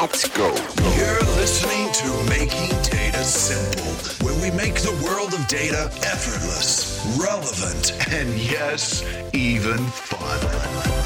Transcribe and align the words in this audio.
Let's 0.00 0.28
go. 0.28 0.54
You're 0.96 1.20
listening 1.34 1.92
to 1.92 2.30
Making 2.30 2.68
Data 2.82 3.24
Simple, 3.24 4.24
where 4.24 4.40
we 4.40 4.56
make 4.56 4.76
the 4.76 4.92
world 5.04 5.34
of 5.34 5.44
data 5.48 5.90
effortless, 6.04 7.04
relevant, 7.20 7.98
and 8.12 8.32
yes, 8.38 9.02
even 9.34 9.78
fun. 9.88 10.38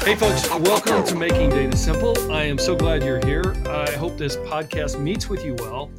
Hey, 0.05 0.13
folks, 0.13 0.47
welcome 0.59 1.03
to 1.07 1.15
Making 1.15 1.49
Data 1.49 1.75
Simple. 1.75 2.31
I 2.31 2.43
am 2.43 2.59
so 2.59 2.75
glad 2.75 3.03
you're 3.03 3.25
here. 3.25 3.55
I 3.67 3.89
hope 3.93 4.15
this 4.15 4.35
podcast 4.35 4.99
meets 4.99 5.27
with 5.27 5.43
you 5.43 5.55
well. 5.57 5.89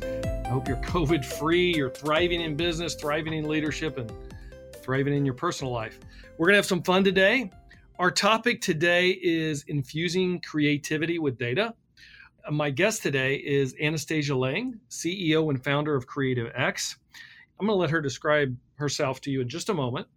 I 0.45 0.49
hope 0.51 0.69
you're 0.69 0.77
COVID 0.85 1.25
free, 1.25 1.75
you're 1.75 1.91
thriving 1.91 2.43
in 2.43 2.55
business, 2.55 2.95
thriving 2.95 3.33
in 3.33 3.49
leadership, 3.49 3.99
and 3.99 4.13
thriving 4.77 5.15
in 5.15 5.25
your 5.25 5.35
personal 5.35 5.73
life. 5.73 5.99
We're 6.39 6.47
going 6.47 6.55
to 6.55 6.59
have 6.59 6.67
some 6.67 6.85
fun 6.85 7.03
today. 7.03 7.51
Our 7.99 8.13
topic 8.13 8.61
today 8.61 9.19
is 9.21 9.65
infusing 9.67 10.41
creativity 10.43 11.19
with 11.19 11.37
data. 11.39 11.75
My 12.51 12.69
guest 12.69 13.03
today 13.03 13.37
is 13.37 13.75
Anastasia 13.81 14.37
Lang, 14.37 14.79
CEO 14.91 15.49
and 15.49 15.65
founder 15.65 15.95
of 15.95 16.07
Creative 16.07 16.53
X. 16.55 16.99
I'm 17.59 17.67
going 17.67 17.75
to 17.75 17.81
let 17.81 17.89
her 17.89 18.03
describe 18.03 18.55
herself 18.75 19.23
to 19.23 19.31
you 19.31 19.41
in 19.41 19.49
just 19.49 19.71
a 19.71 19.75
moment, 19.75 20.09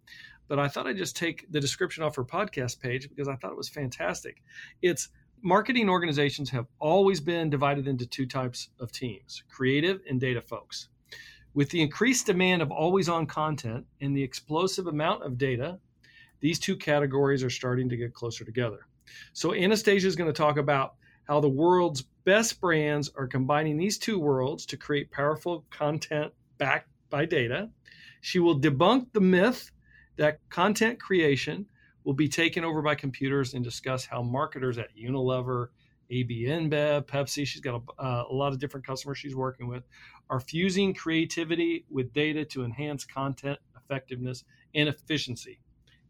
but 0.46 0.58
I 0.58 0.68
thought 0.68 0.86
I'd 0.86 0.98
just 0.98 1.16
take 1.16 1.50
the 1.50 1.58
description 1.58 2.04
off 2.04 2.16
her 2.16 2.24
podcast 2.24 2.80
page 2.80 3.08
because 3.08 3.28
I 3.28 3.36
thought 3.36 3.52
it 3.52 3.56
was 3.56 3.70
fantastic. 3.70 4.42
It's 4.82 5.08
marketing 5.40 5.88
organizations 5.88 6.50
have 6.50 6.66
always 6.78 7.18
been 7.18 7.48
divided 7.48 7.88
into 7.88 8.04
two 8.04 8.26
types 8.26 8.68
of 8.78 8.92
teams 8.92 9.42
creative 9.48 10.02
and 10.06 10.20
data 10.20 10.42
folks. 10.42 10.90
With 11.54 11.70
the 11.70 11.80
increased 11.80 12.26
demand 12.26 12.60
of 12.60 12.70
always 12.70 13.08
on 13.08 13.24
content 13.24 13.86
and 14.02 14.14
the 14.14 14.22
explosive 14.22 14.86
amount 14.86 15.22
of 15.22 15.38
data, 15.38 15.78
these 16.40 16.58
two 16.58 16.76
categories 16.76 17.42
are 17.42 17.48
starting 17.48 17.88
to 17.88 17.96
get 17.96 18.12
closer 18.12 18.44
together. 18.44 18.80
So, 19.32 19.54
Anastasia 19.54 20.06
is 20.06 20.14
going 20.14 20.30
to 20.30 20.36
talk 20.36 20.58
about 20.58 20.96
how 21.28 21.40
the 21.40 21.48
world's 21.48 22.02
best 22.24 22.60
brands 22.60 23.10
are 23.16 23.26
combining 23.26 23.76
these 23.76 23.98
two 23.98 24.18
worlds 24.18 24.64
to 24.66 24.76
create 24.76 25.10
powerful 25.10 25.64
content 25.70 26.32
backed 26.56 26.88
by 27.10 27.24
data. 27.26 27.68
She 28.22 28.38
will 28.38 28.58
debunk 28.58 29.12
the 29.12 29.20
myth 29.20 29.70
that 30.16 30.40
content 30.48 30.98
creation 30.98 31.66
will 32.04 32.14
be 32.14 32.28
taken 32.28 32.64
over 32.64 32.80
by 32.80 32.94
computers 32.94 33.54
and 33.54 33.62
discuss 33.62 34.06
how 34.06 34.22
marketers 34.22 34.78
at 34.78 34.88
Unilever, 34.96 35.68
AB 36.10 36.46
InBev, 36.46 37.06
Pepsi, 37.06 37.46
she's 37.46 37.60
got 37.60 37.82
a, 37.98 38.02
uh, 38.02 38.24
a 38.30 38.34
lot 38.34 38.52
of 38.52 38.58
different 38.58 38.86
customers 38.86 39.18
she's 39.18 39.36
working 39.36 39.68
with, 39.68 39.84
are 40.30 40.40
fusing 40.40 40.94
creativity 40.94 41.84
with 41.90 42.12
data 42.14 42.44
to 42.46 42.64
enhance 42.64 43.04
content 43.04 43.58
effectiveness 43.76 44.44
and 44.74 44.88
efficiency 44.88 45.60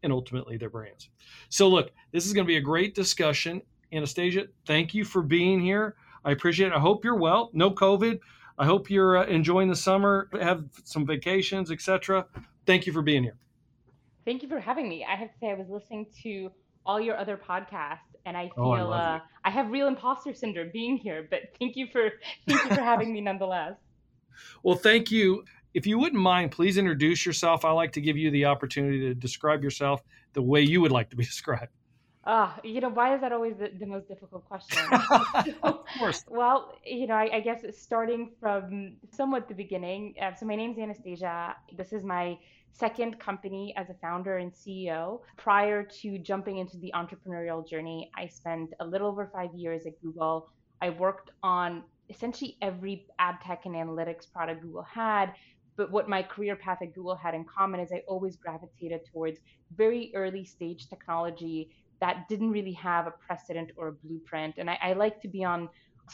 and 0.03 0.13
ultimately 0.13 0.55
their 0.55 0.69
brands. 0.69 1.09
So, 1.49 1.67
look, 1.67 1.91
this 2.13 2.25
is 2.25 2.33
going 2.33 2.45
to 2.45 2.47
be 2.47 2.57
a 2.57 2.61
great 2.61 2.95
discussion. 2.95 3.61
Anastasia, 3.91 4.47
thank 4.65 4.93
you 4.93 5.03
for 5.03 5.21
being 5.21 5.59
here. 5.59 5.95
I 6.23 6.31
appreciate 6.31 6.67
it. 6.67 6.73
I 6.73 6.79
hope 6.79 7.03
you're 7.03 7.15
well. 7.15 7.49
No 7.53 7.71
COVID. 7.71 8.19
I 8.57 8.65
hope 8.65 8.89
you're 8.89 9.17
uh, 9.17 9.25
enjoying 9.25 9.69
the 9.69 9.75
summer, 9.75 10.29
have 10.39 10.65
some 10.83 11.05
vacations, 11.05 11.71
etc. 11.71 12.25
Thank 12.65 12.85
you 12.85 12.91
for 12.91 13.01
being 13.01 13.23
here. 13.23 13.37
Thank 14.25 14.43
you 14.43 14.49
for 14.49 14.59
having 14.59 14.89
me. 14.89 15.05
I 15.09 15.15
have 15.15 15.31
to 15.31 15.39
say, 15.39 15.49
I 15.49 15.53
was 15.53 15.69
listening 15.69 16.05
to 16.23 16.51
all 16.85 16.99
your 16.99 17.17
other 17.17 17.37
podcasts, 17.37 17.99
and 18.25 18.35
I 18.35 18.49
feel 18.55 18.65
oh, 18.65 18.71
I, 18.71 19.15
uh, 19.15 19.19
I 19.45 19.49
have 19.49 19.71
real 19.71 19.87
imposter 19.87 20.33
syndrome 20.33 20.71
being 20.73 20.97
here. 20.97 21.25
But 21.29 21.53
thank 21.57 21.77
you 21.77 21.87
for 21.87 22.11
thank 22.47 22.63
you 22.65 22.75
for 22.75 22.81
having 22.81 23.13
me 23.13 23.21
nonetheless. 23.21 23.75
Well, 24.63 24.77
thank 24.77 25.11
you. 25.11 25.43
If 25.73 25.85
you 25.85 25.99
wouldn't 25.99 26.21
mind, 26.21 26.51
please 26.51 26.77
introduce 26.77 27.25
yourself. 27.25 27.65
I 27.65 27.71
like 27.71 27.91
to 27.91 27.99
give 27.99 28.15
you 28.15 28.31
the 28.31 28.45
opportunity 28.45 29.01
to 29.01 29.13
describe 29.13 29.63
yourself 29.63 30.01
the 30.31 30.41
way 30.41 30.61
you 30.61 30.79
would 30.79 30.93
like 30.93 31.09
to 31.09 31.17
be 31.17 31.25
described. 31.35 31.73
Uh, 32.25 32.51
you 32.63 32.81
know, 32.81 32.89
why 32.89 33.15
is 33.15 33.21
that 33.21 33.31
always 33.31 33.55
the, 33.57 33.71
the 33.79 33.85
most 33.85 34.07
difficult 34.07 34.45
question? 34.45 34.77
of 35.63 35.79
course. 35.97 36.25
Well, 36.27 36.73
you 36.85 37.07
know, 37.07 37.13
I, 37.13 37.29
I, 37.37 37.39
guess 37.39 37.63
starting 37.77 38.31
from 38.41 38.97
somewhat 39.09 39.47
the 39.47 39.53
beginning. 39.53 40.15
Uh, 40.21 40.33
so 40.35 40.45
my 40.45 40.55
name's 40.55 40.77
Anastasia. 40.77 41.55
This 41.77 41.93
is 41.93 42.03
my 42.03 42.37
second 42.73 43.19
company 43.19 43.73
as 43.77 43.89
a 43.89 43.93
founder 43.95 44.37
and 44.37 44.53
CEO. 44.53 45.21
Prior 45.37 45.81
to 46.01 46.19
jumping 46.19 46.57
into 46.57 46.77
the 46.77 46.91
entrepreneurial 46.93 47.67
journey, 47.67 48.11
I 48.17 48.27
spent 48.27 48.73
a 48.81 48.85
little 48.85 49.07
over 49.07 49.29
five 49.33 49.53
years 49.55 49.85
at 49.85 49.99
Google. 50.01 50.49
I 50.81 50.89
worked 50.89 51.31
on 51.41 51.83
essentially 52.09 52.57
every 52.61 53.07
ad 53.19 53.35
tech 53.45 53.65
and 53.65 53.75
analytics 53.75 54.31
product 54.31 54.61
Google 54.61 54.83
had. 54.83 55.33
But 55.77 55.91
what 55.91 56.09
my 56.09 56.21
career 56.21 56.57
path 56.57 56.79
at 56.81 56.93
Google 56.93 57.15
had 57.15 57.33
in 57.33 57.45
common 57.45 57.79
is 57.79 57.93
I 57.93 58.03
always 58.07 58.35
gravitated 58.35 59.01
towards 59.09 59.39
very 59.77 60.11
early 60.13 60.43
stage 60.43 60.89
technology 60.89 61.69
that 62.01 62.27
didn't 62.29 62.51
really 62.51 62.73
have 62.73 63.07
a 63.07 63.11
precedent 63.11 63.71
or 63.75 63.89
a 63.89 63.93
blueprint. 63.93 64.55
And 64.57 64.69
I, 64.69 64.77
I 64.81 64.93
like 64.93 65.21
to 65.21 65.27
be 65.27 65.43
on 65.43 65.69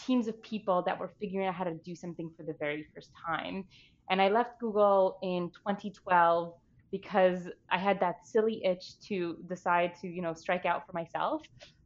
teams 0.06 0.28
of 0.28 0.42
people 0.42 0.82
that 0.86 1.00
were 1.00 1.12
figuring 1.20 1.48
out 1.48 1.56
how 1.56 1.64
to 1.64 1.76
do 1.86 1.96
something 1.96 2.30
for 2.36 2.44
the 2.44 2.56
very 2.60 2.86
first 2.94 3.12
time. 3.26 3.66
And 4.10 4.22
I 4.22 4.30
left 4.30 4.60
Google 4.60 5.18
in 5.24 5.50
2012 5.50 6.54
because 6.92 7.48
I 7.72 7.78
had 7.78 8.00
that 8.00 8.26
silly 8.26 8.64
itch 8.64 9.00
to 9.08 9.38
decide 9.48 9.94
to, 10.02 10.08
you 10.08 10.22
know, 10.22 10.34
strike 10.34 10.66
out 10.66 10.86
for 10.86 10.94
myself. 10.94 11.42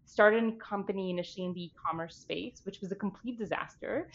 Started 0.06 0.44
a 0.44 0.52
company 0.58 1.10
initially 1.12 1.46
in 1.46 1.54
the 1.54 1.66
e-commerce 1.66 2.16
space, 2.16 2.62
which 2.64 2.82
was 2.82 2.92
a 2.92 2.96
complete 2.96 3.38
disaster. 3.38 4.10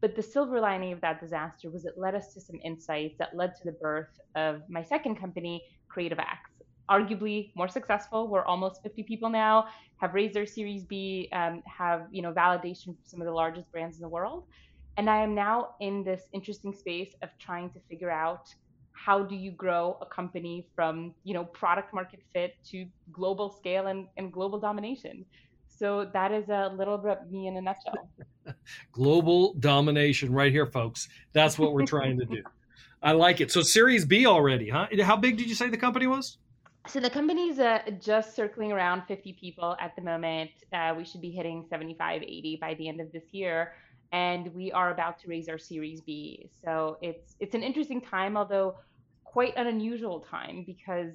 But 0.00 0.16
the 0.16 0.22
silver 0.22 0.60
lining 0.60 0.92
of 0.92 1.00
that 1.02 1.20
disaster 1.20 1.70
was 1.70 1.84
it 1.84 1.94
led 1.98 2.14
us 2.14 2.32
to 2.34 2.40
some 2.40 2.58
insights 2.64 3.16
that 3.18 3.36
led 3.36 3.54
to 3.56 3.64
the 3.64 3.72
birth 3.72 4.18
of 4.34 4.62
my 4.68 4.82
second 4.82 5.16
company, 5.16 5.62
Creative 5.88 6.18
X 6.18 6.50
arguably 6.90 7.52
more 7.54 7.68
successful. 7.68 8.28
We're 8.28 8.44
almost 8.44 8.82
50 8.82 9.04
people 9.04 9.30
now, 9.30 9.66
have 9.98 10.14
raised 10.14 10.34
their 10.34 10.46
Series 10.46 10.84
B, 10.84 11.28
um, 11.32 11.62
have 11.66 12.06
you 12.10 12.22
know 12.22 12.32
validation 12.32 12.86
from 12.86 12.96
some 13.04 13.20
of 13.20 13.26
the 13.26 13.32
largest 13.32 13.70
brands 13.70 13.96
in 13.96 14.02
the 14.02 14.08
world, 14.08 14.44
and 14.96 15.08
I 15.08 15.22
am 15.22 15.34
now 15.34 15.70
in 15.80 16.02
this 16.02 16.22
interesting 16.32 16.74
space 16.74 17.14
of 17.22 17.30
trying 17.38 17.70
to 17.70 17.80
figure 17.88 18.10
out 18.10 18.52
how 18.92 19.22
do 19.22 19.34
you 19.34 19.50
grow 19.52 19.96
a 20.02 20.06
company 20.06 20.66
from 20.74 21.14
you 21.24 21.34
know 21.34 21.44
product 21.44 21.94
market 21.94 22.20
fit 22.32 22.56
to 22.70 22.86
global 23.12 23.50
scale 23.50 23.86
and, 23.86 24.06
and 24.16 24.32
global 24.32 24.58
domination. 24.58 25.24
So 25.68 26.10
that 26.12 26.32
is 26.32 26.48
a 26.50 26.74
little 26.76 26.98
bit 26.98 27.18
me 27.30 27.46
in 27.46 27.56
a 27.56 27.60
nutshell. 27.62 28.10
global 28.92 29.54
domination, 29.54 30.32
right 30.32 30.52
here, 30.52 30.66
folks. 30.66 31.08
That's 31.32 31.58
what 31.58 31.72
we're 31.72 31.86
trying 31.86 32.18
to 32.18 32.26
do. 32.26 32.42
I 33.02 33.12
like 33.12 33.40
it. 33.40 33.50
So 33.50 33.62
Series 33.62 34.04
B 34.04 34.26
already, 34.26 34.68
huh? 34.68 34.88
How 35.02 35.16
big 35.16 35.38
did 35.38 35.48
you 35.48 35.54
say 35.54 35.70
the 35.70 35.78
company 35.78 36.06
was? 36.06 36.36
So 36.88 36.98
the 36.98 37.10
company's 37.10 37.58
uh, 37.58 37.82
just 38.00 38.34
circling 38.34 38.72
around 38.72 39.02
50 39.06 39.34
people 39.34 39.76
at 39.80 39.94
the 39.96 40.02
moment. 40.02 40.50
Uh, 40.72 40.94
we 40.96 41.04
should 41.04 41.20
be 41.20 41.30
hitting 41.30 41.64
75, 41.68 42.22
80 42.22 42.58
by 42.60 42.74
the 42.74 42.88
end 42.88 43.00
of 43.00 43.12
this 43.12 43.24
year, 43.32 43.74
and 44.12 44.52
we 44.54 44.72
are 44.72 44.90
about 44.90 45.18
to 45.20 45.28
raise 45.28 45.48
our 45.48 45.58
Series 45.58 46.00
B. 46.00 46.50
So 46.64 46.96
it's 47.02 47.36
it's 47.38 47.54
an 47.54 47.62
interesting 47.62 48.00
time, 48.00 48.36
although 48.36 48.76
quite 49.24 49.56
an 49.56 49.66
unusual 49.66 50.20
time 50.20 50.64
because 50.66 51.14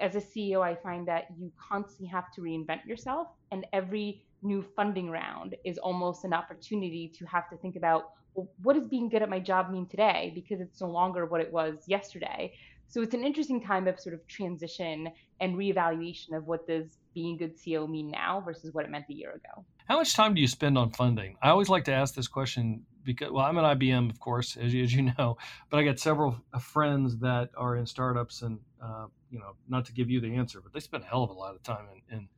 as 0.00 0.14
a 0.14 0.20
CEO, 0.20 0.62
I 0.62 0.76
find 0.76 1.06
that 1.08 1.26
you 1.38 1.52
constantly 1.58 2.06
have 2.06 2.32
to 2.34 2.40
reinvent 2.40 2.86
yourself, 2.86 3.28
and 3.50 3.66
every 3.72 4.24
new 4.42 4.62
funding 4.62 5.10
round 5.10 5.56
is 5.64 5.76
almost 5.78 6.24
an 6.24 6.32
opportunity 6.32 7.12
to 7.18 7.26
have 7.26 7.50
to 7.50 7.56
think 7.56 7.76
about 7.76 8.12
well, 8.34 8.48
what 8.62 8.74
does 8.74 8.86
being 8.86 9.08
good 9.08 9.22
at 9.22 9.28
my 9.28 9.40
job 9.40 9.70
mean 9.70 9.86
today 9.86 10.32
because 10.34 10.60
it's 10.60 10.80
no 10.80 10.88
longer 10.88 11.26
what 11.26 11.40
it 11.40 11.52
was 11.52 11.82
yesterday. 11.86 12.52
So 12.90 13.02
it's 13.02 13.14
an 13.14 13.24
interesting 13.24 13.62
time 13.62 13.86
of 13.86 14.00
sort 14.00 14.14
of 14.14 14.26
transition 14.26 15.08
and 15.40 15.56
reevaluation 15.56 16.36
of 16.36 16.48
what 16.48 16.66
does 16.66 16.98
being 17.14 17.36
good 17.36 17.56
CEO 17.56 17.88
mean 17.88 18.10
now 18.10 18.42
versus 18.44 18.74
what 18.74 18.84
it 18.84 18.90
meant 18.90 19.04
a 19.08 19.14
year 19.14 19.30
ago. 19.30 19.64
How 19.86 19.96
much 19.96 20.14
time 20.14 20.34
do 20.34 20.40
you 20.40 20.48
spend 20.48 20.76
on 20.76 20.90
funding? 20.90 21.36
I 21.40 21.50
always 21.50 21.68
like 21.68 21.84
to 21.84 21.92
ask 21.92 22.14
this 22.14 22.26
question 22.26 22.84
because, 23.04 23.30
well, 23.30 23.44
I'm 23.44 23.56
at 23.58 23.78
IBM, 23.78 24.10
of 24.10 24.18
course, 24.18 24.56
as 24.56 24.74
you, 24.74 24.82
as 24.82 24.92
you 24.92 25.12
know, 25.16 25.38
but 25.70 25.78
I 25.78 25.84
got 25.84 26.00
several 26.00 26.36
friends 26.60 27.18
that 27.18 27.50
are 27.56 27.76
in 27.76 27.86
startups, 27.86 28.42
and 28.42 28.58
uh, 28.82 29.06
you 29.30 29.38
know, 29.38 29.52
not 29.68 29.86
to 29.86 29.92
give 29.92 30.10
you 30.10 30.20
the 30.20 30.34
answer, 30.34 30.60
but 30.60 30.72
they 30.72 30.80
spend 30.80 31.04
a 31.04 31.06
hell 31.06 31.22
of 31.22 31.30
a 31.30 31.32
lot 31.32 31.54
of 31.54 31.62
time 31.62 31.86
in 32.10 32.18
in, 32.18 32.28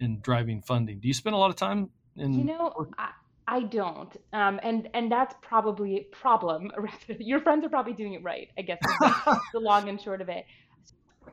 in 0.00 0.20
driving 0.20 0.60
funding. 0.60 1.00
Do 1.00 1.08
you 1.08 1.14
spend 1.14 1.34
a 1.34 1.38
lot 1.38 1.50
of 1.50 1.56
time 1.56 1.90
in? 2.16 2.34
You 2.34 2.44
know, 2.44 2.86
I, 2.98 3.10
I 3.46 3.60
don't, 3.60 4.16
um, 4.32 4.58
and 4.62 4.88
and 4.94 5.12
that's 5.12 5.34
probably 5.42 5.96
a 5.96 6.02
problem. 6.16 6.70
Your 7.18 7.40
friends 7.40 7.64
are 7.64 7.68
probably 7.68 7.92
doing 7.92 8.14
it 8.14 8.22
right, 8.22 8.48
I 8.58 8.62
guess. 8.62 8.78
the 9.52 9.60
long 9.60 9.88
and 9.88 10.00
short 10.00 10.20
of 10.20 10.28
it. 10.28 10.46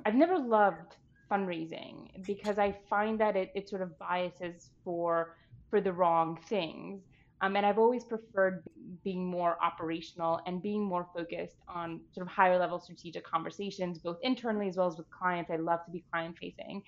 I've 0.05 0.15
never 0.15 0.37
loved 0.37 0.97
fundraising 1.31 2.09
because 2.25 2.59
I 2.59 2.75
find 2.89 3.19
that 3.21 3.35
it, 3.37 3.51
it 3.55 3.69
sort 3.69 3.81
of 3.81 3.97
biases 3.97 4.71
for 4.83 5.37
for 5.69 5.79
the 5.79 5.93
wrong 5.93 6.37
things. 6.47 7.01
Um, 7.43 7.55
and 7.55 7.65
I've 7.65 7.79
always 7.79 8.03
preferred 8.03 8.63
being 9.03 9.25
more 9.25 9.57
operational 9.63 10.41
and 10.45 10.61
being 10.61 10.83
more 10.83 11.07
focused 11.15 11.55
on 11.67 12.01
sort 12.13 12.27
of 12.27 12.31
higher 12.31 12.59
level 12.59 12.79
strategic 12.79 13.25
conversations, 13.25 13.97
both 13.97 14.17
internally 14.21 14.67
as 14.67 14.77
well 14.77 14.87
as 14.87 14.97
with 14.97 15.09
clients. 15.09 15.49
I 15.49 15.55
love 15.55 15.83
to 15.85 15.91
be 15.91 16.03
client 16.11 16.37
facing, 16.39 16.83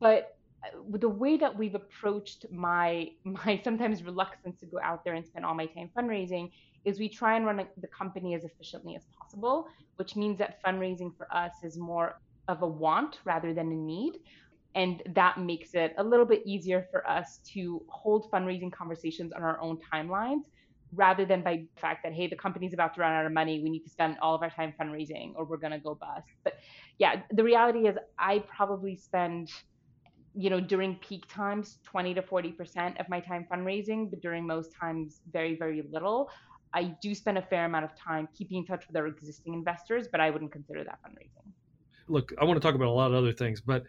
but 0.00 0.35
Uh, 0.74 0.98
the 0.98 1.08
way 1.08 1.36
that 1.36 1.56
we've 1.56 1.74
approached 1.74 2.46
my 2.50 3.08
my 3.24 3.60
sometimes 3.64 4.02
reluctance 4.02 4.60
to 4.60 4.66
go 4.66 4.78
out 4.82 5.04
there 5.04 5.14
and 5.14 5.26
spend 5.26 5.44
all 5.44 5.54
my 5.54 5.66
time 5.66 5.90
fundraising 5.96 6.50
is 6.84 6.98
we 6.98 7.08
try 7.08 7.36
and 7.36 7.44
run 7.44 7.66
the 7.78 7.88
company 7.88 8.34
as 8.34 8.44
efficiently 8.44 8.94
as 8.94 9.02
possible, 9.18 9.66
which 9.96 10.14
means 10.14 10.38
that 10.38 10.62
fundraising 10.62 11.14
for 11.16 11.26
us 11.34 11.52
is 11.64 11.76
more 11.76 12.20
of 12.48 12.62
a 12.62 12.66
want 12.66 13.18
rather 13.24 13.52
than 13.52 13.72
a 13.72 13.74
need. 13.74 14.20
And 14.76 15.02
that 15.14 15.40
makes 15.40 15.74
it 15.74 15.94
a 15.98 16.04
little 16.04 16.26
bit 16.26 16.42
easier 16.46 16.86
for 16.90 17.08
us 17.08 17.40
to 17.54 17.82
hold 17.88 18.30
fundraising 18.30 18.70
conversations 18.70 19.32
on 19.32 19.42
our 19.42 19.60
own 19.60 19.78
timelines 19.92 20.42
rather 20.94 21.24
than 21.24 21.42
by 21.42 21.56
the 21.56 21.80
fact 21.80 22.04
that, 22.04 22.12
hey, 22.12 22.26
the 22.28 22.36
company's 22.36 22.72
about 22.72 22.94
to 22.94 23.00
run 23.00 23.12
out 23.12 23.26
of 23.26 23.32
money. 23.32 23.60
We 23.60 23.70
need 23.70 23.82
to 23.84 23.90
spend 23.90 24.16
all 24.22 24.34
of 24.34 24.42
our 24.42 24.50
time 24.50 24.72
fundraising 24.80 25.32
or 25.34 25.44
we're 25.44 25.56
going 25.56 25.72
to 25.72 25.78
go 25.78 25.94
bust. 25.94 26.28
But 26.44 26.58
yeah, 26.98 27.22
the 27.32 27.42
reality 27.42 27.88
is 27.88 27.96
I 28.18 28.40
probably 28.40 28.96
spend 28.96 29.50
you 30.36 30.50
know, 30.50 30.60
during 30.60 30.96
peak 30.96 31.24
times, 31.28 31.78
20 31.84 32.14
to 32.14 32.22
40% 32.22 33.00
of 33.00 33.08
my 33.08 33.20
time 33.20 33.46
fundraising, 33.50 34.10
but 34.10 34.20
during 34.20 34.46
most 34.46 34.70
times, 34.78 35.20
very, 35.32 35.56
very 35.56 35.82
little. 35.90 36.30
I 36.74 36.94
do 37.00 37.14
spend 37.14 37.38
a 37.38 37.42
fair 37.42 37.64
amount 37.64 37.86
of 37.86 37.96
time 37.96 38.28
keeping 38.36 38.58
in 38.58 38.66
touch 38.66 38.86
with 38.86 38.96
our 38.96 39.06
existing 39.06 39.54
investors, 39.54 40.08
but 40.10 40.20
I 40.20 40.30
wouldn't 40.30 40.52
consider 40.52 40.84
that 40.84 40.98
fundraising. 41.02 41.50
Look, 42.08 42.32
I 42.38 42.44
want 42.44 42.60
to 42.60 42.60
talk 42.60 42.74
about 42.74 42.88
a 42.88 42.90
lot 42.90 43.10
of 43.10 43.14
other 43.16 43.32
things, 43.32 43.60
but 43.60 43.84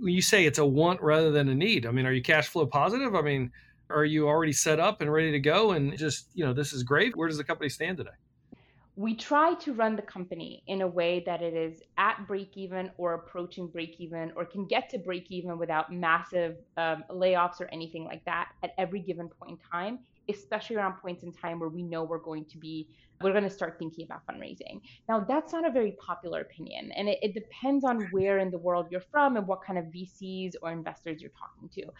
when 0.00 0.14
you 0.14 0.22
say 0.22 0.46
it's 0.46 0.58
a 0.58 0.64
want 0.64 1.02
rather 1.02 1.32
than 1.32 1.48
a 1.48 1.54
need, 1.54 1.86
I 1.86 1.90
mean, 1.90 2.06
are 2.06 2.12
you 2.12 2.22
cash 2.22 2.46
flow 2.46 2.66
positive? 2.66 3.14
I 3.14 3.22
mean, 3.22 3.50
are 3.90 4.04
you 4.04 4.28
already 4.28 4.52
set 4.52 4.78
up 4.78 5.00
and 5.00 5.12
ready 5.12 5.32
to 5.32 5.40
go 5.40 5.72
and 5.72 5.96
just, 5.98 6.28
you 6.34 6.44
know, 6.44 6.52
this 6.52 6.72
is 6.72 6.84
great? 6.84 7.16
Where 7.16 7.28
does 7.28 7.36
the 7.36 7.44
company 7.44 7.68
stand 7.68 7.98
today? 7.98 8.10
We 8.96 9.14
try 9.14 9.54
to 9.54 9.72
run 9.72 9.96
the 9.96 10.02
company 10.02 10.62
in 10.66 10.82
a 10.82 10.86
way 10.86 11.22
that 11.24 11.40
it 11.40 11.54
is 11.54 11.82
at 11.96 12.26
break 12.26 12.56
even 12.56 12.90
or 12.98 13.14
approaching 13.14 13.66
break 13.66 13.96
even 13.98 14.32
or 14.36 14.44
can 14.44 14.66
get 14.66 14.90
to 14.90 14.98
break 14.98 15.30
even 15.30 15.56
without 15.58 15.92
massive 15.92 16.56
um, 16.76 17.02
layoffs 17.10 17.60
or 17.60 17.68
anything 17.72 18.04
like 18.04 18.22
that 18.24 18.50
at 18.62 18.74
every 18.76 19.00
given 19.00 19.28
point 19.28 19.52
in 19.52 19.58
time 19.70 19.98
especially 20.28 20.76
around 20.76 20.94
points 20.94 21.24
in 21.24 21.32
time 21.32 21.58
where 21.58 21.68
we 21.68 21.82
know 21.82 22.04
we're 22.04 22.18
going 22.18 22.44
to 22.44 22.58
be 22.58 22.88
we're 23.20 23.32
going 23.32 23.44
to 23.44 23.50
start 23.50 23.76
thinking 23.78 24.04
about 24.04 24.26
fundraising. 24.26 24.80
Now 25.08 25.20
that's 25.20 25.52
not 25.52 25.66
a 25.66 25.70
very 25.70 25.92
popular 25.92 26.40
opinion 26.40 26.92
and 26.92 27.08
it, 27.08 27.18
it 27.22 27.34
depends 27.34 27.84
on 27.84 28.02
where 28.10 28.38
in 28.38 28.50
the 28.50 28.58
world 28.58 28.86
you're 28.90 29.00
from 29.00 29.36
and 29.36 29.46
what 29.46 29.62
kind 29.64 29.78
of 29.78 29.86
vcs 29.86 30.54
or 30.60 30.72
investors 30.72 31.20
you're 31.20 31.30
talking 31.30 31.68
to 31.68 31.92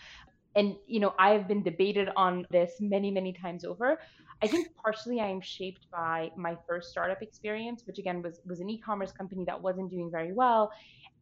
and 0.55 0.77
you 0.87 1.01
know 1.01 1.15
i've 1.19 1.49
been 1.49 1.63
debated 1.63 2.09
on 2.17 2.45
this 2.51 2.73
many 2.81 3.11
many 3.11 3.33
times 3.33 3.65
over. 3.65 3.99
I 4.43 4.49
think 4.49 4.69
partially 4.83 5.21
i 5.21 5.29
am 5.29 5.41
shaped 5.41 5.87
by 5.91 6.31
my 6.37 6.57
first 6.69 6.91
startup 6.91 7.23
experience 7.23 7.83
which 7.87 7.99
again 7.99 8.23
was 8.23 8.41
was 8.45 8.61
an 8.61 8.69
e-commerce 8.69 9.13
company 9.13 9.45
that 9.47 9.61
wasn't 9.61 9.91
doing 9.91 10.11
very 10.11 10.33
well. 10.33 10.71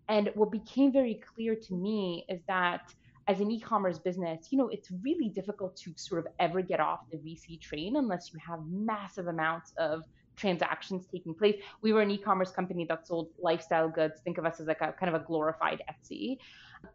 And 0.09 0.31
what 0.35 0.51
became 0.51 0.93
very 0.93 1.21
clear 1.35 1.55
to 1.55 1.75
me 1.75 2.25
is 2.29 2.41
that 2.49 2.93
as 3.29 3.41
an 3.41 3.51
e-commerce 3.51 3.99
business 3.99 4.49
you 4.51 4.59
know 4.59 4.69
it's 4.69 4.89
really 5.03 5.29
difficult 5.29 5.77
to 5.77 5.93
sort 5.97 6.25
of 6.25 6.33
ever 6.39 6.63
get 6.63 6.81
off 6.81 7.01
the 7.11 7.19
vc 7.19 7.61
train 7.61 7.97
unless 7.97 8.33
you 8.33 8.39
have 8.45 8.61
massive 8.67 9.27
amounts 9.27 9.73
of 9.79 10.03
transactions 10.37 11.07
taking 11.13 11.35
place. 11.35 11.57
We 11.83 11.93
were 11.93 12.01
an 12.01 12.11
e-commerce 12.11 12.51
company 12.51 12.87
that 12.89 13.07
sold 13.07 13.29
lifestyle 13.39 13.91
goods. 13.91 14.21
Think 14.25 14.39
of 14.39 14.47
us 14.47 14.59
as 14.59 14.67
like 14.67 14.81
a 14.81 14.93
kind 14.99 15.15
of 15.15 15.21
a 15.21 15.25
glorified 15.25 15.83
etsy 15.91 16.39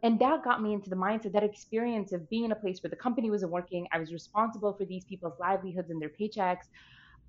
and 0.02 0.18
that 0.18 0.44
got 0.44 0.62
me 0.62 0.72
into 0.72 0.90
the 0.90 0.96
mindset, 0.96 1.32
that 1.32 1.42
experience 1.42 2.12
of 2.12 2.28
being 2.28 2.44
in 2.44 2.52
a 2.52 2.56
place 2.56 2.82
where 2.82 2.90
the 2.90 2.96
company 2.96 3.30
wasn't 3.30 3.52
working. 3.52 3.86
I 3.92 3.98
was 3.98 4.12
responsible 4.12 4.72
for 4.72 4.84
these 4.84 5.04
people's 5.04 5.34
livelihoods 5.40 5.90
and 5.90 6.00
their 6.00 6.10
paychecks. 6.10 6.66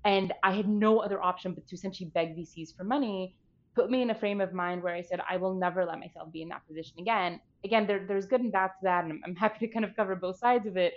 And 0.04 0.32
I 0.42 0.52
had 0.52 0.68
no 0.68 1.00
other 1.00 1.22
option 1.22 1.54
but 1.54 1.66
to 1.68 1.74
essentially 1.74 2.10
beg 2.14 2.36
VCs 2.36 2.76
for 2.76 2.84
money, 2.84 3.36
put 3.74 3.90
me 3.90 4.02
in 4.02 4.10
a 4.10 4.14
frame 4.14 4.40
of 4.40 4.52
mind 4.52 4.82
where 4.82 4.94
I 4.94 5.02
said, 5.02 5.20
I 5.28 5.36
will 5.36 5.54
never 5.54 5.84
let 5.84 5.98
myself 5.98 6.32
be 6.32 6.42
in 6.42 6.48
that 6.50 6.66
position 6.66 6.98
again. 6.98 7.40
Again, 7.64 7.86
there, 7.86 8.04
there's 8.06 8.26
good 8.26 8.40
and 8.40 8.52
bad 8.52 8.68
to 8.68 8.82
that. 8.82 9.04
And 9.04 9.12
I'm, 9.12 9.22
I'm 9.24 9.36
happy 9.36 9.58
to 9.66 9.72
kind 9.72 9.84
of 9.84 9.96
cover 9.96 10.14
both 10.14 10.38
sides 10.38 10.66
of 10.66 10.76
it. 10.76 10.94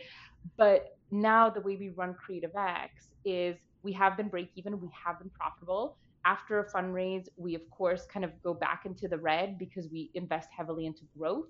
But 0.58 0.98
now 1.10 1.50
the 1.50 1.62
way 1.62 1.78
we 1.78 1.90
run 1.90 2.14
Creative 2.14 2.52
X 2.56 3.08
is 3.26 3.56
we 3.84 3.92
have 3.94 4.18
been 4.18 4.28
break 4.28 4.52
even, 4.56 4.80
we 4.80 4.90
have 5.06 5.20
been 5.20 5.30
profitable 5.30 5.98
after 6.26 6.60
a 6.60 6.72
fundraise, 6.72 7.28
we 7.38 7.56
of 7.56 7.70
course 7.70 8.06
kind 8.06 8.24
of 8.24 8.32
go 8.44 8.54
back 8.54 8.84
into 8.86 9.08
the 9.08 9.18
red 9.18 9.58
because 9.58 9.88
we 9.92 10.12
invest 10.14 10.50
heavily 10.56 10.86
into 10.86 11.04
growth, 11.18 11.48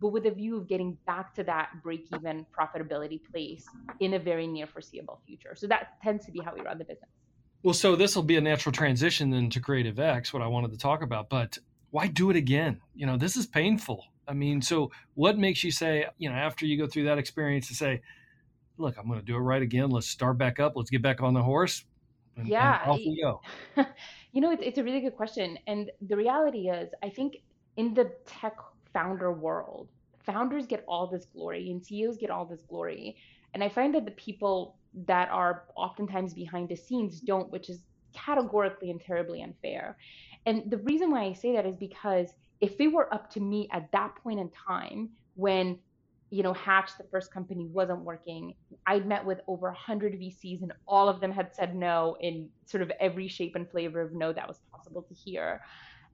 but 0.00 0.08
with 0.08 0.26
a 0.26 0.30
view 0.30 0.56
of 0.56 0.68
getting 0.68 0.96
back 1.06 1.34
to 1.34 1.44
that 1.44 1.70
break 1.82 2.06
even 2.14 2.46
profitability 2.58 3.20
place 3.30 3.66
in 4.00 4.14
a 4.14 4.18
very 4.18 4.46
near 4.46 4.66
foreseeable 4.66 5.20
future. 5.26 5.54
So 5.54 5.66
that 5.68 6.00
tends 6.02 6.24
to 6.26 6.32
be 6.32 6.40
how 6.40 6.54
we 6.54 6.60
run 6.60 6.78
the 6.78 6.84
business. 6.84 7.10
Well, 7.62 7.74
so 7.74 7.94
this 7.94 8.16
will 8.16 8.24
be 8.24 8.36
a 8.36 8.40
natural 8.40 8.72
transition 8.72 9.32
into 9.32 9.60
Creative 9.60 9.98
X, 9.98 10.32
what 10.32 10.42
I 10.42 10.48
wanted 10.48 10.72
to 10.72 10.78
talk 10.78 11.02
about, 11.02 11.28
but 11.28 11.58
why 11.90 12.08
do 12.08 12.30
it 12.30 12.36
again? 12.36 12.80
You 12.94 13.06
know, 13.06 13.16
this 13.16 13.36
is 13.36 13.46
painful. 13.46 14.04
I 14.26 14.34
mean, 14.34 14.62
so 14.62 14.90
what 15.14 15.38
makes 15.38 15.62
you 15.62 15.70
say, 15.70 16.06
you 16.18 16.28
know, 16.28 16.34
after 16.34 16.66
you 16.66 16.78
go 16.78 16.86
through 16.86 17.04
that 17.04 17.18
experience 17.18 17.68
to 17.68 17.74
say, 17.74 18.02
look, 18.78 18.96
I'm 18.98 19.06
going 19.06 19.20
to 19.20 19.24
do 19.24 19.36
it 19.36 19.40
right 19.40 19.62
again. 19.62 19.90
Let's 19.90 20.08
start 20.08 20.38
back 20.38 20.58
up. 20.58 20.72
Let's 20.74 20.90
get 20.90 21.02
back 21.02 21.22
on 21.22 21.34
the 21.34 21.42
horse. 21.42 21.84
And, 22.36 22.48
yeah. 22.48 22.82
And 22.82 22.90
off 22.90 22.96
we 22.98 23.20
go. 23.20 23.40
you 24.32 24.40
know, 24.40 24.50
it's, 24.50 24.62
it's 24.64 24.78
a 24.78 24.84
really 24.84 25.00
good 25.00 25.16
question. 25.16 25.58
And 25.66 25.90
the 26.08 26.16
reality 26.16 26.68
is, 26.68 26.90
I 27.02 27.08
think 27.08 27.38
in 27.76 27.94
the 27.94 28.12
tech 28.26 28.56
founder 28.92 29.32
world, 29.32 29.88
founders 30.24 30.66
get 30.66 30.84
all 30.86 31.06
this 31.06 31.24
glory 31.26 31.70
and 31.70 31.84
CEOs 31.84 32.16
get 32.16 32.30
all 32.30 32.44
this 32.44 32.62
glory. 32.62 33.16
And 33.54 33.62
I 33.62 33.68
find 33.68 33.94
that 33.94 34.04
the 34.04 34.12
people 34.12 34.76
that 35.06 35.28
are 35.30 35.64
oftentimes 35.76 36.34
behind 36.34 36.68
the 36.68 36.76
scenes 36.76 37.20
don't, 37.20 37.50
which 37.50 37.68
is 37.68 37.80
categorically 38.12 38.90
and 38.90 39.00
terribly 39.00 39.42
unfair. 39.42 39.96
And 40.46 40.70
the 40.70 40.78
reason 40.78 41.10
why 41.10 41.24
I 41.24 41.32
say 41.32 41.52
that 41.54 41.66
is 41.66 41.76
because 41.76 42.34
if 42.60 42.80
it 42.80 42.88
were 42.88 43.12
up 43.12 43.30
to 43.32 43.40
me 43.40 43.68
at 43.72 43.90
that 43.92 44.14
point 44.22 44.38
in 44.38 44.50
time 44.50 45.10
when 45.34 45.78
you 46.32 46.42
know, 46.42 46.54
Hatch, 46.54 46.96
the 46.96 47.04
first 47.10 47.30
company, 47.30 47.66
wasn't 47.66 48.00
working. 48.00 48.54
I'd 48.86 49.06
met 49.06 49.22
with 49.22 49.40
over 49.46 49.66
100 49.66 50.14
VCs, 50.14 50.62
and 50.62 50.72
all 50.88 51.06
of 51.06 51.20
them 51.20 51.30
had 51.30 51.54
said 51.54 51.76
no 51.76 52.16
in 52.22 52.48
sort 52.64 52.82
of 52.82 52.90
every 52.98 53.28
shape 53.28 53.54
and 53.54 53.70
flavor 53.70 54.00
of 54.00 54.14
no 54.14 54.32
that 54.32 54.48
was 54.48 54.58
possible 54.72 55.02
to 55.02 55.14
hear. 55.14 55.60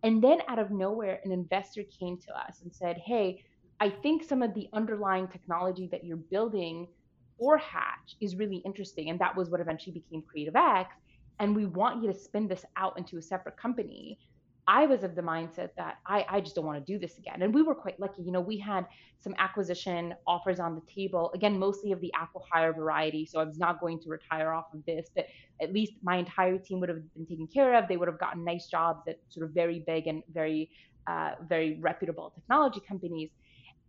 And 0.03 0.21
then 0.21 0.41
out 0.49 0.59
of 0.59 0.73
nowhere, 0.73 1.21
an 1.25 1.31
investor 1.31 1.85
came 1.85 2.19
to 2.19 2.37
us 2.37 2.63
and 2.63 2.75
said, 2.75 2.99
Hey, 2.99 3.45
I 3.79 3.91
think 3.91 4.25
some 4.25 4.43
of 4.43 4.55
the 4.55 4.69
underlying 4.73 5.29
technology 5.29 5.89
that 5.93 6.03
you're 6.05 6.17
building 6.17 6.89
for 7.39 7.57
Hatch 7.57 8.17
is 8.21 8.35
really 8.35 8.61
interesting. 8.67 9.11
And 9.11 9.21
that 9.21 9.37
was 9.37 9.51
what 9.51 9.61
eventually 9.61 9.93
became 9.93 10.23
Creative. 10.23 10.57
And 11.39 11.55
we 11.55 11.67
want 11.67 12.03
you 12.03 12.13
to 12.13 12.19
spin 12.19 12.49
this 12.49 12.65
out 12.77 12.99
into 12.99 13.19
a 13.19 13.23
separate 13.23 13.57
company. 13.57 14.19
I 14.69 14.85
was 14.85 15.03
of 15.03 15.15
the 15.15 15.23
mindset 15.23 15.71
that 15.79 15.97
I, 16.07 16.27
I 16.29 16.41
just 16.43 16.55
don't 16.55 16.67
want 16.67 16.85
to 16.85 16.93
do 16.93 16.99
this 16.99 17.17
again. 17.17 17.41
And 17.41 17.55
we 17.55 17.63
were 17.63 17.75
quite 17.75 17.99
lucky. 17.99 18.23
You 18.23 18.33
know, 18.33 18.41
we 18.43 18.59
had 18.59 18.87
some 19.19 19.35
acquisition 19.39 20.15
offers 20.27 20.61
on 20.61 20.75
the 20.75 20.83
table, 20.83 21.33
again, 21.35 21.59
mostly 21.59 21.91
of 21.91 22.03
the 22.03 22.13
acqui-hire 22.15 22.75
variety. 22.75 23.25
So 23.25 23.41
I 23.41 23.45
was 23.45 23.59
not 23.59 23.81
going 23.81 23.99
to 24.01 24.11
retire 24.11 24.53
off 24.53 24.67
of 24.75 24.85
this, 24.85 25.09
but 25.17 25.27
at 25.63 25.73
least 25.73 25.95
my 26.03 26.17
entire 26.17 26.59
team 26.59 26.81
would 26.81 26.91
have 26.91 27.01
been 27.15 27.25
taken 27.25 27.47
care 27.47 27.75
of. 27.75 27.89
They 27.89 27.97
would 27.97 28.09
have 28.09 28.19
gotten 28.19 28.45
nice 28.45 28.67
jobs 28.67 29.09
at 29.09 29.19
sort 29.31 29.47
of 29.47 29.55
very 29.55 29.83
big 29.87 30.07
and 30.07 30.23
very, 30.35 30.71
uh, 31.07 31.31
very 31.49 31.79
reputable 31.81 32.31
technology 32.35 32.83
companies. 32.87 33.31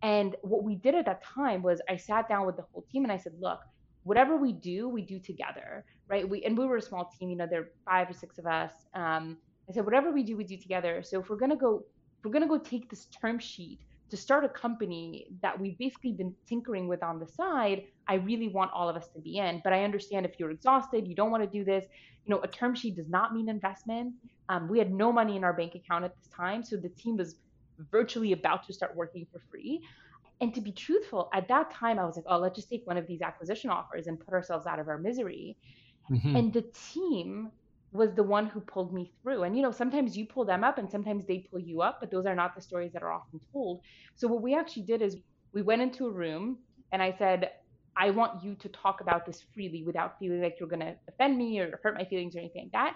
And 0.01 0.37
what 0.43 0.63
we 0.63 0.75
did 0.75 0.95
at 0.95 1.05
that 1.07 1.21
time 1.21 1.61
was 1.61 1.81
I 1.89 1.97
sat 1.97 2.29
down 2.29 2.45
with 2.45 2.55
the 2.55 2.63
whole 2.71 2.85
team 2.89 3.03
and 3.03 3.11
I 3.11 3.17
said, 3.17 3.33
look, 3.41 3.59
whatever 4.03 4.37
we 4.37 4.53
do, 4.53 4.87
we 4.87 5.01
do 5.01 5.19
together, 5.19 5.83
right? 6.07 6.27
We 6.27 6.41
and 6.45 6.57
we 6.57 6.65
were 6.65 6.77
a 6.77 6.81
small 6.81 7.11
team, 7.19 7.29
you 7.29 7.35
know, 7.35 7.47
there 7.51 7.63
are 7.63 7.69
five 7.83 8.09
or 8.09 8.13
six 8.13 8.37
of 8.37 8.45
us. 8.45 8.71
Um, 8.93 9.37
I 9.69 9.73
said, 9.73 9.85
whatever 9.85 10.11
we 10.11 10.23
do, 10.23 10.35
we 10.35 10.43
do 10.43 10.57
together. 10.57 11.03
So 11.03 11.19
if 11.19 11.29
we're 11.29 11.37
gonna 11.37 11.55
go, 11.55 11.83
if 12.17 12.25
we're 12.25 12.31
gonna 12.31 12.47
go 12.47 12.57
take 12.57 12.89
this 12.89 13.05
term 13.05 13.39
sheet 13.39 13.79
to 14.09 14.17
start 14.17 14.43
a 14.43 14.49
company 14.49 15.27
that 15.41 15.59
we've 15.59 15.77
basically 15.77 16.13
been 16.13 16.33
tinkering 16.47 16.87
with 16.87 17.03
on 17.03 17.19
the 17.19 17.27
side, 17.27 17.83
I 18.07 18.15
really 18.15 18.47
want 18.47 18.71
all 18.73 18.89
of 18.89 18.95
us 18.95 19.07
to 19.09 19.19
be 19.19 19.37
in. 19.37 19.61
But 19.63 19.73
I 19.73 19.83
understand 19.83 20.25
if 20.25 20.39
you're 20.39 20.49
exhausted, 20.49 21.07
you 21.07 21.15
don't 21.15 21.29
want 21.29 21.43
to 21.43 21.49
do 21.49 21.63
this. 21.63 21.85
You 22.25 22.33
know, 22.33 22.41
a 22.41 22.47
term 22.47 22.73
sheet 22.73 22.95
does 22.95 23.09
not 23.09 23.35
mean 23.35 23.47
investment. 23.49 24.15
Um, 24.49 24.67
we 24.67 24.79
had 24.79 24.91
no 24.91 25.11
money 25.11 25.35
in 25.35 25.43
our 25.43 25.53
bank 25.53 25.75
account 25.75 26.03
at 26.05 26.15
this 26.17 26.27
time, 26.35 26.63
so 26.63 26.75
the 26.75 26.89
team 26.89 27.17
was 27.17 27.35
virtually 27.91 28.31
about 28.31 28.65
to 28.65 28.73
start 28.73 28.95
working 28.95 29.27
for 29.31 29.39
free. 29.51 29.81
And 30.41 30.55
to 30.55 30.61
be 30.61 30.71
truthful, 30.71 31.29
at 31.33 31.47
that 31.49 31.69
time, 31.69 31.99
I 31.99 32.05
was 32.05 32.15
like, 32.15 32.25
oh, 32.27 32.37
let's 32.37 32.55
just 32.55 32.69
take 32.69 32.87
one 32.87 32.97
of 32.97 33.05
these 33.05 33.21
acquisition 33.21 33.69
offers 33.69 34.07
and 34.07 34.19
put 34.19 34.33
ourselves 34.33 34.65
out 34.65 34.79
of 34.79 34.87
our 34.87 34.97
misery. 34.97 35.57
Mm-hmm. 36.09 36.35
And 36.35 36.53
the 36.53 36.63
team 36.93 37.51
was 37.91 38.13
the 38.13 38.23
one 38.23 38.45
who 38.45 38.59
pulled 38.59 38.93
me 38.93 39.11
through. 39.21 39.43
And 39.43 39.55
you 39.55 39.63
know, 39.63 39.71
sometimes 39.71 40.15
you 40.15 40.25
pull 40.25 40.45
them 40.45 40.63
up 40.63 40.77
and 40.77 40.89
sometimes 40.89 41.25
they 41.25 41.47
pull 41.51 41.59
you 41.59 41.81
up, 41.81 41.99
but 41.99 42.11
those 42.11 42.25
are 42.25 42.35
not 42.35 42.55
the 42.55 42.61
stories 42.61 42.93
that 42.93 43.03
are 43.03 43.11
often 43.11 43.39
told. 43.51 43.81
So 44.15 44.27
what 44.27 44.41
we 44.41 44.55
actually 44.55 44.83
did 44.83 45.01
is 45.01 45.17
we 45.53 45.61
went 45.61 45.81
into 45.81 46.07
a 46.07 46.11
room 46.11 46.59
and 46.91 47.01
I 47.01 47.15
said, 47.17 47.51
I 47.95 48.11
want 48.11 48.43
you 48.43 48.55
to 48.55 48.69
talk 48.69 49.01
about 49.01 49.25
this 49.25 49.43
freely 49.53 49.83
without 49.83 50.17
feeling 50.19 50.41
like 50.41 50.57
you're 50.59 50.69
going 50.69 50.81
to 50.81 50.95
offend 51.07 51.37
me 51.37 51.59
or 51.59 51.79
hurt 51.83 51.95
my 51.95 52.05
feelings 52.05 52.35
or 52.35 52.39
anything 52.39 52.63
like 52.65 52.71
that. 52.71 52.95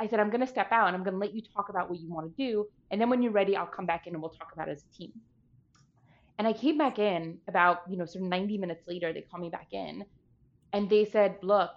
I 0.00 0.08
said, 0.08 0.18
I'm 0.18 0.28
going 0.28 0.40
to 0.40 0.46
step 0.46 0.72
out 0.72 0.88
and 0.88 0.96
I'm 0.96 1.04
going 1.04 1.14
to 1.14 1.20
let 1.20 1.34
you 1.34 1.42
talk 1.54 1.68
about 1.68 1.88
what 1.88 2.00
you 2.00 2.12
want 2.12 2.36
to 2.36 2.36
do. 2.36 2.66
And 2.90 3.00
then 3.00 3.08
when 3.08 3.22
you're 3.22 3.32
ready, 3.32 3.56
I'll 3.56 3.66
come 3.66 3.86
back 3.86 4.06
in 4.06 4.14
and 4.14 4.20
we'll 4.20 4.32
talk 4.32 4.52
about 4.52 4.68
it 4.68 4.72
as 4.72 4.84
a 4.92 4.96
team. 4.96 5.12
And 6.38 6.48
I 6.48 6.52
came 6.52 6.76
back 6.76 6.98
in 6.98 7.38
about, 7.46 7.82
you 7.88 7.96
know, 7.96 8.04
sort 8.04 8.24
of 8.24 8.28
90 8.28 8.58
minutes 8.58 8.88
later, 8.88 9.12
they 9.12 9.20
called 9.22 9.42
me 9.42 9.50
back 9.50 9.68
in 9.70 10.04
and 10.72 10.90
they 10.90 11.04
said, 11.04 11.36
look, 11.42 11.70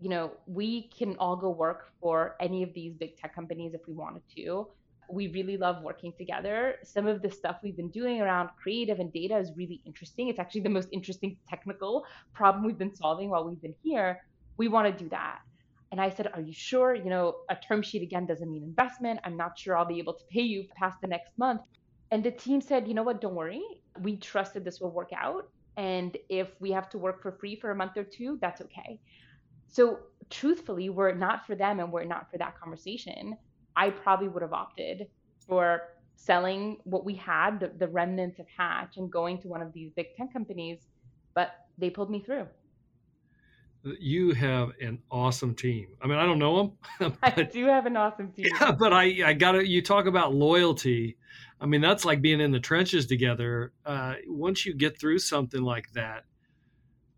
you 0.00 0.08
know, 0.08 0.32
we 0.46 0.90
can 0.96 1.16
all 1.16 1.36
go 1.36 1.50
work 1.50 1.90
for 2.00 2.36
any 2.40 2.62
of 2.62 2.72
these 2.74 2.94
big 2.94 3.16
tech 3.16 3.34
companies 3.34 3.74
if 3.74 3.80
we 3.86 3.94
wanted 3.94 4.22
to. 4.36 4.68
We 5.10 5.28
really 5.28 5.56
love 5.56 5.82
working 5.82 6.12
together. 6.16 6.76
Some 6.82 7.06
of 7.06 7.20
the 7.22 7.30
stuff 7.30 7.56
we've 7.62 7.76
been 7.76 7.90
doing 7.90 8.20
around 8.20 8.50
creative 8.60 9.00
and 9.00 9.12
data 9.12 9.36
is 9.36 9.50
really 9.56 9.82
interesting. 9.84 10.28
It's 10.28 10.38
actually 10.38 10.62
the 10.62 10.70
most 10.70 10.88
interesting 10.92 11.36
technical 11.48 12.06
problem 12.32 12.64
we've 12.64 12.78
been 12.78 12.94
solving 12.94 13.30
while 13.30 13.46
we've 13.48 13.60
been 13.60 13.74
here. 13.82 14.22
We 14.56 14.68
want 14.68 14.86
to 14.96 15.04
do 15.04 15.08
that. 15.10 15.40
And 15.92 16.00
I 16.00 16.10
said, 16.10 16.30
Are 16.34 16.40
you 16.40 16.52
sure? 16.52 16.94
You 16.94 17.10
know, 17.10 17.36
a 17.50 17.56
term 17.56 17.82
sheet 17.82 18.02
again 18.02 18.26
doesn't 18.26 18.50
mean 18.50 18.64
investment. 18.64 19.20
I'm 19.24 19.36
not 19.36 19.58
sure 19.58 19.76
I'll 19.76 19.84
be 19.84 19.98
able 19.98 20.14
to 20.14 20.24
pay 20.30 20.42
you 20.42 20.64
past 20.76 21.00
the 21.00 21.06
next 21.06 21.32
month. 21.38 21.60
And 22.10 22.22
the 22.22 22.30
team 22.30 22.60
said, 22.60 22.86
you 22.86 22.94
know 22.94 23.02
what, 23.02 23.20
don't 23.20 23.34
worry. 23.34 23.62
We 24.00 24.16
trust 24.16 24.54
that 24.54 24.64
this 24.64 24.80
will 24.80 24.92
work 24.92 25.10
out. 25.16 25.48
And 25.76 26.16
if 26.28 26.48
we 26.60 26.70
have 26.70 26.88
to 26.90 26.98
work 26.98 27.20
for 27.22 27.32
free 27.32 27.56
for 27.56 27.72
a 27.72 27.74
month 27.74 27.96
or 27.96 28.04
two, 28.04 28.38
that's 28.40 28.60
okay. 28.60 29.00
So, 29.68 30.00
truthfully, 30.30 30.88
were 30.88 31.08
it 31.08 31.18
not 31.18 31.46
for 31.46 31.54
them 31.54 31.80
and 31.80 31.92
were 31.92 32.02
it 32.02 32.08
not 32.08 32.30
for 32.30 32.38
that 32.38 32.58
conversation, 32.58 33.36
I 33.76 33.90
probably 33.90 34.28
would 34.28 34.42
have 34.42 34.52
opted 34.52 35.08
for 35.46 35.82
selling 36.16 36.78
what 36.84 37.04
we 37.04 37.14
had, 37.14 37.60
the, 37.60 37.72
the 37.76 37.88
remnants 37.88 38.38
of 38.38 38.46
Hatch, 38.56 38.96
and 38.96 39.10
going 39.10 39.40
to 39.42 39.48
one 39.48 39.62
of 39.62 39.72
these 39.72 39.90
big 39.96 40.14
tech 40.16 40.32
companies. 40.32 40.78
But 41.34 41.50
they 41.76 41.90
pulled 41.90 42.10
me 42.10 42.20
through 42.20 42.46
you 43.98 44.32
have 44.32 44.72
an 44.80 44.98
awesome 45.10 45.54
team. 45.54 45.88
I 46.02 46.06
mean, 46.06 46.18
I 46.18 46.24
don't 46.24 46.38
know 46.38 46.56
them. 46.98 47.12
But, 47.20 47.38
I 47.38 47.42
do 47.42 47.66
have 47.66 47.86
an 47.86 47.96
awesome 47.96 48.32
team. 48.32 48.46
Yeah, 48.60 48.72
but 48.72 48.92
I, 48.92 49.28
I 49.28 49.32
got 49.34 49.52
to, 49.52 49.66
you 49.66 49.82
talk 49.82 50.06
about 50.06 50.34
loyalty. 50.34 51.16
I 51.60 51.66
mean, 51.66 51.80
that's 51.80 52.04
like 52.04 52.22
being 52.22 52.40
in 52.40 52.50
the 52.50 52.60
trenches 52.60 53.06
together. 53.06 53.72
Uh, 53.84 54.14
once 54.26 54.64
you 54.64 54.74
get 54.74 54.98
through 54.98 55.18
something 55.18 55.62
like 55.62 55.92
that, 55.92 56.24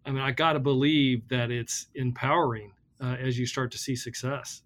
I 0.07 0.11
mean, 0.11 0.23
I 0.23 0.31
got 0.31 0.53
to 0.53 0.61
believe 0.61 1.29
that 1.29 1.51
it's 1.51 1.89
empowering 1.97 2.73
uh, 3.01 3.17
as 3.21 3.39
you 3.39 3.45
start 3.45 3.73
to 3.73 3.79
see 3.79 3.97
success. 3.97 4.63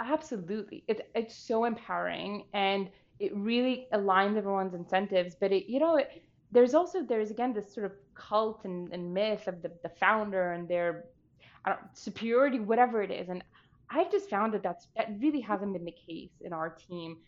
Absolutely. 0.00 0.84
It's, 0.88 1.00
it's 1.14 1.36
so 1.36 1.64
empowering 1.64 2.44
and 2.52 2.88
it 3.18 3.34
really 3.36 3.86
aligns 3.92 4.36
everyone's 4.36 4.74
incentives. 4.74 5.36
But 5.38 5.52
it, 5.52 5.70
you 5.70 5.78
know, 5.78 5.96
it, 5.96 6.22
there's 6.50 6.74
also, 6.74 7.02
there's 7.02 7.30
again, 7.30 7.52
this 7.52 7.72
sort 7.72 7.86
of 7.86 7.92
cult 8.14 8.64
and, 8.64 8.92
and 8.92 9.14
myth 9.14 9.46
of 9.46 9.62
the, 9.62 9.70
the 9.82 9.88
founder 9.88 10.52
and 10.52 10.68
their 10.68 11.04
superiority, 11.92 12.58
whatever 12.58 13.02
it 13.02 13.10
is. 13.10 13.28
And 13.28 13.44
I've 13.90 14.10
just 14.10 14.30
found 14.30 14.54
that 14.54 14.62
that's, 14.62 14.88
that 14.96 15.10
really 15.20 15.40
hasn't 15.40 15.72
been 15.74 15.84
the 15.84 15.92
case 15.92 16.32
in 16.40 16.52
our 16.52 16.70
team. 16.70 17.18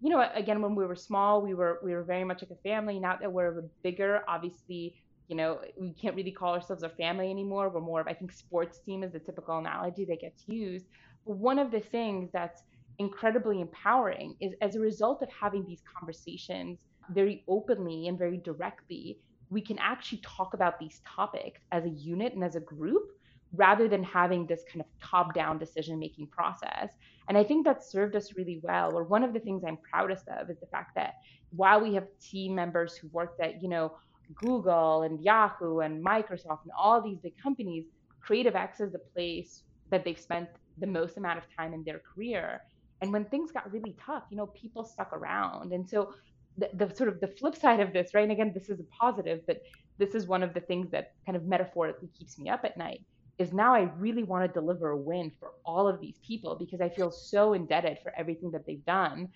You 0.00 0.10
know, 0.10 0.28
again, 0.34 0.62
when 0.62 0.74
we 0.74 0.84
were 0.84 0.96
small, 0.96 1.42
we 1.42 1.54
were 1.54 1.78
we 1.84 1.94
were 1.94 2.02
very 2.02 2.24
much 2.24 2.42
like 2.42 2.50
a 2.50 2.60
family. 2.68 2.98
Now 2.98 3.18
that 3.20 3.32
we're 3.32 3.62
bigger, 3.84 4.22
obviously, 4.26 4.96
you 5.28 5.36
know, 5.36 5.60
we 5.78 5.92
can't 5.92 6.14
really 6.14 6.32
call 6.32 6.54
ourselves 6.54 6.82
a 6.82 6.88
family 6.88 7.30
anymore. 7.30 7.68
We're 7.68 7.80
more 7.80 8.00
of, 8.00 8.08
I 8.08 8.14
think, 8.14 8.32
sports 8.32 8.78
team 8.78 9.02
is 9.02 9.12
the 9.12 9.18
typical 9.18 9.58
analogy 9.58 10.04
that 10.06 10.20
gets 10.20 10.44
used. 10.46 10.86
But 11.26 11.36
one 11.36 11.58
of 11.58 11.70
the 11.70 11.80
things 11.80 12.30
that's 12.32 12.62
incredibly 12.98 13.60
empowering 13.60 14.36
is 14.40 14.54
as 14.60 14.76
a 14.76 14.80
result 14.80 15.22
of 15.22 15.28
having 15.30 15.64
these 15.64 15.82
conversations 15.98 16.78
very 17.10 17.44
openly 17.48 18.08
and 18.08 18.18
very 18.18 18.38
directly, 18.38 19.18
we 19.50 19.60
can 19.60 19.78
actually 19.78 20.20
talk 20.24 20.54
about 20.54 20.78
these 20.78 21.00
topics 21.06 21.60
as 21.72 21.84
a 21.84 21.90
unit 21.90 22.34
and 22.34 22.44
as 22.44 22.56
a 22.56 22.60
group 22.60 23.12
rather 23.54 23.86
than 23.86 24.02
having 24.02 24.46
this 24.46 24.62
kind 24.70 24.80
of 24.80 24.86
top 25.02 25.34
down 25.34 25.58
decision 25.58 25.98
making 25.98 26.26
process. 26.26 26.90
And 27.28 27.36
I 27.36 27.44
think 27.44 27.66
that 27.66 27.84
served 27.84 28.16
us 28.16 28.34
really 28.34 28.60
well. 28.62 28.94
Or 28.94 29.04
one 29.04 29.22
of 29.22 29.34
the 29.34 29.40
things 29.40 29.62
I'm 29.66 29.76
proudest 29.76 30.26
of 30.28 30.48
is 30.48 30.58
the 30.58 30.66
fact 30.66 30.94
that 30.94 31.16
while 31.54 31.80
we 31.80 31.94
have 31.94 32.06
team 32.18 32.54
members 32.54 32.96
who 32.96 33.08
worked 33.08 33.40
at, 33.40 33.62
you 33.62 33.68
know, 33.68 33.92
Google 34.34 35.02
and 35.02 35.22
Yahoo 35.22 35.80
and 35.80 36.04
Microsoft 36.04 36.62
and 36.64 36.72
all 36.78 37.00
these 37.00 37.18
big 37.18 37.34
companies, 37.42 37.84
CreativeX 38.26 38.80
is 38.80 38.92
the 38.92 39.00
place 39.14 39.62
that 39.90 40.04
they've 40.04 40.18
spent 40.18 40.48
the 40.78 40.86
most 40.86 41.16
amount 41.16 41.38
of 41.38 41.44
time 41.56 41.74
in 41.74 41.84
their 41.84 42.00
career. 42.14 42.62
And 43.00 43.12
when 43.12 43.24
things 43.26 43.50
got 43.50 43.70
really 43.72 43.96
tough, 44.04 44.24
you 44.30 44.36
know, 44.36 44.46
people 44.46 44.84
stuck 44.84 45.12
around. 45.12 45.72
And 45.72 45.88
so 45.88 46.14
the, 46.56 46.70
the 46.74 46.94
sort 46.94 47.08
of 47.08 47.20
the 47.20 47.28
flip 47.28 47.56
side 47.56 47.80
of 47.80 47.92
this, 47.92 48.14
right? 48.14 48.22
And 48.22 48.32
again, 48.32 48.52
this 48.54 48.68
is 48.68 48.80
a 48.80 48.84
positive, 48.98 49.40
but 49.46 49.62
this 49.98 50.14
is 50.14 50.26
one 50.26 50.42
of 50.42 50.54
the 50.54 50.60
things 50.60 50.90
that 50.90 51.12
kind 51.26 51.36
of 51.36 51.44
metaphorically 51.44 52.08
keeps 52.18 52.38
me 52.38 52.48
up 52.48 52.64
at 52.64 52.76
night 52.76 53.02
is 53.38 53.52
now 53.52 53.74
I 53.74 53.90
really 53.98 54.22
want 54.22 54.46
to 54.46 54.60
deliver 54.60 54.90
a 54.90 54.96
win 54.96 55.32
for 55.38 55.52
all 55.64 55.88
of 55.88 56.00
these 56.00 56.18
people 56.26 56.56
because 56.56 56.80
I 56.80 56.88
feel 56.88 57.10
so 57.10 57.54
indebted 57.54 57.98
for 58.02 58.12
everything 58.16 58.50
that 58.52 58.66
they've 58.66 58.84
done. 58.84 59.28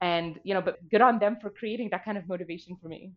And, 0.00 0.38
you 0.44 0.54
know, 0.54 0.60
but 0.60 0.86
good 0.90 1.00
on 1.00 1.18
them 1.18 1.38
for 1.40 1.50
creating 1.50 1.88
that 1.90 2.04
kind 2.04 2.18
of 2.18 2.28
motivation 2.28 2.76
for 2.80 2.88
me. 2.88 3.12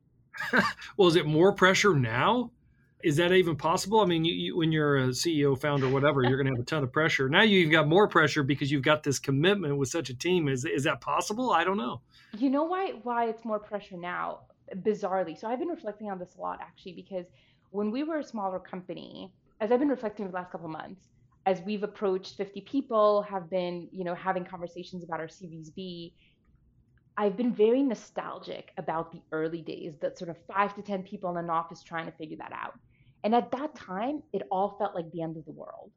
well, 0.98 1.08
is 1.08 1.16
it 1.16 1.26
more 1.26 1.54
pressure 1.54 1.94
now? 1.94 2.52
Is 3.04 3.18
that 3.18 3.32
even 3.32 3.56
possible? 3.56 4.00
I 4.00 4.06
mean, 4.06 4.26
you, 4.26 4.34
you, 4.34 4.58
when 4.58 4.72
you're 4.72 4.98
a 4.98 5.08
CEO, 5.10 5.60
founder, 5.60 5.88
whatever, 5.88 6.24
you're 6.24 6.36
going 6.42 6.48
to 6.48 6.54
have 6.54 6.60
a 6.60 6.66
ton 6.66 6.84
of 6.84 6.92
pressure. 6.92 7.30
Now 7.30 7.44
you've 7.44 7.72
got 7.72 7.88
more 7.88 8.08
pressure 8.08 8.42
because 8.44 8.72
you've 8.72 8.82
got 8.82 9.04
this 9.04 9.20
commitment 9.20 9.78
with 9.78 9.90
such 9.90 10.10
a 10.10 10.16
team. 10.16 10.48
Is 10.48 10.66
is 10.66 10.84
that 10.86 11.00
possible? 11.00 11.52
I 11.52 11.64
don't 11.64 11.78
know. 11.78 12.02
You 12.38 12.50
know 12.50 12.64
why 12.64 12.94
why 13.04 13.26
it's 13.26 13.46
more 13.46 13.60
pressure 13.60 13.98
now? 13.98 14.40
Bizarrely, 14.82 15.38
so 15.40 15.48
I've 15.48 15.60
been 15.60 15.70
reflecting 15.70 16.10
on 16.10 16.20
this 16.20 16.36
a 16.38 16.42
lot 16.42 16.60
actually 16.62 16.94
because 16.94 17.26
when 17.70 17.92
we 17.92 18.04
were 18.04 18.18
a 18.18 18.24
smaller 18.24 18.60
company, 18.60 19.32
as 19.62 19.72
I've 19.72 19.80
been 19.80 19.90
reflecting 19.90 20.26
over 20.26 20.32
the 20.32 20.38
last 20.38 20.52
couple 20.52 20.68
months, 20.68 21.08
as 21.46 21.62
we've 21.62 21.84
approached 21.84 22.36
50 22.36 22.62
people, 22.62 23.22
have 23.22 23.50
been 23.50 23.88
you 23.92 24.04
know 24.04 24.16
having 24.16 24.44
conversations 24.44 25.04
about 25.04 25.20
our 25.20 25.30
Series 25.30 25.70
B, 25.70 26.14
I've 27.20 27.36
been 27.36 27.52
very 27.52 27.82
nostalgic 27.82 28.72
about 28.78 29.12
the 29.12 29.22
early 29.32 29.62
days, 29.62 29.96
that 30.02 30.20
sort 30.20 30.30
of 30.30 30.38
five 30.46 30.76
to 30.76 30.84
10 30.84 31.02
people 31.04 31.32
in 31.32 31.38
an 31.38 31.50
office 31.50 31.82
trying 31.82 32.06
to 32.06 32.12
figure 32.12 32.38
that 32.38 32.52
out. 32.54 32.74
And 33.24 33.34
at 33.34 33.52
that 33.52 33.76
time, 33.76 34.22
it 34.34 34.44
all 34.52 34.76
felt 34.78 34.94
like 34.94 35.12
the 35.12 35.24
end 35.24 35.36
of 35.36 35.46
the 35.46 35.52
world. 35.52 35.92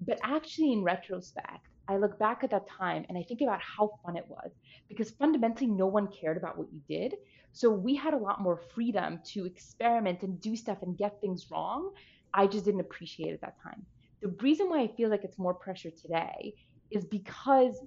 But 0.00 0.18
actually, 0.24 0.72
in 0.72 0.82
retrospect, 0.82 1.68
I 1.88 1.98
look 1.98 2.18
back 2.18 2.42
at 2.42 2.50
that 2.50 2.66
time 2.68 3.04
and 3.08 3.18
I 3.18 3.22
think 3.22 3.42
about 3.42 3.60
how 3.60 3.90
fun 4.04 4.16
it 4.16 4.24
was 4.28 4.50
because 4.88 5.10
fundamentally 5.10 5.66
no 5.66 5.86
one 5.86 6.08
cared 6.08 6.38
about 6.38 6.56
what 6.56 6.68
you 6.72 6.80
did. 6.88 7.16
So 7.52 7.68
we 7.70 7.94
had 7.94 8.14
a 8.14 8.18
lot 8.18 8.40
more 8.40 8.58
freedom 8.74 9.20
to 9.32 9.44
experiment 9.44 10.22
and 10.22 10.40
do 10.40 10.56
stuff 10.56 10.78
and 10.82 10.96
get 10.96 11.20
things 11.20 11.46
wrong. 11.50 11.92
I 12.32 12.46
just 12.46 12.64
didn't 12.64 12.80
appreciate 12.80 13.30
it 13.30 13.34
at 13.34 13.40
that 13.42 13.56
time. 13.62 13.84
The 14.22 14.28
reason 14.40 14.70
why 14.70 14.80
I 14.80 14.88
feel 14.96 15.10
like 15.10 15.24
it's 15.24 15.38
more 15.38 15.52
pressure 15.52 15.90
today 15.90 16.54
is 16.90 17.04
because 17.04 17.78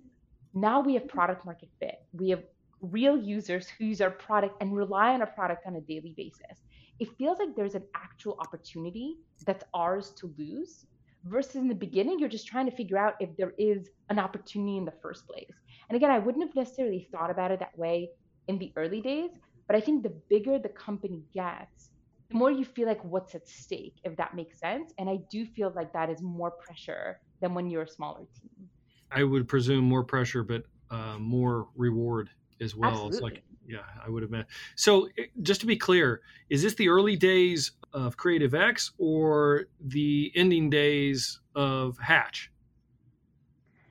now 0.53 0.81
we 0.81 0.93
have 0.93 1.07
product 1.07 1.45
market 1.45 1.69
fit. 1.79 1.95
We 2.13 2.29
have 2.29 2.43
real 2.91 3.17
users 3.17 3.67
who 3.67 3.85
use 3.85 4.01
our 4.01 4.11
product 4.11 4.61
and 4.61 4.75
rely 4.75 5.13
on 5.13 5.21
our 5.21 5.27
product 5.27 5.65
on 5.65 5.75
a 5.75 5.81
daily 5.81 6.13
basis. 6.15 6.63
It 6.99 7.09
feels 7.17 7.39
like 7.39 7.55
there's 7.55 7.75
an 7.75 7.83
actual 7.95 8.37
opportunity 8.39 9.17
that's 9.45 9.63
ours 9.73 10.13
to 10.17 10.33
lose 10.37 10.85
versus 11.25 11.55
in 11.55 11.67
the 11.67 11.75
beginning 11.75 12.19
you're 12.19 12.29
just 12.29 12.47
trying 12.47 12.69
to 12.69 12.75
figure 12.75 12.97
out 12.97 13.15
if 13.19 13.35
there 13.37 13.53
is 13.57 13.89
an 14.09 14.19
opportunity 14.19 14.77
in 14.77 14.85
the 14.85 14.93
first 15.01 15.27
place. 15.27 15.51
And 15.89 15.95
again 15.95 16.11
i 16.11 16.19
wouldn't 16.19 16.45
have 16.45 16.55
necessarily 16.55 17.07
thought 17.11 17.29
about 17.29 17.51
it 17.51 17.59
that 17.59 17.77
way 17.77 18.09
in 18.47 18.57
the 18.59 18.71
early 18.75 19.01
days 19.01 19.31
but 19.67 19.75
i 19.75 19.79
think 19.79 20.03
the 20.03 20.13
bigger 20.29 20.59
the 20.59 20.69
company 20.69 21.23
gets 21.33 21.89
the 22.29 22.37
more 22.37 22.51
you 22.51 22.65
feel 22.65 22.87
like 22.87 23.03
what's 23.03 23.35
at 23.35 23.47
stake 23.47 23.95
if 24.03 24.15
that 24.17 24.35
makes 24.35 24.59
sense. 24.59 24.93
And 24.97 25.09
i 25.09 25.19
do 25.29 25.45
feel 25.45 25.71
like 25.75 25.91
that 25.93 26.09
is 26.09 26.21
more 26.21 26.51
pressure 26.51 27.19
than 27.41 27.53
when 27.53 27.69
you're 27.69 27.83
a 27.83 27.87
smaller 27.87 28.25
team. 28.39 28.69
I 29.11 29.23
would 29.23 29.47
presume 29.47 29.85
more 29.85 30.03
pressure 30.03 30.43
but 30.43 30.63
uh, 30.91 31.17
more 31.19 31.67
reward 31.75 32.29
as 32.61 32.75
well 32.75 32.91
Absolutely. 32.91 33.17
it's 33.17 33.23
like 33.23 33.43
yeah 33.67 33.79
i 34.05 34.09
would 34.09 34.21
have 34.21 34.31
been 34.31 34.45
so 34.75 35.07
eh, 35.17 35.23
just 35.41 35.61
to 35.61 35.67
be 35.67 35.75
clear 35.75 36.21
is 36.49 36.61
this 36.61 36.75
the 36.75 36.87
early 36.87 37.15
days 37.15 37.71
of 37.95 38.17
Creative 38.17 38.53
X 38.53 38.91
or 38.97 39.67
the 39.79 40.31
ending 40.35 40.69
days 40.69 41.39
of 41.55 41.97
Hatch? 41.97 42.51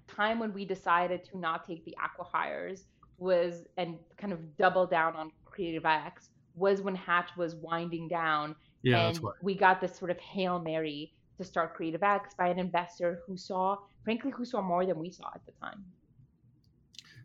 Time 0.06 0.38
when 0.38 0.52
we 0.52 0.66
decided 0.66 1.24
to 1.24 1.38
not 1.38 1.66
take 1.66 1.84
the 1.86 1.96
acqui-hires 1.98 2.84
was 3.18 3.64
and 3.78 3.96
kind 4.18 4.32
of 4.32 4.56
double 4.58 4.86
down 4.86 5.16
on 5.16 5.32
Creative 5.46 5.86
X 5.86 6.28
was 6.54 6.82
when 6.82 6.94
Hatch 6.94 7.30
was 7.36 7.56
winding 7.56 8.06
down. 8.06 8.54
Yeah, 8.82 9.08
and 9.08 9.18
we 9.42 9.54
got 9.54 9.80
this 9.80 9.96
sort 9.96 10.10
of 10.10 10.18
hail 10.18 10.60
mary 10.60 11.14
to 11.38 11.44
start 11.44 11.74
Creative 11.74 12.02
X 12.02 12.34
by 12.34 12.48
an 12.48 12.58
investor 12.58 13.22
who 13.26 13.38
saw, 13.38 13.78
frankly, 14.04 14.30
who 14.30 14.44
saw 14.44 14.60
more 14.60 14.84
than 14.84 14.98
we 14.98 15.10
saw 15.10 15.28
at 15.34 15.40
the 15.46 15.52
time. 15.52 15.82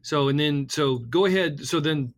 So 0.01 0.29
and 0.29 0.39
then 0.39 0.67
so 0.69 0.97
go 0.97 1.25
ahead. 1.25 1.65
So 1.65 1.79
then 1.79 2.13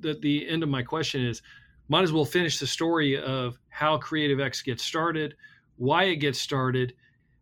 the, 0.00 0.14
the 0.14 0.48
end 0.48 0.62
of 0.62 0.68
my 0.68 0.82
question 0.82 1.24
is 1.24 1.42
might 1.88 2.02
as 2.02 2.12
well 2.12 2.24
finish 2.24 2.58
the 2.58 2.66
story 2.66 3.20
of 3.20 3.58
how 3.68 3.96
Creative 3.98 4.40
X 4.40 4.62
gets 4.62 4.84
started, 4.84 5.36
why 5.76 6.04
it 6.04 6.16
gets 6.16 6.40
started. 6.40 6.94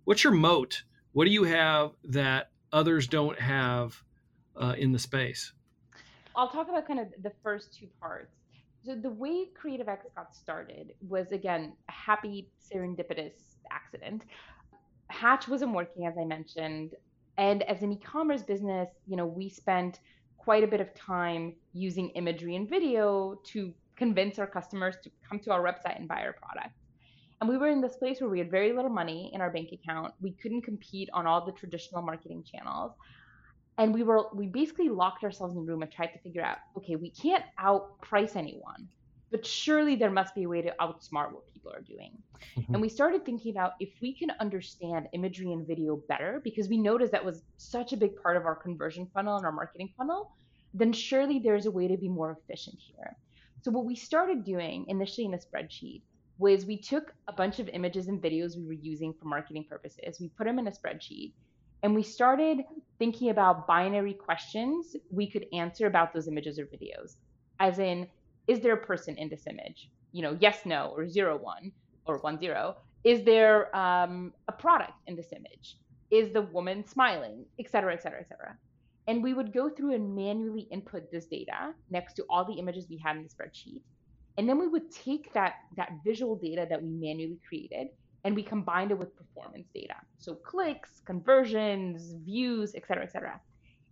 What's 0.05 0.23
your 0.23 0.35
moat? 0.35 0.83
What 1.13 1.25
do 1.25 1.31
you 1.31 1.45
have 1.45 1.93
that 2.05 2.51
others 2.73 3.07
don't 3.07 3.39
have 3.39 4.03
uh, 4.57 4.75
in 4.77 4.93
the 4.93 4.99
space? 4.99 5.53
I'll 6.37 6.49
talk 6.49 6.69
about 6.69 6.87
kind 6.87 7.01
of 7.01 7.07
the 7.23 7.33
first 7.43 7.75
two 7.75 7.87
parts. 8.01 8.35
So 8.85 8.95
the 8.95 9.11
way 9.11 9.47
Creative 9.55 9.89
X 9.89 10.07
got 10.15 10.35
started 10.35 10.93
was 11.09 11.33
again 11.33 11.73
a 11.89 11.93
happy 11.93 12.51
serendipitous 12.61 13.33
accident. 13.71 14.25
Hatch 15.09 15.49
wasn't 15.49 15.73
working 15.73 16.07
as 16.07 16.15
I 16.19 16.25
mentioned, 16.25 16.95
and 17.37 17.63
as 17.65 17.83
an 17.83 17.93
e-commerce 17.93 18.43
business, 18.43 18.89
you 19.07 19.17
know, 19.17 19.27
we 19.27 19.49
spent 19.49 20.01
quite 20.39 20.63
a 20.63 20.67
bit 20.67 20.81
of 20.81 20.95
time 20.95 21.55
using 21.73 22.11
imagery 22.11 22.57
and 22.57 22.69
video 22.69 23.41
to 23.45 23.73
convince 23.97 24.39
our 24.39 24.47
customers 24.47 24.97
to 25.03 25.11
come 25.29 25.39
to 25.41 25.51
our 25.51 25.63
website 25.63 25.99
and 25.99 26.09
buy 26.09 26.23
our 26.23 26.35
product. 26.35 26.75
And 27.41 27.49
we 27.49 27.59
were 27.59 27.69
in 27.69 27.81
this 27.81 27.97
place 27.97 28.21
where 28.21 28.31
we 28.31 28.39
had 28.39 28.51
very 28.51 28.73
little 28.73 28.91
money 28.91 29.31
in 29.35 29.41
our 29.41 29.51
bank 29.51 29.71
account. 29.73 30.15
We 30.21 30.33
couldn't 30.33 30.63
compete 30.63 31.09
on 31.13 31.27
all 31.27 31.45
the 31.45 31.53
traditional 31.53 32.03
marketing 32.03 32.45
channels. 32.45 32.93
And 33.77 33.93
we 33.93 34.03
were 34.03 34.29
we 34.33 34.47
basically 34.47 34.89
locked 34.89 35.25
ourselves 35.25 35.57
in 35.57 35.63
a 35.63 35.65
room 35.65 35.83
and 35.83 35.91
tried 35.91 36.09
to 36.09 36.19
figure 36.21 36.43
out, 36.43 36.59
okay, 36.77 36.95
we 36.97 37.11
can't 37.11 37.45
outprice 37.59 38.37
anyone, 38.37 38.89
but 39.35 39.45
surely 39.45 39.97
there 39.97 40.13
must 40.13 40.33
be 40.33 40.45
a 40.45 40.49
way 40.49 40.63
to 40.63 40.73
outsmart 40.81 41.33
what 41.33 41.45
people 41.53 41.73
are 41.73 41.81
doing. 41.81 42.13
Mm-hmm. 42.57 42.73
And 42.73 42.81
we 42.81 42.89
started 42.89 43.25
thinking 43.25 43.51
about 43.51 43.73
if 43.81 43.89
we 44.01 44.15
can 44.15 44.31
understand 44.39 45.09
imagery 45.13 45.51
and 45.51 45.67
video 45.67 45.97
better, 46.09 46.41
because 46.45 46.69
we 46.69 46.79
noticed 46.79 47.11
that 47.11 47.25
was 47.25 47.43
such 47.57 47.93
a 47.93 47.97
big 47.97 48.15
part 48.23 48.37
of 48.37 48.47
our 48.47 48.55
conversion 48.55 49.11
funnel 49.13 49.37
and 49.37 49.45
our 49.45 49.51
marketing 49.51 49.93
funnel, 49.97 50.37
then 50.73 50.93
surely 50.93 51.41
there's 51.41 51.67
a 51.67 51.71
way 51.73 51.89
to 51.89 51.97
be 51.97 52.09
more 52.09 52.39
efficient 52.39 52.79
here. 52.79 53.17
So, 53.63 53.73
what 53.73 53.85
we 53.85 53.97
started 53.97 54.45
doing 54.45 54.85
initially 54.87 55.25
in 55.27 55.35
a 55.35 55.39
spreadsheet 55.39 56.03
was 56.39 56.65
we 56.65 56.79
took 56.81 57.13
a 57.27 57.33
bunch 57.33 57.59
of 57.59 57.69
images 57.71 58.07
and 58.07 58.23
videos 58.23 58.57
we 58.57 58.65
were 58.65 58.73
using 58.73 59.13
for 59.15 59.25
marketing 59.25 59.65
purposes, 59.69 60.21
we 60.21 60.29
put 60.29 60.45
them 60.45 60.61
in 60.61 60.69
a 60.69 60.71
spreadsheet, 60.71 61.33
and 61.83 61.93
we 61.93 62.05
started 62.05 62.59
thinking 63.01 63.31
about 63.31 63.67
binary 63.67 64.15
questions 64.15 64.95
we 65.11 65.29
could 65.29 65.47
answer 65.53 65.89
about 65.89 66.15
those 66.15 66.29
images 66.29 66.57
or 66.57 66.67
videos. 66.67 67.17
As 67.59 67.81
in, 67.81 68.07
is 68.47 68.61
there 68.61 68.75
a 68.75 68.87
person 68.87 69.17
in 69.17 69.29
this 69.29 69.47
image? 69.47 69.91
You 70.13 70.23
know, 70.23 70.37
yes, 70.41 70.65
no, 70.65 70.93
or 70.97 71.09
zero, 71.09 71.37
one, 71.37 71.73
or 72.07 72.19
one, 72.19 72.39
zero. 72.39 72.77
Is 73.05 73.25
there 73.25 73.75
um, 73.77 74.33
a 74.49 74.53
product 74.53 74.93
in 75.07 75.17
this 75.17 75.33
image? 75.33 75.77
Is 76.11 76.33
the 76.33 76.43
woman 76.43 76.87
smiling, 76.87 77.45
et 77.59 77.71
cetera, 77.71 77.93
et 77.93 78.03
cetera, 78.03 78.21
et 78.21 78.29
cetera. 78.29 78.57
And 79.07 79.23
we 79.23 79.35
would 79.35 79.53
go 79.53 79.69
through 79.69 79.95
and 79.95 80.15
manually 80.15 80.67
input 80.71 81.11
this 81.11 81.27
data 81.27 81.75
next 81.91 82.15
to 82.15 82.25
all 82.31 82.45
the 82.45 82.55
images 82.55 82.87
we 82.89 82.97
had 82.97 83.17
in 83.17 83.23
the 83.23 83.29
spreadsheet. 83.29 83.83
And 84.39 84.49
then 84.49 84.59
we 84.59 84.69
would 84.69 84.91
take 84.91 85.33
that, 85.35 85.55
that 85.77 85.91
visual 86.05 86.37
data 86.37 86.67
that 86.69 86.83
we 86.83 86.89
manually 86.89 87.39
created 87.47 87.89
and 88.25 88.35
we 88.35 88.43
combined 88.43 88.91
it 88.91 88.99
with 88.99 89.15
performance 89.17 89.69
data. 89.75 89.95
So 90.19 90.35
clicks, 90.35 91.03
conversions, 91.05 92.15
views, 92.25 92.75
et 92.75 92.87
cetera, 92.87 93.05
et 93.05 93.13
cetera. 93.13 93.41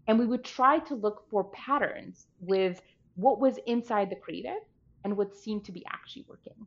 And 0.09 0.18
we 0.18 0.26
would 0.26 0.44
try 0.44 0.78
to 0.80 0.94
look 0.94 1.25
for 1.30 1.44
patterns 1.44 2.26
with 2.40 2.80
what 3.16 3.40
was 3.40 3.59
inside 3.66 4.11
the 4.11 4.16
creative 4.16 4.62
and 5.04 5.16
what 5.16 5.37
seemed 5.37 5.64
to 5.64 5.73
be 5.73 5.85
actually 5.90 6.25
working. 6.28 6.66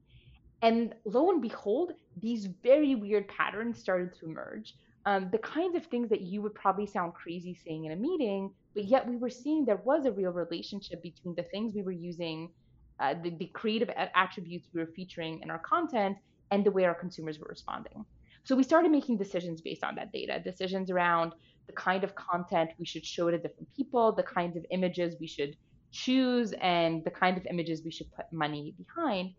And 0.62 0.94
lo 1.06 1.30
and 1.30 1.42
behold, 1.42 1.92
these 2.22 2.48
very 2.64 2.96
weird 2.96 3.28
patterns 3.28 3.80
started 3.80 4.14
to 4.20 4.26
emerge 4.26 4.74
um, 5.06 5.30
the 5.32 5.38
kinds 5.38 5.76
of 5.76 5.86
things 5.86 6.10
that 6.10 6.22
you 6.22 6.42
would 6.42 6.56
probably 6.56 6.88
sound 6.88 7.14
crazy 7.14 7.54
saying 7.54 7.86
in 7.86 7.92
a 7.92 7.96
meeting, 7.96 8.52
but 8.74 8.86
yet 8.86 9.08
we 9.08 9.18
were 9.18 9.30
seeing 9.30 9.64
there 9.64 9.82
was 9.86 10.06
a 10.06 10.12
real 10.12 10.32
relationship 10.32 11.04
between 11.04 11.36
the 11.36 11.44
things 11.44 11.76
we 11.76 11.84
were 11.84 11.92
using, 11.92 12.50
uh, 13.00 13.14
the, 13.22 13.30
the 13.38 13.46
creative 13.48 13.90
attributes 14.16 14.68
we 14.74 14.82
were 14.82 14.92
featuring 14.96 15.42
in 15.44 15.52
our 15.52 15.60
content, 15.60 16.18
and 16.52 16.66
the 16.66 16.72
way 16.72 16.86
our 16.86 16.96
consumers 16.96 17.38
were 17.38 17.48
responding. 17.48 18.04
So 18.44 18.56
we 18.56 18.64
started 18.64 18.92
making 18.92 19.18
decisions 19.18 19.62
based 19.62 19.84
on 19.84 19.96
that 19.96 20.12
data, 20.12 20.40
decisions 20.44 20.90
around 20.90 21.34
the 21.68 21.74
kind 21.74 22.04
of 22.04 22.16
content 22.16 22.72
we 22.80 22.86
should 22.86 23.06
show 23.06 23.30
to 23.30 23.38
different 23.38 23.68
people, 23.76 24.12
the 24.12 24.24
kinds 24.24 24.56
of 24.56 24.66
images 24.72 25.16
we 25.20 25.28
should 25.28 25.56
choose, 25.96 26.54
and 26.62 27.04
the 27.06 27.10
kind 27.10 27.38
of 27.38 27.46
images 27.50 27.82
we 27.84 27.92
should 27.92 28.12
put 28.14 28.26
money 28.32 28.76
behind. 28.78 29.32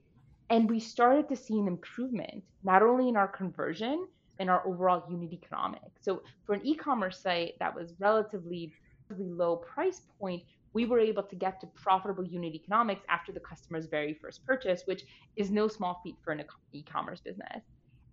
And 0.48 0.70
we 0.70 0.80
started 0.80 1.28
to 1.28 1.36
see 1.36 1.58
an 1.58 1.68
improvement, 1.68 2.42
not 2.64 2.82
only 2.82 3.08
in 3.08 3.16
our 3.16 3.28
conversion, 3.28 4.06
in 4.38 4.48
our 4.48 4.66
overall 4.66 5.04
unit 5.10 5.32
economics. 5.32 6.00
So 6.00 6.22
for 6.44 6.54
an 6.54 6.62
e-commerce 6.64 7.18
site 7.20 7.54
that 7.58 7.74
was 7.74 7.92
relatively, 7.98 8.72
low 9.18 9.56
price 9.56 10.00
point, 10.18 10.42
we 10.72 10.84
were 10.84 10.98
able 10.98 11.22
to 11.22 11.36
get 11.36 11.60
to 11.60 11.66
profitable 11.68 12.24
unit 12.24 12.54
economics 12.54 13.02
after 13.08 13.32
the 13.32 13.40
customer's 13.40 13.86
very 13.86 14.14
first 14.14 14.44
purchase, 14.46 14.82
which 14.86 15.04
is 15.36 15.50
no 15.50 15.68
small 15.68 16.00
feat 16.02 16.16
for 16.22 16.32
an 16.32 16.42
e-commerce 16.72 17.20
business. 17.20 17.62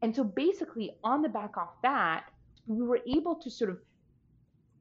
And 0.02 0.16
so 0.16 0.24
basically 0.24 0.92
on 1.04 1.22
the 1.22 1.30
back 1.30 1.56
of 1.58 1.70
that, 1.82 2.26
we 2.68 2.82
were 2.82 3.00
able 3.08 3.36
to 3.36 3.50
sort 3.50 3.70
of 3.70 3.80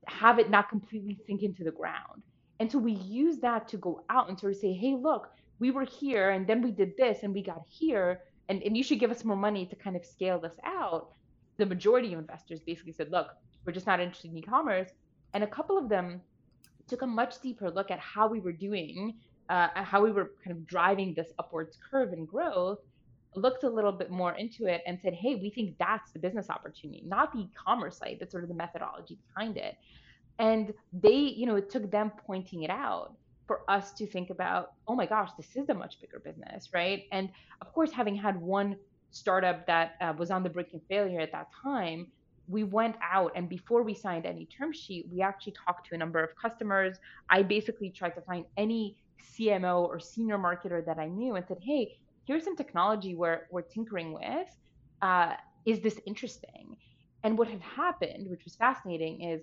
have 0.07 0.39
it 0.39 0.51
not 0.51 0.69
completely 0.69 1.17
sink 1.27 1.43
into 1.43 1.65
the 1.65 1.71
ground. 1.71 2.23
And 2.63 2.71
so 2.71 2.79
we 2.79 2.93
use 2.93 3.39
that 3.39 3.67
to 3.71 3.77
go 3.77 4.05
out 4.09 4.29
and 4.29 4.39
sort 4.39 4.53
of 4.53 4.59
say, 4.61 4.73
hey, 4.73 4.95
look, 4.95 5.33
we 5.59 5.73
were 5.73 5.85
here 5.85 6.31
and 6.31 6.47
then 6.47 6.63
we 6.63 6.71
did 6.71 6.97
this 6.97 7.25
and 7.25 7.35
we 7.35 7.43
got 7.43 7.63
here 7.69 8.21
and, 8.49 8.63
and 8.63 8.77
you 8.77 8.85
should 8.85 9.01
give 9.01 9.11
us 9.11 9.25
more 9.25 9.37
money 9.37 9.67
to 9.67 9.75
kind 9.75 9.97
of 9.97 10.05
scale 10.05 10.39
this 10.39 10.55
out 10.65 11.09
the 11.57 11.67
majority 11.67 12.13
of 12.13 12.21
investors 12.21 12.61
basically 12.61 12.93
said, 12.93 13.11
look, 13.11 13.35
we're 13.65 13.73
just 13.73 13.87
not 13.87 13.99
interested 13.99 14.31
in 14.31 14.39
e-commerce. 14.39 14.91
And 15.35 15.43
a 15.43 15.47
couple 15.49 15.77
of 15.77 15.89
them 15.89 16.21
took 16.87 17.03
a 17.03 17.07
much 17.07 17.41
deeper 17.41 17.69
look 17.69 17.91
at 17.91 17.99
how 17.99 18.29
we 18.29 18.39
were 18.39 18.53
doing, 18.53 19.15
uh, 19.49 19.69
how 19.75 20.01
we 20.01 20.13
were 20.13 20.31
kind 20.45 20.57
of 20.57 20.65
driving 20.65 21.15
this 21.15 21.33
upwards 21.41 21.77
curve 21.91 22.13
in 22.13 22.25
growth, 22.25 22.79
looked 23.35 23.65
a 23.65 23.69
little 23.69 23.93
bit 23.93 24.09
more 24.09 24.35
into 24.35 24.67
it 24.67 24.83
and 24.87 25.01
said, 25.03 25.15
hey, 25.15 25.35
we 25.35 25.51
think 25.51 25.77
that's 25.81 26.13
the 26.13 26.19
business 26.21 26.49
opportunity, 26.49 27.03
not 27.07 27.33
the 27.33 27.41
e-commerce 27.41 27.99
site, 27.99 28.19
but 28.21 28.31
sort 28.31 28.45
of 28.45 28.49
the 28.49 28.55
methodology 28.55 29.19
behind 29.29 29.57
it. 29.57 29.77
And 30.39 30.73
they, 30.93 31.15
you 31.15 31.47
know, 31.47 31.57
it 31.57 31.71
took 31.71 31.91
them 31.91 32.13
pointing 32.27 32.63
it 32.63 32.71
out 32.71 33.15
for 33.47 33.61
us 33.69 33.93
to 33.93 34.07
think 34.07 34.31
about, 34.31 34.73
oh 34.89 34.95
my 34.95 35.07
gosh, 35.07 35.31
this 35.37 35.57
is 35.57 35.69
a 35.69 35.75
much 35.75 36.01
bigger 36.01 36.19
business, 36.19 36.71
right? 36.73 37.05
And 37.13 37.29
of 37.61 37.73
course, 37.73 37.93
having 37.93 38.15
had 38.15 38.41
one 38.41 38.77
startup 39.11 39.67
that 39.67 39.97
uh, 40.01 40.15
was 40.17 40.31
on 40.31 40.43
the 40.43 40.51
brink 40.51 40.69
of 40.75 40.81
failure 40.89 41.21
at 41.21 41.33
that 41.33 41.49
time, 41.63 42.07
we 42.49 42.65
went 42.65 42.97
out 43.03 43.33
and 43.35 43.49
before 43.49 43.83
we 43.83 43.95
signed 43.95 44.27
any 44.27 44.47
term 44.47 44.73
sheet, 44.73 45.07
we 45.13 45.23
actually 45.23 45.55
talked 45.67 45.87
to 45.89 45.95
a 45.95 45.99
number 45.99 46.23
of 46.23 46.31
customers. 46.37 46.97
I 47.31 47.43
basically 47.43 47.91
tried 47.91 48.15
to 48.15 48.21
find 48.23 48.45
any 48.57 48.97
CMO 49.35 49.83
or 49.83 50.01
senior 50.01 50.39
marketer 50.39 50.85
that 50.85 50.99
I 50.99 51.09
knew 51.09 51.37
and 51.37 51.47
said, 51.47 51.59
hey, 51.63 51.97
here's 52.27 52.45
some 52.45 52.57
technology 52.57 53.15
we're, 53.15 53.43
we're 53.51 53.63
tinkering 53.63 54.13
with. 54.13 54.49
Uh, 55.01 55.35
is 55.65 55.81
this 55.81 56.01
interesting? 56.07 56.77
And 57.25 57.39
what 57.39 57.49
had 57.49 57.61
happened, 57.61 58.29
which 58.29 58.45
was 58.45 58.57
fascinating, 58.57 59.23
is 59.23 59.43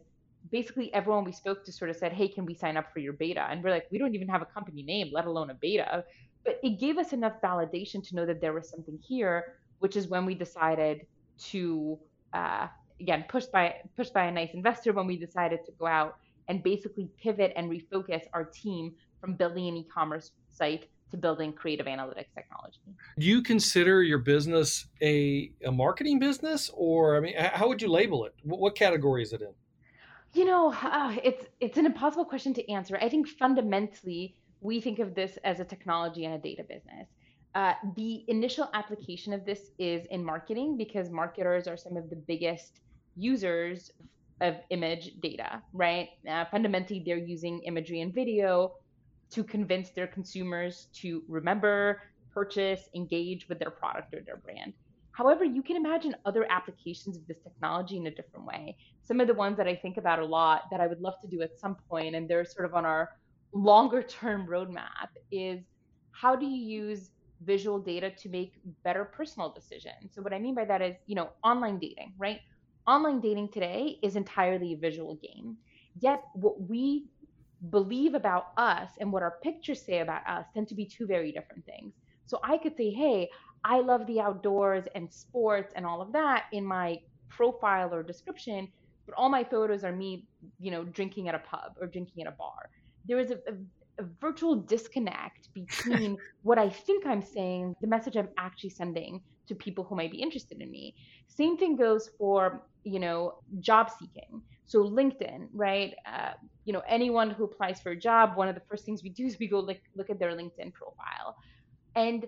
basically 0.51 0.93
everyone 0.93 1.25
we 1.25 1.31
spoke 1.31 1.63
to 1.65 1.71
sort 1.71 1.89
of 1.89 1.97
said, 1.97 2.13
hey, 2.13 2.27
can 2.27 2.45
we 2.45 2.53
sign 2.53 2.77
up 2.77 2.91
for 2.93 2.99
your 2.99 3.13
beta? 3.13 3.45
And 3.49 3.63
we're 3.63 3.71
like, 3.71 3.87
we 3.91 3.97
don't 3.97 4.15
even 4.15 4.27
have 4.27 4.41
a 4.41 4.45
company 4.45 4.83
name, 4.83 5.09
let 5.11 5.25
alone 5.25 5.49
a 5.49 5.53
beta. 5.53 6.03
But 6.43 6.59
it 6.63 6.79
gave 6.79 6.97
us 6.97 7.13
enough 7.13 7.33
validation 7.43 8.07
to 8.07 8.15
know 8.15 8.25
that 8.25 8.39
there 8.41 8.53
was 8.53 8.69
something 8.69 8.97
here 9.05 9.55
which 9.79 9.95
is 9.95 10.07
when 10.07 10.25
we 10.25 10.35
decided 10.35 11.05
to 11.37 11.97
uh, 12.33 12.67
again 12.99 13.25
pushed 13.27 13.51
by 13.51 13.75
pushed 13.97 14.13
by 14.13 14.25
a 14.25 14.31
nice 14.31 14.53
investor 14.53 14.93
when 14.93 15.07
we 15.07 15.17
decided 15.17 15.59
to 15.65 15.71
go 15.79 15.87
out 15.87 16.17
and 16.47 16.63
basically 16.63 17.09
pivot 17.21 17.53
and 17.55 17.71
refocus 17.71 18.23
our 18.33 18.43
team 18.43 18.93
from 19.19 19.33
building 19.33 19.67
an 19.67 19.77
e-commerce 19.77 20.31
site 20.49 20.87
to 21.11 21.17
building 21.17 21.51
creative 21.53 21.85
analytics 21.87 22.33
technology. 22.35 22.79
Do 23.17 23.25
you 23.25 23.41
consider 23.41 24.03
your 24.03 24.19
business 24.19 24.85
a, 25.01 25.51
a 25.65 25.71
marketing 25.71 26.19
business, 26.19 26.69
or 26.73 27.17
I 27.17 27.19
mean, 27.19 27.33
how 27.35 27.67
would 27.67 27.81
you 27.81 27.87
label 27.87 28.25
it? 28.25 28.33
What, 28.43 28.59
what 28.59 28.75
category 28.75 29.23
is 29.23 29.33
it 29.33 29.41
in? 29.41 29.53
You 30.33 30.45
know, 30.45 30.71
uh, 30.71 31.15
it's 31.23 31.45
it's 31.59 31.77
an 31.77 31.85
impossible 31.85 32.25
question 32.25 32.53
to 32.53 32.71
answer. 32.71 32.97
I 33.01 33.09
think 33.09 33.27
fundamentally 33.27 34.35
we 34.61 34.79
think 34.79 34.99
of 34.99 35.15
this 35.15 35.37
as 35.43 35.59
a 35.59 35.65
technology 35.65 36.25
and 36.25 36.35
a 36.35 36.37
data 36.37 36.63
business. 36.63 37.07
Uh, 37.55 37.73
the 37.95 38.25
initial 38.27 38.69
application 38.73 39.33
of 39.33 39.43
this 39.43 39.71
is 39.79 40.05
in 40.11 40.23
marketing 40.23 40.77
because 40.77 41.09
marketers 41.09 41.67
are 41.67 41.77
some 41.77 41.97
of 41.97 42.09
the 42.11 42.15
biggest 42.15 42.81
users 43.15 43.91
of 44.41 44.55
image 44.69 45.19
data, 45.21 45.61
right? 45.73 46.09
Uh, 46.29 46.45
fundamentally, 46.45 47.01
they're 47.03 47.17
using 47.17 47.59
imagery 47.63 48.01
and 48.01 48.13
video 48.13 48.75
to 49.31 49.43
convince 49.43 49.89
their 49.89 50.07
consumers 50.07 50.87
to 50.93 51.23
remember, 51.27 52.03
purchase, 52.31 52.87
engage 52.95 53.49
with 53.49 53.59
their 53.59 53.71
product 53.71 54.13
or 54.13 54.21
their 54.21 54.37
brand. 54.37 54.73
However, 55.19 55.43
you 55.43 55.61
can 55.61 55.75
imagine 55.75 56.15
other 56.25 56.45
applications 56.49 57.17
of 57.17 57.27
this 57.27 57.41
technology 57.43 57.97
in 57.97 58.07
a 58.07 58.15
different 58.15 58.45
way. 58.45 58.77
Some 59.01 59.19
of 59.19 59.27
the 59.27 59.33
ones 59.33 59.57
that 59.57 59.67
I 59.67 59.75
think 59.75 59.97
about 59.97 60.19
a 60.19 60.25
lot 60.25 60.61
that 60.71 60.79
I 60.79 60.87
would 60.87 61.01
love 61.01 61.15
to 61.21 61.27
do 61.27 61.41
at 61.41 61.59
some 61.59 61.75
point, 61.89 62.15
and 62.15 62.29
they're 62.29 62.45
sort 62.45 62.65
of 62.65 62.73
on 62.73 62.85
our 62.85 63.09
longer 63.53 64.01
term 64.01 64.47
roadmap, 64.47 65.09
is 65.31 65.59
how 66.21 66.37
do 66.37 66.45
you 66.45 66.63
use 66.83 67.11
visual 67.41 67.79
data 67.79 68.11
to 68.21 68.29
make 68.29 68.53
better 68.85 69.05
personal 69.05 69.51
decisions. 69.53 70.13
So 70.13 70.21
what 70.21 70.33
I 70.33 70.39
mean 70.39 70.55
by 70.55 70.65
that 70.65 70.81
is, 70.81 70.95
you 71.05 71.15
know, 71.15 71.29
online 71.43 71.79
dating, 71.79 72.13
right? 72.17 72.39
Online 72.87 73.19
dating 73.19 73.49
today 73.51 73.97
is 74.03 74.15
entirely 74.15 74.73
a 74.73 74.77
visual 74.77 75.15
game. 75.21 75.57
Yet 75.99 76.21
what 76.33 76.61
we 76.69 77.07
believe 77.69 78.13
about 78.13 78.45
us 78.57 78.89
and 78.99 79.11
what 79.11 79.23
our 79.23 79.35
pictures 79.43 79.85
say 79.85 79.99
about 79.99 80.27
us 80.27 80.45
tend 80.53 80.67
to 80.69 80.75
be 80.75 80.85
two 80.85 81.05
very 81.05 81.31
different 81.33 81.65
things. 81.65 81.93
So 82.25 82.39
I 82.43 82.57
could 82.57 82.75
say, 82.77 82.91
"Hey, 82.91 83.29
I 83.63 83.79
love 83.79 84.05
the 84.07 84.19
outdoors 84.21 84.85
and 84.95 85.11
sports 85.11 85.73
and 85.75 85.85
all 85.85 86.01
of 86.01 86.11
that 86.13 86.45
in 86.51 86.65
my 86.65 86.99
profile 87.29 87.93
or 87.93 88.03
description, 88.03 88.67
but 89.05 89.15
all 89.15 89.29
my 89.29 89.43
photos 89.43 89.83
are 89.83 89.91
me, 89.91 90.27
you 90.59 90.71
know, 90.71 90.83
drinking 90.83 91.27
at 91.29 91.35
a 91.35 91.39
pub 91.39 91.73
or 91.79 91.87
drinking 91.87 92.25
at 92.25 92.27
a 92.27 92.35
bar." 92.35 92.69
There 93.07 93.19
is 93.19 93.31
a, 93.31 93.35
a 93.35 93.55
a 93.99 94.03
virtual 94.21 94.55
disconnect 94.55 95.49
between 95.53 96.17
what 96.43 96.57
I 96.57 96.69
think 96.69 97.05
I'm 97.05 97.21
saying, 97.21 97.75
the 97.81 97.87
message 97.87 98.15
I'm 98.15 98.29
actually 98.37 98.71
sending 98.71 99.21
to 99.47 99.55
people 99.55 99.83
who 99.83 99.95
might 99.95 100.11
be 100.11 100.21
interested 100.21 100.61
in 100.61 100.71
me. 100.71 100.95
Same 101.27 101.57
thing 101.57 101.75
goes 101.75 102.09
for, 102.17 102.63
you 102.83 102.99
know, 102.99 103.35
job 103.59 103.91
seeking. 103.99 104.41
So 104.65 104.83
LinkedIn, 104.83 105.49
right? 105.53 105.93
Uh, 106.05 106.31
you 106.65 106.73
know, 106.73 106.81
anyone 106.87 107.29
who 107.31 107.43
applies 107.43 107.81
for 107.81 107.91
a 107.91 107.99
job, 107.99 108.37
one 108.37 108.47
of 108.47 108.55
the 108.55 108.61
first 108.69 108.85
things 108.85 109.03
we 109.03 109.09
do 109.09 109.25
is 109.25 109.37
we 109.39 109.47
go 109.47 109.59
look 109.59 109.79
look 109.95 110.09
at 110.09 110.19
their 110.19 110.31
LinkedIn 110.31 110.73
profile, 110.73 111.35
and 111.95 112.25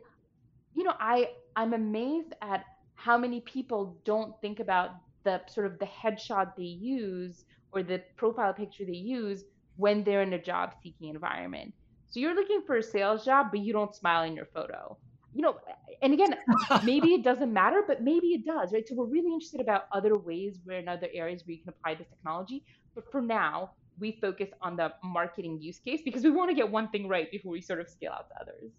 you 0.75 0.83
know, 0.83 0.93
I 0.99 1.29
I'm 1.55 1.73
amazed 1.73 2.33
at 2.41 2.65
how 2.95 3.17
many 3.17 3.41
people 3.41 3.97
don't 4.05 4.39
think 4.41 4.59
about 4.59 4.91
the 5.23 5.41
sort 5.47 5.67
of 5.67 5.79
the 5.79 5.85
headshot 5.85 6.55
they 6.55 6.63
use 6.63 7.45
or 7.71 7.83
the 7.83 8.01
profile 8.15 8.53
picture 8.53 8.85
they 8.85 8.93
use 8.93 9.45
when 9.77 10.03
they're 10.03 10.21
in 10.21 10.33
a 10.33 10.41
job 10.41 10.73
seeking 10.83 11.09
environment. 11.09 11.73
So 12.09 12.19
you're 12.19 12.35
looking 12.35 12.61
for 12.65 12.77
a 12.77 12.83
sales 12.83 13.23
job, 13.23 13.47
but 13.51 13.61
you 13.61 13.71
don't 13.73 13.95
smile 13.95 14.23
in 14.23 14.35
your 14.35 14.45
photo. 14.45 14.97
You 15.33 15.43
know, 15.43 15.59
and 16.01 16.13
again, 16.13 16.35
maybe 16.83 17.13
it 17.13 17.23
doesn't 17.23 17.53
matter, 17.53 17.83
but 17.87 18.03
maybe 18.03 18.27
it 18.27 18.45
does, 18.45 18.73
right? 18.73 18.85
So 18.87 18.95
we're 18.95 19.05
really 19.05 19.31
interested 19.31 19.61
about 19.61 19.83
other 19.93 20.17
ways 20.17 20.59
where 20.65 20.79
in 20.79 20.89
other 20.89 21.07
areas 21.13 21.43
where 21.45 21.53
you 21.53 21.61
can 21.63 21.69
apply 21.69 21.95
this 21.95 22.07
technology. 22.09 22.63
But 22.95 23.09
for 23.11 23.21
now, 23.21 23.71
we 23.97 24.17
focus 24.19 24.49
on 24.61 24.75
the 24.75 24.91
marketing 25.03 25.59
use 25.61 25.79
case 25.79 26.01
because 26.03 26.23
we 26.23 26.31
want 26.31 26.49
to 26.49 26.55
get 26.55 26.69
one 26.69 26.89
thing 26.89 27.07
right 27.07 27.31
before 27.31 27.51
we 27.53 27.61
sort 27.61 27.79
of 27.79 27.87
scale 27.87 28.11
out 28.11 28.27
to 28.29 28.41
others. 28.41 28.71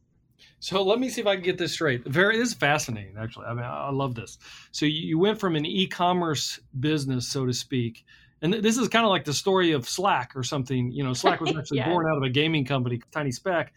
So 0.60 0.82
let 0.82 0.98
me 0.98 1.08
see 1.08 1.20
if 1.20 1.26
I 1.26 1.34
can 1.34 1.44
get 1.44 1.58
this 1.58 1.72
straight. 1.72 2.04
Very 2.06 2.38
this 2.38 2.50
is 2.50 2.54
fascinating, 2.54 3.16
actually. 3.18 3.46
I 3.46 3.54
mean, 3.54 3.64
I 3.64 3.90
love 3.90 4.14
this. 4.14 4.38
So 4.70 4.86
you 4.86 5.18
went 5.18 5.40
from 5.40 5.56
an 5.56 5.66
e-commerce 5.66 6.60
business, 6.78 7.28
so 7.28 7.46
to 7.46 7.52
speak, 7.52 8.04
and 8.42 8.52
this 8.54 8.76
is 8.76 8.88
kind 8.88 9.04
of 9.04 9.10
like 9.10 9.24
the 9.24 9.32
story 9.32 9.72
of 9.72 9.88
Slack 9.88 10.32
or 10.34 10.42
something. 10.42 10.90
You 10.90 11.04
know, 11.04 11.14
Slack 11.14 11.40
was 11.40 11.56
actually 11.58 11.78
yeah. 11.78 11.88
born 11.88 12.06
out 12.10 12.16
of 12.16 12.22
a 12.22 12.28
gaming 12.28 12.64
company, 12.64 13.00
Tiny 13.12 13.30
Speck, 13.30 13.72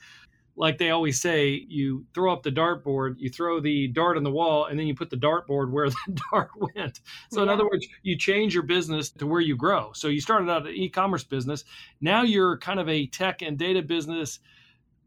like 0.57 0.77
they 0.77 0.89
always 0.91 1.19
say, 1.19 1.65
you 1.67 2.05
throw 2.13 2.31
up 2.31 2.43
the 2.43 2.51
dartboard, 2.51 3.15
you 3.17 3.29
throw 3.29 3.59
the 3.59 3.87
dart 3.87 4.17
on 4.17 4.23
the 4.23 4.31
wall, 4.31 4.65
and 4.65 4.79
then 4.79 4.87
you 4.87 4.95
put 4.95 5.09
the 5.09 5.17
dartboard 5.17 5.69
where 5.71 5.89
the 6.07 6.21
dart 6.31 6.51
went. 6.55 7.01
So, 7.31 7.39
yeah. 7.39 7.43
in 7.43 7.49
other 7.49 7.65
words, 7.65 7.87
you 8.03 8.17
change 8.17 8.53
your 8.53 8.63
business 8.63 9.09
to 9.11 9.27
where 9.27 9.41
you 9.41 9.55
grow. 9.55 9.91
So, 9.93 10.07
you 10.07 10.21
started 10.21 10.49
out 10.49 10.65
an 10.65 10.73
e 10.73 10.89
commerce 10.89 11.23
business. 11.23 11.65
Now 11.99 12.23
you're 12.23 12.57
kind 12.57 12.79
of 12.79 12.87
a 12.87 13.07
tech 13.07 13.41
and 13.41 13.57
data 13.57 13.81
business 13.81 14.39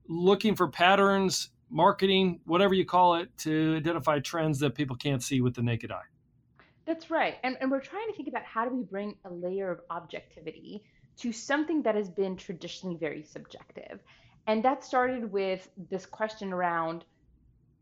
looking 0.09 0.55
for 0.55 0.69
patterns, 0.69 1.51
marketing, 1.71 2.41
whatever 2.47 2.75
you 2.75 2.85
call 2.85 3.17
it, 3.17 3.29
to 3.39 3.77
identify 3.77 4.19
trends 4.19 4.59
that 4.61 4.75
people 4.75 4.97
can't 4.97 5.23
see 5.23 5.41
with 5.41 5.55
the 5.55 5.63
naked 5.63 5.93
eye. 5.93 6.09
That's 6.87 7.11
right. 7.11 7.37
And, 7.45 7.57
and 7.61 7.71
we're 7.71 7.81
trying 7.81 8.09
to 8.09 8.17
think 8.17 8.29
about 8.29 8.45
how 8.45 8.67
do 8.67 8.75
we 8.75 8.83
bring 8.83 9.15
a 9.27 9.31
layer 9.31 9.71
of 9.71 9.81
objectivity 9.91 10.83
to 11.19 11.33
something 11.33 11.83
that 11.83 11.95
has 11.95 12.09
been 12.09 12.37
traditionally 12.37 12.97
very 12.97 13.23
subjective. 13.23 14.01
And 14.47 14.65
that 14.65 14.83
started 14.83 15.31
with 15.31 15.69
this 15.91 16.07
question 16.07 16.53
around, 16.53 17.05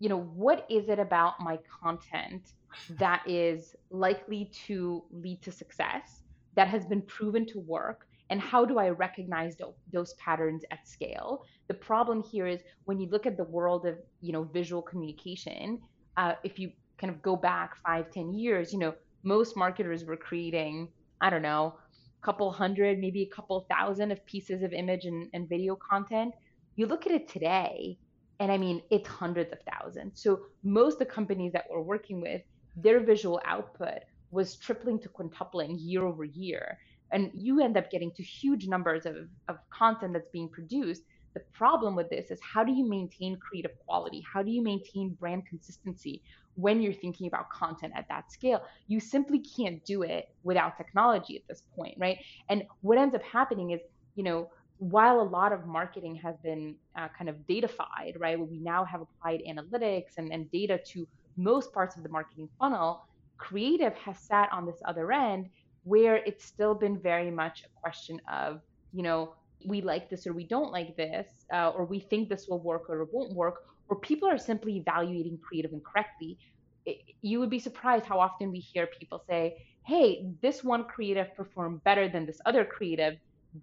you 0.01 0.09
know, 0.09 0.21
what 0.21 0.67
is 0.69 0.89
it 0.89 0.99
about 0.99 1.39
my 1.39 1.59
content 1.81 2.55
that 2.99 3.23
is 3.27 3.77
likely 3.91 4.51
to 4.67 5.05
lead 5.13 5.41
to 5.43 5.53
success, 5.53 6.23
that 6.57 6.67
has 6.67 6.85
been 6.85 7.03
proven 7.03 7.47
to 7.47 7.61
work, 7.61 8.09
and 8.31 8.41
how 8.41 8.65
do 8.65 8.79
I 8.79 8.89
recognize 8.89 9.57
those 9.93 10.15
patterns 10.15 10.65
at 10.73 10.89
scale? 10.89 11.45
The 11.69 11.75
problem 11.75 12.23
here 12.23 12.47
is 12.47 12.61
when 12.85 13.01
you 13.01 13.09
look 13.09 13.27
at 13.27 13.37
the 13.37 13.45
world 13.45 13.87
of, 13.87 13.97
you 14.21 14.33
know, 14.33 14.45
visual 14.45 14.83
communication, 14.83 15.81
uh, 16.17 16.35
if 16.45 16.59
you 16.59 16.73
kind 16.99 17.13
of 17.13 17.23
go 17.23 17.37
back 17.37 17.77
five, 17.85 18.11
ten 18.11 18.33
years, 18.33 18.73
you 18.73 18.79
know, 18.79 18.95
most 19.23 19.57
marketers 19.57 20.05
were 20.05 20.17
creating, 20.17 20.89
I 21.21 21.31
don't 21.31 21.43
know, 21.43 21.75
a 22.23 22.25
couple 22.25 22.51
hundred, 22.53 22.99
maybe 22.99 23.23
a 23.23 23.35
couple 23.35 23.67
thousand 23.69 24.13
of 24.13 24.25
pieces 24.27 24.63
of 24.63 24.73
image 24.73 25.05
and, 25.05 25.29
and 25.35 25.49
video 25.49 25.77
content 25.77 26.35
you 26.77 26.87
look 26.87 27.07
at 27.07 27.13
it 27.13 27.29
today, 27.29 27.99
and 28.39 28.53
I 28.53 28.59
mean, 28.59 28.83
it's 28.91 29.09
hundreds 29.09 29.51
of 29.53 29.59
thousands. 29.73 30.21
So 30.23 30.41
most 30.63 30.95
of 30.95 30.99
the 31.01 31.07
companies 31.07 31.53
that 31.53 31.65
we're 31.71 31.81
working 31.81 32.21
with, 32.21 32.43
their 32.77 33.01
visual 33.01 33.41
output 33.47 34.01
was 34.31 34.57
tripling 34.57 34.99
to 35.01 35.09
quintupling 35.09 35.77
year 35.79 36.05
over 36.05 36.25
year. 36.25 36.79
And 37.13 37.31
you 37.33 37.63
end 37.63 37.79
up 37.79 37.91
getting 37.91 38.13
to 38.13 38.23
huge 38.23 38.67
numbers 38.69 39.07
of, 39.07 39.17
of 39.49 39.57
content 39.71 40.13
that's 40.13 40.29
being 40.29 40.51
produced. 40.51 41.03
The 41.37 41.43
problem 41.53 41.95
with 41.95 42.09
this 42.09 42.31
is 42.31 42.41
how 42.41 42.65
do 42.65 42.73
you 42.73 42.89
maintain 42.89 43.37
creative 43.37 43.73
quality? 43.85 44.25
How 44.33 44.43
do 44.43 44.51
you 44.51 44.63
maintain 44.63 45.11
brand 45.21 45.45
consistency 45.47 46.23
when 46.55 46.81
you're 46.81 46.95
thinking 46.95 47.27
about 47.27 47.51
content 47.51 47.93
at 47.95 48.09
that 48.09 48.33
scale? 48.33 48.63
You 48.87 49.01
simply 49.01 49.41
can't 49.41 49.85
do 49.85 50.03
it 50.03 50.31
without 50.45 50.79
technology 50.79 51.37
at 51.37 51.43
this 51.47 51.63
point, 51.77 51.95
right? 51.99 52.17
And 52.49 52.63
what 52.81 52.97
ends 52.97 53.15
up 53.15 53.23
happening 53.23 53.73
is, 53.73 53.83
you 54.15 54.25
know, 54.25 54.49
while 54.79 55.21
a 55.21 55.29
lot 55.29 55.53
of 55.53 55.67
marketing 55.67 56.15
has 56.25 56.37
been 56.43 56.75
uh, 56.99 57.09
kind 57.09 57.29
of 57.29 57.37
datafied, 57.47 58.19
right, 58.19 58.41
we 58.41 58.59
now 58.59 58.83
have 58.87 59.03
applied 59.03 59.43
analytics 59.47 60.17
and, 60.17 60.33
and 60.33 60.51
data 60.51 60.81
to 60.93 61.07
most 61.37 61.71
parts 61.71 61.99
of 61.99 62.03
the 62.03 62.09
marketing 62.09 62.49
funnel, 62.59 63.05
creative 63.37 63.93
has 63.93 64.19
sat 64.21 64.49
on 64.55 64.65
this 64.65 64.81
other 64.87 65.13
end 65.13 65.51
where 65.85 66.17
it's 66.17 66.47
still 66.47 66.75
been 66.75 66.99
very 66.99 67.31
much 67.31 67.63
a 67.63 67.69
question 67.79 68.19
of, 68.33 68.63
you 68.95 69.03
know, 69.03 69.35
we 69.65 69.81
like 69.81 70.11
this 70.11 70.27
or 70.27 70.33
we 70.33 70.47
don't 70.47 70.73
like 70.73 70.97
this, 70.97 71.27
uh, 71.53 71.71
or 71.71 71.85
we 71.85 72.01
think 72.01 72.29
this 72.29 72.47
will 72.49 72.63
work 72.63 72.89
or 72.89 73.03
it 73.03 73.09
won't 73.13 73.35
work, 73.35 73.57
or 73.89 74.01
people 74.01 74.29
are 74.29 74.39
simply 74.39 74.77
evaluating 74.79 75.39
creative 75.47 75.73
incorrectly. 75.73 76.39
It, 76.85 76.99
you 77.23 77.41
would 77.41 77.51
be 77.51 77.59
surprised 77.59 78.07
how 78.07 78.21
often 78.21 78.51
we 78.53 78.59
hear 78.61 78.89
people 78.99 79.23
say, 79.29 79.57
hey, 79.87 80.27
this 80.43 80.63
one 80.65 80.85
creative 80.85 81.35
performed 81.37 81.83
better 81.85 82.09
than 82.09 82.27
this 82.27 82.41
other 82.47 82.65
creative 82.65 83.15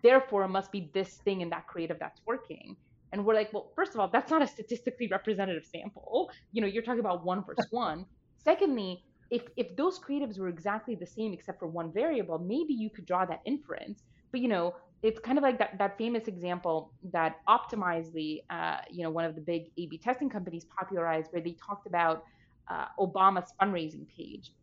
therefore 0.01 0.43
it 0.43 0.49
must 0.49 0.71
be 0.71 0.89
this 0.93 1.17
thing 1.23 1.41
in 1.41 1.49
that 1.49 1.67
creative 1.67 1.97
that's 1.99 2.21
working. 2.25 2.75
And 3.11 3.25
we're 3.25 3.35
like 3.35 3.53
well 3.53 3.71
first 3.75 3.93
of 3.93 3.99
all 3.99 4.07
that's 4.07 4.31
not 4.31 4.41
a 4.41 4.47
statistically 4.47 5.07
representative 5.11 5.65
sample. 5.65 6.29
You 6.51 6.61
know 6.61 6.67
you're 6.67 6.83
talking 6.83 6.99
about 6.99 7.23
one 7.25 7.43
versus 7.45 7.67
one. 7.71 8.05
Secondly 8.37 9.03
if 9.29 9.43
if 9.55 9.75
those 9.77 9.99
creatives 9.99 10.39
were 10.39 10.49
exactly 10.49 10.95
the 10.95 11.07
same 11.07 11.33
except 11.33 11.59
for 11.59 11.67
one 11.67 11.91
variable 11.93 12.39
maybe 12.39 12.73
you 12.73 12.89
could 12.89 13.05
draw 13.05 13.25
that 13.25 13.41
inference. 13.45 14.03
But 14.31 14.41
you 14.41 14.47
know 14.47 14.73
it's 15.03 15.19
kind 15.19 15.37
of 15.37 15.43
like 15.43 15.59
that, 15.59 15.77
that 15.77 15.97
famous 15.97 16.27
example 16.27 16.93
that 17.11 17.37
optimizely 17.47 18.41
uh, 18.49 18.77
you 18.89 19.03
know 19.03 19.09
one 19.09 19.25
of 19.25 19.35
the 19.35 19.41
big 19.41 19.71
a-b 19.77 19.97
testing 19.97 20.29
companies 20.29 20.65
popularized 20.65 21.27
where 21.31 21.41
they 21.41 21.55
talked 21.67 21.87
about 21.87 22.23
uh, 22.69 22.85
obama's 22.99 23.51
fundraising 23.61 24.05
page 24.17 24.53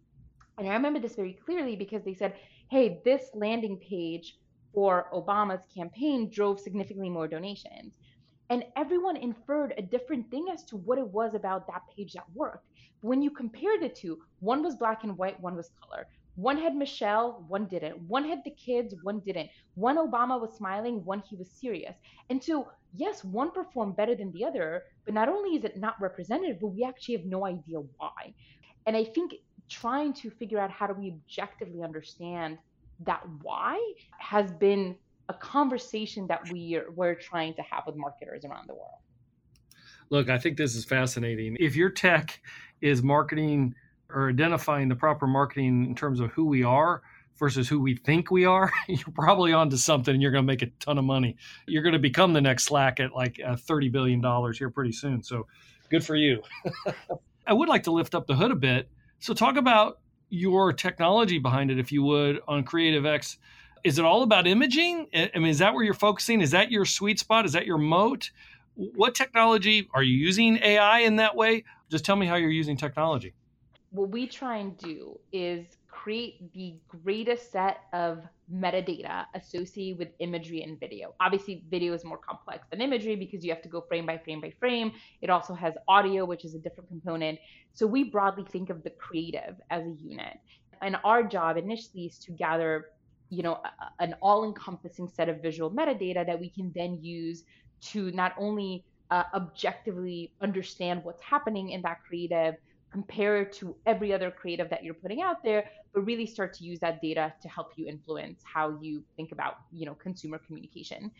and 0.58 0.68
i 0.68 0.72
remember 0.72 0.98
this 0.98 1.14
very 1.14 1.34
clearly 1.44 1.76
because 1.76 2.02
they 2.04 2.14
said 2.14 2.34
hey 2.70 3.00
this 3.04 3.30
landing 3.34 3.76
page 3.76 4.36
for 4.72 5.08
Obama's 5.12 5.66
campaign 5.74 6.30
drove 6.30 6.60
significantly 6.60 7.10
more 7.10 7.28
donations. 7.28 7.94
And 8.50 8.64
everyone 8.76 9.16
inferred 9.16 9.74
a 9.78 9.82
different 9.82 10.30
thing 10.30 10.46
as 10.52 10.64
to 10.64 10.76
what 10.76 10.98
it 10.98 11.06
was 11.06 11.34
about 11.34 11.66
that 11.68 11.82
page 11.94 12.14
that 12.14 12.24
worked. 12.34 12.66
When 13.00 13.22
you 13.22 13.30
compared 13.30 13.80
the 13.80 13.88
two, 13.88 14.18
one 14.40 14.62
was 14.62 14.76
black 14.76 15.04
and 15.04 15.16
white, 15.16 15.40
one 15.40 15.56
was 15.56 15.70
color. 15.80 16.06
One 16.36 16.58
had 16.58 16.74
Michelle, 16.74 17.44
one 17.48 17.66
didn't. 17.66 17.98
One 18.02 18.26
had 18.26 18.42
the 18.44 18.50
kids, 18.50 18.94
one 19.02 19.20
didn't. 19.20 19.50
One 19.74 19.96
Obama 19.96 20.40
was 20.40 20.54
smiling, 20.56 21.04
one 21.04 21.22
he 21.28 21.36
was 21.36 21.50
serious. 21.50 21.94
And 22.30 22.42
so, 22.42 22.68
yes, 22.94 23.24
one 23.24 23.50
performed 23.50 23.96
better 23.96 24.14
than 24.14 24.32
the 24.32 24.44
other, 24.44 24.84
but 25.04 25.14
not 25.14 25.28
only 25.28 25.56
is 25.56 25.64
it 25.64 25.78
not 25.78 26.00
representative, 26.00 26.58
but 26.60 26.68
we 26.68 26.84
actually 26.84 27.16
have 27.16 27.26
no 27.26 27.46
idea 27.46 27.78
why. 27.96 28.34
And 28.86 28.96
I 28.96 29.04
think 29.04 29.34
trying 29.68 30.12
to 30.14 30.30
figure 30.30 30.58
out 30.58 30.70
how 30.70 30.86
do 30.86 30.94
we 30.94 31.12
objectively 31.12 31.82
understand 31.82 32.58
that 33.06 33.22
why 33.42 33.78
has 34.18 34.50
been 34.52 34.96
a 35.28 35.34
conversation 35.34 36.26
that 36.26 36.42
we 36.50 36.80
we're 36.94 37.14
trying 37.14 37.54
to 37.54 37.62
have 37.62 37.84
with 37.86 37.96
marketers 37.96 38.44
around 38.44 38.68
the 38.68 38.74
world. 38.74 38.98
Look, 40.10 40.28
I 40.28 40.38
think 40.38 40.56
this 40.56 40.74
is 40.74 40.84
fascinating. 40.84 41.56
If 41.60 41.76
your 41.76 41.88
tech 41.88 42.40
is 42.80 43.00
marketing 43.00 43.76
or 44.14 44.28
identifying 44.28 44.88
the 44.88 44.96
proper 44.96 45.26
marketing 45.26 45.86
in 45.86 45.94
terms 45.94 46.20
of 46.20 46.30
who 46.32 46.46
we 46.46 46.62
are 46.62 47.02
versus 47.38 47.68
who 47.68 47.80
we 47.80 47.96
think 47.96 48.30
we 48.30 48.44
are, 48.44 48.70
you're 48.88 49.14
probably 49.14 49.52
onto 49.52 49.76
something 49.76 50.14
and 50.14 50.22
you're 50.22 50.30
going 50.30 50.44
to 50.44 50.46
make 50.46 50.62
a 50.62 50.66
ton 50.78 50.98
of 50.98 51.04
money. 51.04 51.36
You're 51.66 51.82
going 51.82 51.94
to 51.94 51.98
become 51.98 52.32
the 52.32 52.40
next 52.40 52.64
Slack 52.64 53.00
at 53.00 53.12
like 53.12 53.36
$30 53.36 53.90
billion 53.90 54.22
here 54.52 54.70
pretty 54.70 54.92
soon. 54.92 55.22
So 55.22 55.46
good 55.88 56.04
for 56.04 56.14
you. 56.14 56.42
I 57.46 57.52
would 57.52 57.68
like 57.68 57.84
to 57.84 57.90
lift 57.90 58.14
up 58.14 58.26
the 58.26 58.34
hood 58.34 58.50
a 58.50 58.56
bit. 58.56 58.88
So, 59.18 59.34
talk 59.34 59.56
about 59.56 59.98
your 60.30 60.72
technology 60.72 61.38
behind 61.38 61.70
it, 61.70 61.78
if 61.78 61.90
you 61.92 62.02
would, 62.04 62.40
on 62.46 62.62
Creative 62.62 63.04
X. 63.04 63.38
Is 63.82 63.98
it 63.98 64.04
all 64.04 64.22
about 64.22 64.46
imaging? 64.46 65.08
I 65.14 65.30
mean, 65.34 65.48
is 65.48 65.58
that 65.58 65.74
where 65.74 65.82
you're 65.82 65.94
focusing? 65.94 66.40
Is 66.42 66.52
that 66.52 66.70
your 66.70 66.84
sweet 66.84 67.18
spot? 67.18 67.46
Is 67.46 67.52
that 67.52 67.66
your 67.66 67.78
moat? 67.78 68.30
What 68.74 69.14
technology 69.14 69.88
are 69.92 70.02
you 70.02 70.16
using 70.16 70.58
AI 70.58 71.00
in 71.00 71.16
that 71.16 71.34
way? 71.34 71.64
Just 71.90 72.04
tell 72.04 72.16
me 72.16 72.26
how 72.26 72.36
you're 72.36 72.50
using 72.50 72.76
technology. 72.76 73.34
What 73.92 74.10
we 74.10 74.28
try 74.28 74.58
and 74.58 74.76
do 74.78 75.18
is 75.32 75.66
create 75.88 76.52
the 76.54 76.76
greatest 76.86 77.50
set 77.50 77.80
of 77.92 78.22
metadata 78.52 79.26
associated 79.34 79.98
with 79.98 80.08
imagery 80.20 80.62
and 80.62 80.78
video. 80.78 81.12
Obviously, 81.18 81.64
video 81.68 81.92
is 81.92 82.04
more 82.04 82.18
complex 82.18 82.68
than 82.70 82.80
imagery 82.80 83.16
because 83.16 83.44
you 83.44 83.50
have 83.50 83.62
to 83.62 83.68
go 83.68 83.80
frame 83.80 84.06
by 84.06 84.16
frame 84.16 84.40
by 84.40 84.52
frame. 84.60 84.92
It 85.22 85.28
also 85.28 85.54
has 85.54 85.74
audio, 85.88 86.24
which 86.24 86.44
is 86.44 86.54
a 86.54 86.58
different 86.58 86.88
component. 86.88 87.40
So 87.72 87.84
we 87.84 88.04
broadly 88.04 88.44
think 88.44 88.70
of 88.70 88.84
the 88.84 88.90
creative 88.90 89.56
as 89.70 89.84
a 89.84 89.94
unit. 90.00 90.38
And 90.82 90.96
our 91.02 91.24
job 91.24 91.56
initially 91.56 92.06
is 92.06 92.18
to 92.20 92.32
gather, 92.32 92.86
you 93.28 93.42
know, 93.42 93.60
an 93.98 94.14
all-encompassing 94.22 95.08
set 95.08 95.28
of 95.28 95.42
visual 95.42 95.68
metadata 95.68 96.24
that 96.26 96.38
we 96.38 96.48
can 96.48 96.70
then 96.76 96.98
use 97.02 97.42
to 97.82 98.12
not 98.12 98.34
only 98.38 98.84
uh, 99.10 99.24
objectively 99.34 100.32
understand 100.40 101.02
what's 101.02 101.22
happening 101.22 101.70
in 101.70 101.82
that 101.82 101.98
creative, 102.06 102.54
compare 102.90 103.44
to 103.44 103.76
every 103.86 104.12
other 104.12 104.30
creative 104.30 104.68
that 104.70 104.82
you're 104.82 104.94
putting 104.94 105.22
out 105.22 105.42
there, 105.44 105.64
but 105.94 106.04
really 106.04 106.26
start 106.26 106.52
to 106.54 106.64
use 106.64 106.80
that 106.80 107.00
data 107.00 107.32
to 107.40 107.48
help 107.48 107.72
you 107.76 107.86
influence 107.86 108.42
how 108.44 108.76
you 108.80 109.02
think 109.16 109.32
about, 109.32 109.54
you 109.72 109.86
know, 109.86 109.94
consumer 109.94 110.38
communication. 110.38 111.10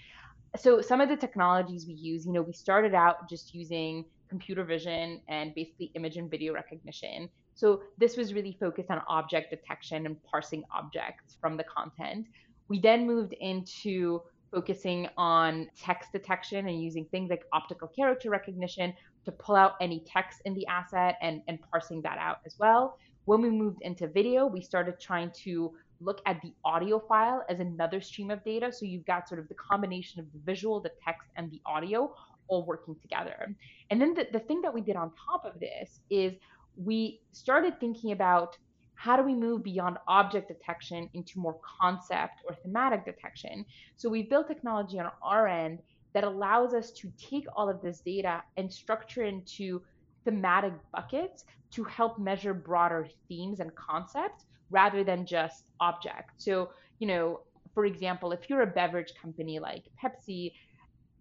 So 0.57 0.81
some 0.81 1.01
of 1.01 1.09
the 1.09 1.17
technologies 1.17 1.87
we 1.87 1.95
use, 1.95 2.27
you 2.27 2.33
know, 2.33 2.43
we 2.43 2.53
started 2.53 2.95
out 2.95 3.29
just 3.29 3.55
using 3.55 4.05
computer 4.29 4.65
vision 4.65 5.21
and 5.29 5.55
basically 5.55 5.93
image 5.95 6.17
and 6.17 6.31
video 6.31 6.53
recognition. 6.53 7.29
So 7.55 7.83
this 7.99 8.17
was 8.17 8.35
really 8.35 8.57
focused 8.59 8.91
on 8.91 9.03
object 9.09 9.51
detection 9.51 10.07
and 10.07 10.17
parsing 10.25 10.65
objects 10.75 11.37
from 11.41 11.57
the 11.57 11.65
content. 11.65 12.27
We 12.69 12.81
then 12.81 13.07
moved 13.07 13.33
into 13.35 14.23
focusing 14.51 15.09
on 15.17 15.69
text 15.79 16.11
detection 16.13 16.67
and 16.69 16.83
using 16.83 17.05
things 17.07 17.31
like 17.31 17.45
optical 17.53 17.89
character 17.89 18.31
recognition 18.31 18.93
to 19.25 19.33
pull 19.33 19.57
out 19.57 19.75
any 19.81 20.05
text 20.07 20.41
in 20.45 20.55
the 20.55 20.67
asset 20.67 21.17
and, 21.21 21.43
and 21.49 21.59
parsing 21.71 22.03
that 22.03 22.19
out 22.19 22.39
as 22.47 22.57
well. 22.59 22.99
When 23.27 23.43
we 23.43 23.51
moved 23.51 23.83
into 23.83 24.09
video, 24.09 24.47
we 24.47 24.61
started 24.61 24.99
trying 25.01 25.31
to 25.45 25.73
look 26.01 26.23
at 26.27 26.41
the 26.43 26.53
audio 26.65 26.99
file 26.99 27.45
as 27.49 27.61
another 27.61 28.01
stream 28.01 28.31
of 28.31 28.43
data. 28.45 28.73
So 28.73 28.87
you've 28.87 29.05
got 29.05 29.29
sort 29.29 29.41
of 29.41 29.49
the 29.49 29.55
combination 29.55 30.21
of 30.21 30.27
the 30.33 30.39
visual, 30.45 30.81
the 30.81 30.93
text, 31.05 31.29
and 31.37 31.51
the 31.51 31.61
audio 31.67 32.15
all 32.49 32.65
working 32.65 32.97
together. 33.01 33.55
And 33.91 34.01
then 34.01 34.15
the, 34.15 34.27
the 34.33 34.41
thing 34.41 34.61
that 34.63 34.73
we 34.73 34.81
did 34.81 34.97
on 34.97 35.13
top 35.31 35.45
of 35.45 35.61
this 35.61 36.01
is 36.11 36.35
we 36.77 37.21
started 37.33 37.79
thinking 37.79 38.13
about 38.13 38.57
how 38.95 39.17
do 39.17 39.23
we 39.23 39.35
move 39.35 39.63
beyond 39.63 39.97
object 40.09 40.49
detection 40.49 41.09
into 41.15 41.39
more 41.39 41.57
concept 41.81 42.43
or 42.47 42.55
thematic 42.55 43.05
detection? 43.05 43.65
So 43.97 44.11
we 44.11 44.25
built 44.25 44.49
technology 44.49 44.99
on 44.99 45.11
our 45.23 45.47
end 45.47 45.79
that 46.15 46.25
allows 46.25 46.75
us 46.75 46.91
to 46.93 47.13
take 47.17 47.45
all 47.57 47.69
of 47.69 47.81
this 47.83 48.01
data 48.01 48.43
and 48.57 48.73
structure 48.73 49.25
into 49.25 49.83
thematic 50.25 50.73
buckets 50.93 51.45
to 51.73 51.85
help 51.85 52.19
measure 52.19 52.53
broader 52.53 53.09
themes 53.29 53.61
and 53.61 53.75
concepts 53.75 54.45
rather 54.71 55.05
than 55.05 55.25
just 55.25 55.65
objects. 55.81 56.45
So, 56.45 56.71
you 56.99 57.07
know, 57.07 57.41
for 57.75 57.85
example, 57.87 58.33
if 58.33 58.49
you're 58.49 58.63
a 58.63 58.67
beverage 58.67 59.13
company 59.21 59.59
like 59.59 59.85
Pepsi, 60.03 60.53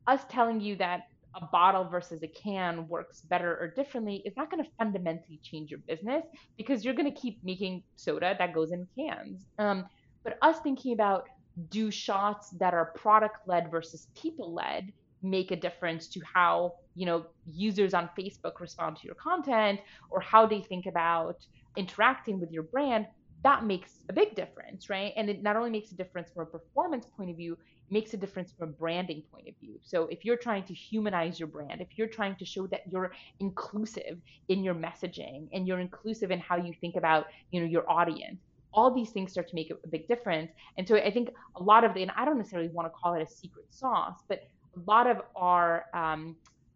us 0.07 0.21
telling 0.29 0.59
you 0.59 0.75
that 0.77 1.01
a 1.35 1.45
bottle 1.45 1.83
versus 1.83 2.23
a 2.23 2.27
can 2.27 2.87
works 2.87 3.21
better 3.21 3.55
or 3.59 3.67
differently 3.67 4.23
is 4.25 4.35
not 4.35 4.49
going 4.49 4.63
to 4.63 4.69
fundamentally 4.77 5.39
change 5.43 5.69
your 5.69 5.79
business 5.87 6.23
because 6.57 6.83
you're 6.83 6.95
going 6.95 7.11
to 7.11 7.19
keep 7.19 7.39
making 7.43 7.83
soda 7.95 8.35
that 8.39 8.53
goes 8.53 8.71
in 8.71 8.87
cans. 8.97 9.45
Um, 9.59 9.85
but 10.23 10.37
us 10.41 10.59
thinking 10.59 10.93
about 10.93 11.27
do 11.69 11.91
shots 11.91 12.49
that 12.59 12.73
are 12.73 12.93
product 12.95 13.37
led 13.47 13.71
versus 13.71 14.07
people 14.15 14.53
led 14.53 14.91
make 15.21 15.51
a 15.51 15.55
difference 15.55 16.07
to 16.07 16.21
how 16.33 16.73
you 16.95 17.05
know 17.05 17.25
users 17.45 17.93
on 17.93 18.09
Facebook 18.17 18.59
respond 18.59 18.97
to 18.97 19.05
your 19.05 19.15
content 19.15 19.79
or 20.09 20.21
how 20.21 20.45
they 20.45 20.61
think 20.61 20.85
about 20.85 21.35
interacting 21.75 22.39
with 22.39 22.51
your 22.51 22.63
brand 22.63 23.05
that 23.43 23.63
makes 23.65 23.91
a 24.09 24.13
big 24.13 24.35
difference 24.35 24.89
right? 24.89 25.13
And 25.17 25.29
it 25.29 25.41
not 25.43 25.55
only 25.55 25.69
makes 25.69 25.91
a 25.91 25.95
difference 25.95 26.29
from 26.33 26.43
a 26.43 26.45
performance 26.57 27.05
point 27.17 27.29
of 27.31 27.37
view 27.37 27.53
it 27.53 27.93
makes 27.93 28.13
a 28.13 28.17
difference 28.17 28.53
from 28.57 28.69
a 28.69 28.71
branding 28.73 29.23
point 29.31 29.47
of 29.47 29.55
view. 29.59 29.79
So 29.83 30.07
if 30.07 30.25
you're 30.25 30.37
trying 30.37 30.63
to 30.65 30.73
humanize 30.73 31.39
your 31.39 31.47
brand 31.47 31.81
if 31.81 31.89
you're 31.97 32.07
trying 32.07 32.35
to 32.37 32.45
show 32.45 32.67
that 32.67 32.81
you're 32.89 33.11
inclusive 33.39 34.17
in 34.49 34.63
your 34.63 34.75
messaging 34.75 35.47
and 35.53 35.67
you're 35.67 35.79
inclusive 35.79 36.31
in 36.31 36.39
how 36.39 36.57
you 36.57 36.73
think 36.81 36.95
about 36.95 37.25
you 37.51 37.61
know 37.61 37.67
your 37.67 37.89
audience 37.89 38.39
all 38.73 38.93
these 38.93 39.09
things 39.09 39.31
start 39.31 39.47
to 39.47 39.55
make 39.55 39.71
a 39.71 39.87
big 39.87 40.07
difference 40.07 40.51
and 40.77 40.87
so 40.87 40.95
i 40.95 41.11
think 41.11 41.29
a 41.55 41.63
lot 41.63 41.83
of 41.83 41.93
the 41.93 42.01
and 42.01 42.11
i 42.15 42.25
don't 42.25 42.37
necessarily 42.37 42.69
want 42.69 42.85
to 42.85 42.91
call 42.91 43.13
it 43.13 43.21
a 43.21 43.27
secret 43.27 43.65
sauce 43.69 44.19
but 44.27 44.47
a 44.75 44.79
lot 44.89 45.07
of 45.07 45.21
our 45.35 45.85
um, 45.93 46.35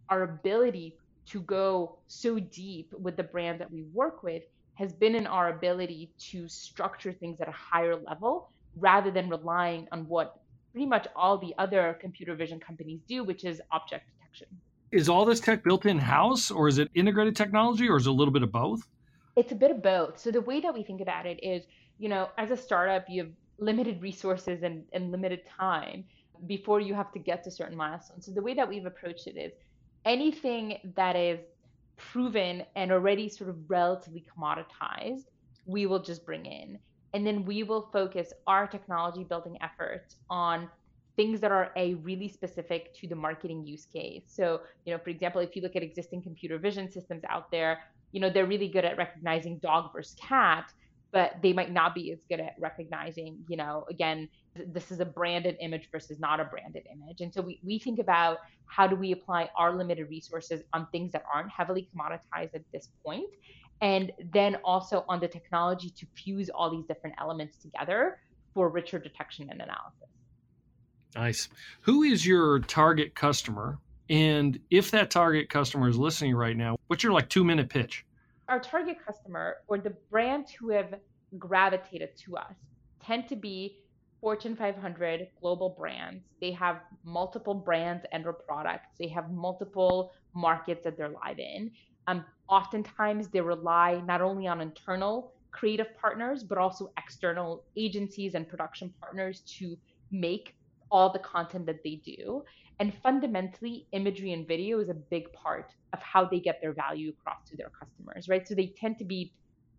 our 0.10 0.23
ability 0.23 0.95
to 1.25 1.41
go 1.41 1.97
so 2.08 2.39
deep 2.39 2.91
with 2.99 3.15
the 3.15 3.23
brand 3.23 3.60
that 3.62 3.71
we 3.71 3.84
work 3.93 4.23
with 4.23 4.43
has 4.75 4.91
been 4.91 5.15
in 5.15 5.27
our 5.27 5.49
ability 5.49 6.12
to 6.17 6.47
structure 6.47 7.13
things 7.13 7.39
at 7.39 7.47
a 7.47 7.51
higher 7.51 7.95
level 7.95 8.49
rather 8.77 9.12
than 9.12 9.29
relying 9.29 9.88
on 9.91 10.08
what 10.08 10.41
pretty 10.71 10.88
much 10.88 11.08
all 11.15 11.38
the 11.38 11.53
other 11.58 11.97
computer 12.01 12.36
vision 12.36 12.60
companies 12.60 12.99
do, 13.08 13.23
which 13.23 13.45
is 13.45 13.62
object 13.71 14.06
detection. 14.17 14.47
Is 14.91 15.10
all 15.10 15.25
this 15.25 15.39
tech 15.39 15.63
built 15.63 15.86
in 15.86 15.99
house 15.99 16.51
or 16.51 16.67
is 16.67 16.79
it 16.79 16.89
integrated 16.95 17.36
technology 17.36 17.88
or 17.88 17.97
is 17.97 18.08
it 18.08 18.10
a 18.10 18.13
little 18.13 18.34
bit 18.34 18.43
of 18.43 18.51
both? 18.51 18.82
It's 19.36 19.51
a 19.51 19.56
bit 19.56 19.71
of 19.71 19.82
both. 19.82 20.19
So 20.19 20.32
the 20.32 20.41
way 20.41 20.60
that 20.62 20.73
we 20.73 20.84
think 20.84 21.01
about 21.01 21.25
it 21.25 21.39
is, 21.43 21.63
you 21.99 22.10
know, 22.10 22.29
as 22.38 22.51
a 22.51 22.58
startup, 22.58 23.06
you 23.10 23.23
have 23.23 23.32
limited 23.58 24.01
resources 24.01 24.63
and, 24.63 24.84
and 24.93 25.12
limited 25.12 25.41
time 25.45 26.03
before 26.47 26.79
you 26.79 26.93
have 26.93 27.12
to 27.13 27.19
get 27.19 27.43
to 27.43 27.51
certain 27.51 27.77
milestones. 27.77 28.25
So 28.25 28.32
the 28.32 28.41
way 28.41 28.53
that 28.53 28.67
we've 28.67 28.86
approached 28.86 29.27
it 29.27 29.38
is 29.38 29.53
anything 30.06 30.79
that 30.95 31.15
is 31.15 31.39
proven 31.95 32.63
and 32.75 32.91
already 32.91 33.29
sort 33.29 33.49
of 33.49 33.58
relatively 33.69 34.25
commoditized, 34.36 35.25
we 35.65 35.86
will 35.86 36.01
just 36.01 36.25
bring 36.25 36.45
in. 36.45 36.79
And 37.13 37.25
then 37.25 37.45
we 37.45 37.63
will 37.63 37.89
focus 37.93 38.34
our 38.47 38.67
technology 38.67 39.23
building 39.23 39.58
efforts 39.62 40.15
on 40.29 40.67
things 41.15 41.39
that 41.41 41.51
are 41.51 41.71
a 41.75 41.93
really 41.95 42.27
specific 42.27 42.93
to 42.95 43.08
the 43.08 43.15
marketing 43.15 43.65
use 43.65 43.86
case. 43.86 44.23
So, 44.25 44.62
you 44.86 44.93
know, 44.93 44.99
for 44.99 45.12
example, 45.12 45.41
if 45.41 45.56
you 45.56 45.62
look 45.62 45.75
at 45.75 45.84
existing 45.84 46.23
computer 46.23 46.58
vision 46.58 46.91
systems 46.91 47.21
out 47.29 47.51
there, 47.51 47.79
you 48.12 48.19
know, 48.19 48.32
they're 48.32 48.47
really 48.47 48.67
good 48.67 48.84
at 48.84 48.97
recognizing 48.97 49.60
dog 49.60 49.93
versus 49.93 50.15
cat, 50.19 50.71
but 51.13 51.38
they 51.43 51.54
might 51.54 51.71
not 51.71 51.93
be 51.93 52.12
as 52.12 52.19
good 52.28 52.39
at 52.39 52.56
recognizing, 52.60 53.38
you 53.47 53.56
know, 53.56 53.86
again, 53.88 54.28
this 54.56 54.91
is 54.91 54.99
a 54.99 55.06
branded 55.06 55.56
image 55.62 55.88
versus 55.91 56.19
not 56.19 56.39
a 56.39 56.43
branded 56.43 56.84
image. 56.91 57.21
And 57.21 57.32
so 57.32 57.39
we, 57.41 57.60
we 57.63 57.78
think 57.78 57.99
about 57.99 58.39
how 58.65 58.88
do 58.88 58.95
we 58.95 59.12
apply 59.12 59.49
our 59.56 59.78
limited 59.78 60.10
resources 60.10 60.63
on 60.73 60.88
things 60.91 61.12
that 61.12 61.23
aren't 61.32 61.52
heavily 61.52 61.88
commoditized 61.95 62.56
at 62.56 62.63
this 62.73 62.89
point, 63.06 63.30
and 63.80 64.12
then 64.34 64.56
also 64.65 65.06
on 65.08 65.19
the 65.19 65.28
technology 65.28 65.91
to 65.91 66.08
fuse 66.15 66.49
all 66.49 66.71
these 66.71 66.86
different 66.86 67.15
elements 67.19 67.58
together 67.58 68.19
for 68.56 68.69
richer 68.69 68.97
detection 68.97 69.49
and 69.52 69.62
analysis. 69.62 70.10
Nice. 71.15 71.47
Who 71.82 72.02
is 72.02 72.26
your 72.26 72.60
target 72.60 73.13
customer? 73.13 73.78
And 74.10 74.60
if 74.71 74.89
that 74.91 75.12
target 75.12 75.49
customer 75.49 75.88
is 75.88 75.97
listening 75.97 76.36
right 76.36 76.58
now, 76.58 76.76
what's 76.88 77.04
your 77.04 77.13
like 77.13 77.30
two 77.30 77.43
minute 77.43 77.69
pitch? 77.69 78.04
Our 78.47 78.60
target 78.60 78.97
customer 79.06 79.58
or 79.67 79.77
the 79.77 79.95
brands 80.10 80.51
who 80.51 80.69
have 80.69 80.95
gravitated 81.38 82.10
to 82.25 82.38
us 82.38 82.56
tend 83.03 83.27
to 83.29 83.36
be 83.36 83.77
Fortune 84.21 84.56
500 84.56 85.27
global 85.41 85.75
brands. 85.77 86.23
They 86.39 86.51
have 86.51 86.79
multiple 87.03 87.53
brands 87.53 88.06
and 88.13 88.25
or 88.25 88.32
products. 88.32 88.88
They 88.97 89.10
have 89.10 89.29
multiple 89.32 90.13
markets 90.34 90.86
that 90.86 90.95
they're 90.95 91.10
live 91.10 91.39
in. 91.39 91.71
Um, 92.08 92.23
oftentimes 92.47 93.27
they 93.27 93.41
rely 93.41 94.01
not 94.06 94.21
only 94.21 94.47
on 94.47 94.62
internal 94.62 95.34
creative 95.51 95.88
partners, 95.99 96.41
but 96.41 96.58
also 96.58 96.91
external 96.97 97.65
agencies 97.75 98.34
and 98.34 98.47
production 98.47 98.93
partners 98.99 99.41
to 99.58 99.75
make 100.12 100.56
all 100.89 101.12
the 101.12 101.19
content 101.19 101.65
that 101.65 101.84
they 101.84 101.95
do. 102.06 102.43
And 102.79 102.93
fundamentally, 103.03 103.88
imagery 103.91 104.33
and 104.33 104.47
video 104.47 104.79
is 104.79 104.89
a 104.89 104.93
big 104.93 105.31
part 105.33 105.73
of 105.93 106.01
how 106.01 106.25
they 106.25 106.39
get 106.39 106.59
their 106.62 106.73
value 106.73 107.09
across 107.09 107.47
to 107.49 107.57
their 107.57 107.69
customers, 107.69 108.27
right? 108.27 108.47
So 108.47 108.55
they 108.55 108.73
tend 108.77 108.97
to 108.99 109.05
be 109.05 109.31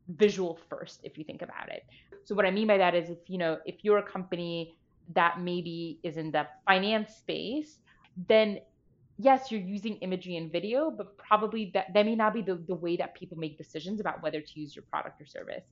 visual 0.09 0.59
first 0.69 1.01
if 1.03 1.19
you 1.19 1.25
think 1.25 1.43
about 1.43 1.69
it. 1.69 1.85
So 2.25 2.35
what 2.35 2.47
I 2.47 2.51
mean 2.51 2.67
by 2.67 2.79
that 2.79 2.95
is 2.95 3.11
if 3.11 3.19
you 3.27 3.39
know, 3.39 3.59
if 3.67 3.77
you're 3.83 3.99
a 3.99 4.03
company 4.03 4.77
that 5.15 5.41
maybe 5.41 5.99
is 6.03 6.17
in 6.17 6.31
the 6.31 6.47
finance 6.67 7.15
space, 7.15 7.79
then 8.29 8.59
yes, 9.19 9.51
you're 9.51 9.61
using 9.61 9.97
imagery 9.97 10.37
and 10.37 10.51
video, 10.51 10.91
but 10.91 11.17
probably 11.19 11.71
that, 11.75 11.93
that 11.95 12.07
may 12.07 12.15
not 12.15 12.35
be 12.35 12.43
the, 12.43 12.57
the 12.67 12.75
way 12.75 12.97
that 12.97 13.15
people 13.15 13.37
make 13.39 13.59
decisions 13.59 14.01
about 14.01 14.23
whether 14.23 14.41
to 14.41 14.61
use 14.61 14.75
your 14.75 14.85
product 14.91 15.21
or 15.21 15.27
service. 15.27 15.65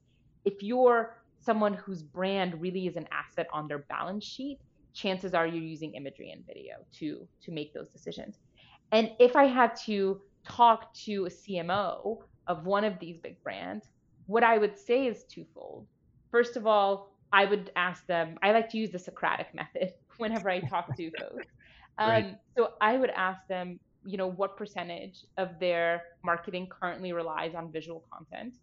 If 0.45 0.63
you're 0.63 1.17
someone 1.41 1.75
whose 1.75 2.03
brand 2.03 2.61
really 2.61 2.87
is 2.87 2.97
an 2.97 3.09
asset 3.11 3.49
on 3.53 3.69
their 3.69 3.81
balance 3.81 4.25
sheet, 4.25 4.59
chances 4.93 5.35
are 5.35 5.47
you're 5.47 5.63
using 5.63 5.95
imagery 5.95 6.31
and 6.31 6.47
video 6.47 6.77
to 6.99 7.27
to 7.43 7.53
make 7.53 7.73
those 7.75 7.89
decisions. 7.89 8.39
And 8.93 9.13
if 9.19 9.37
I 9.37 9.45
had 9.45 9.75
to 9.87 10.21
talk 10.45 10.93
to 10.95 11.27
a 11.27 11.31
CMO 11.31 12.19
of 12.47 12.67
one 12.67 12.85
of 12.85 12.99
these 12.99 13.19
big 13.19 13.43
brands, 13.43 13.87
what 14.27 14.43
I 14.43 14.59
would 14.59 14.79
say 14.79 15.07
is 15.07 15.25
twofold. 15.25 15.87
First 16.31 16.57
of 16.57 16.67
all, 16.67 17.13
I 17.33 17.45
would 17.47 17.71
ask 17.77 18.07
them, 18.07 18.37
I 18.43 18.53
like 18.53 18.69
to 18.71 18.79
use 18.79 18.91
the 18.91 18.99
Socratic 18.99 19.55
method 19.55 19.95
whenever 20.19 20.51
I 20.51 20.61
talk 20.61 20.95
to 20.97 21.11
folks. 21.19 21.47
Um, 21.99 22.09
right. 22.11 22.37
So 22.57 22.71
I 22.81 22.97
would 22.99 23.11
ask 23.11 23.47
them, 23.49 23.81
you 24.05 24.17
know, 24.17 24.29
what 24.31 24.57
percentage 24.57 25.25
of 25.39 25.59
their 25.59 26.03
marketing 26.25 26.69
currently 26.69 27.13
relies 27.13 27.55
on 27.55 27.73
visual 27.73 28.05
content? 28.13 28.55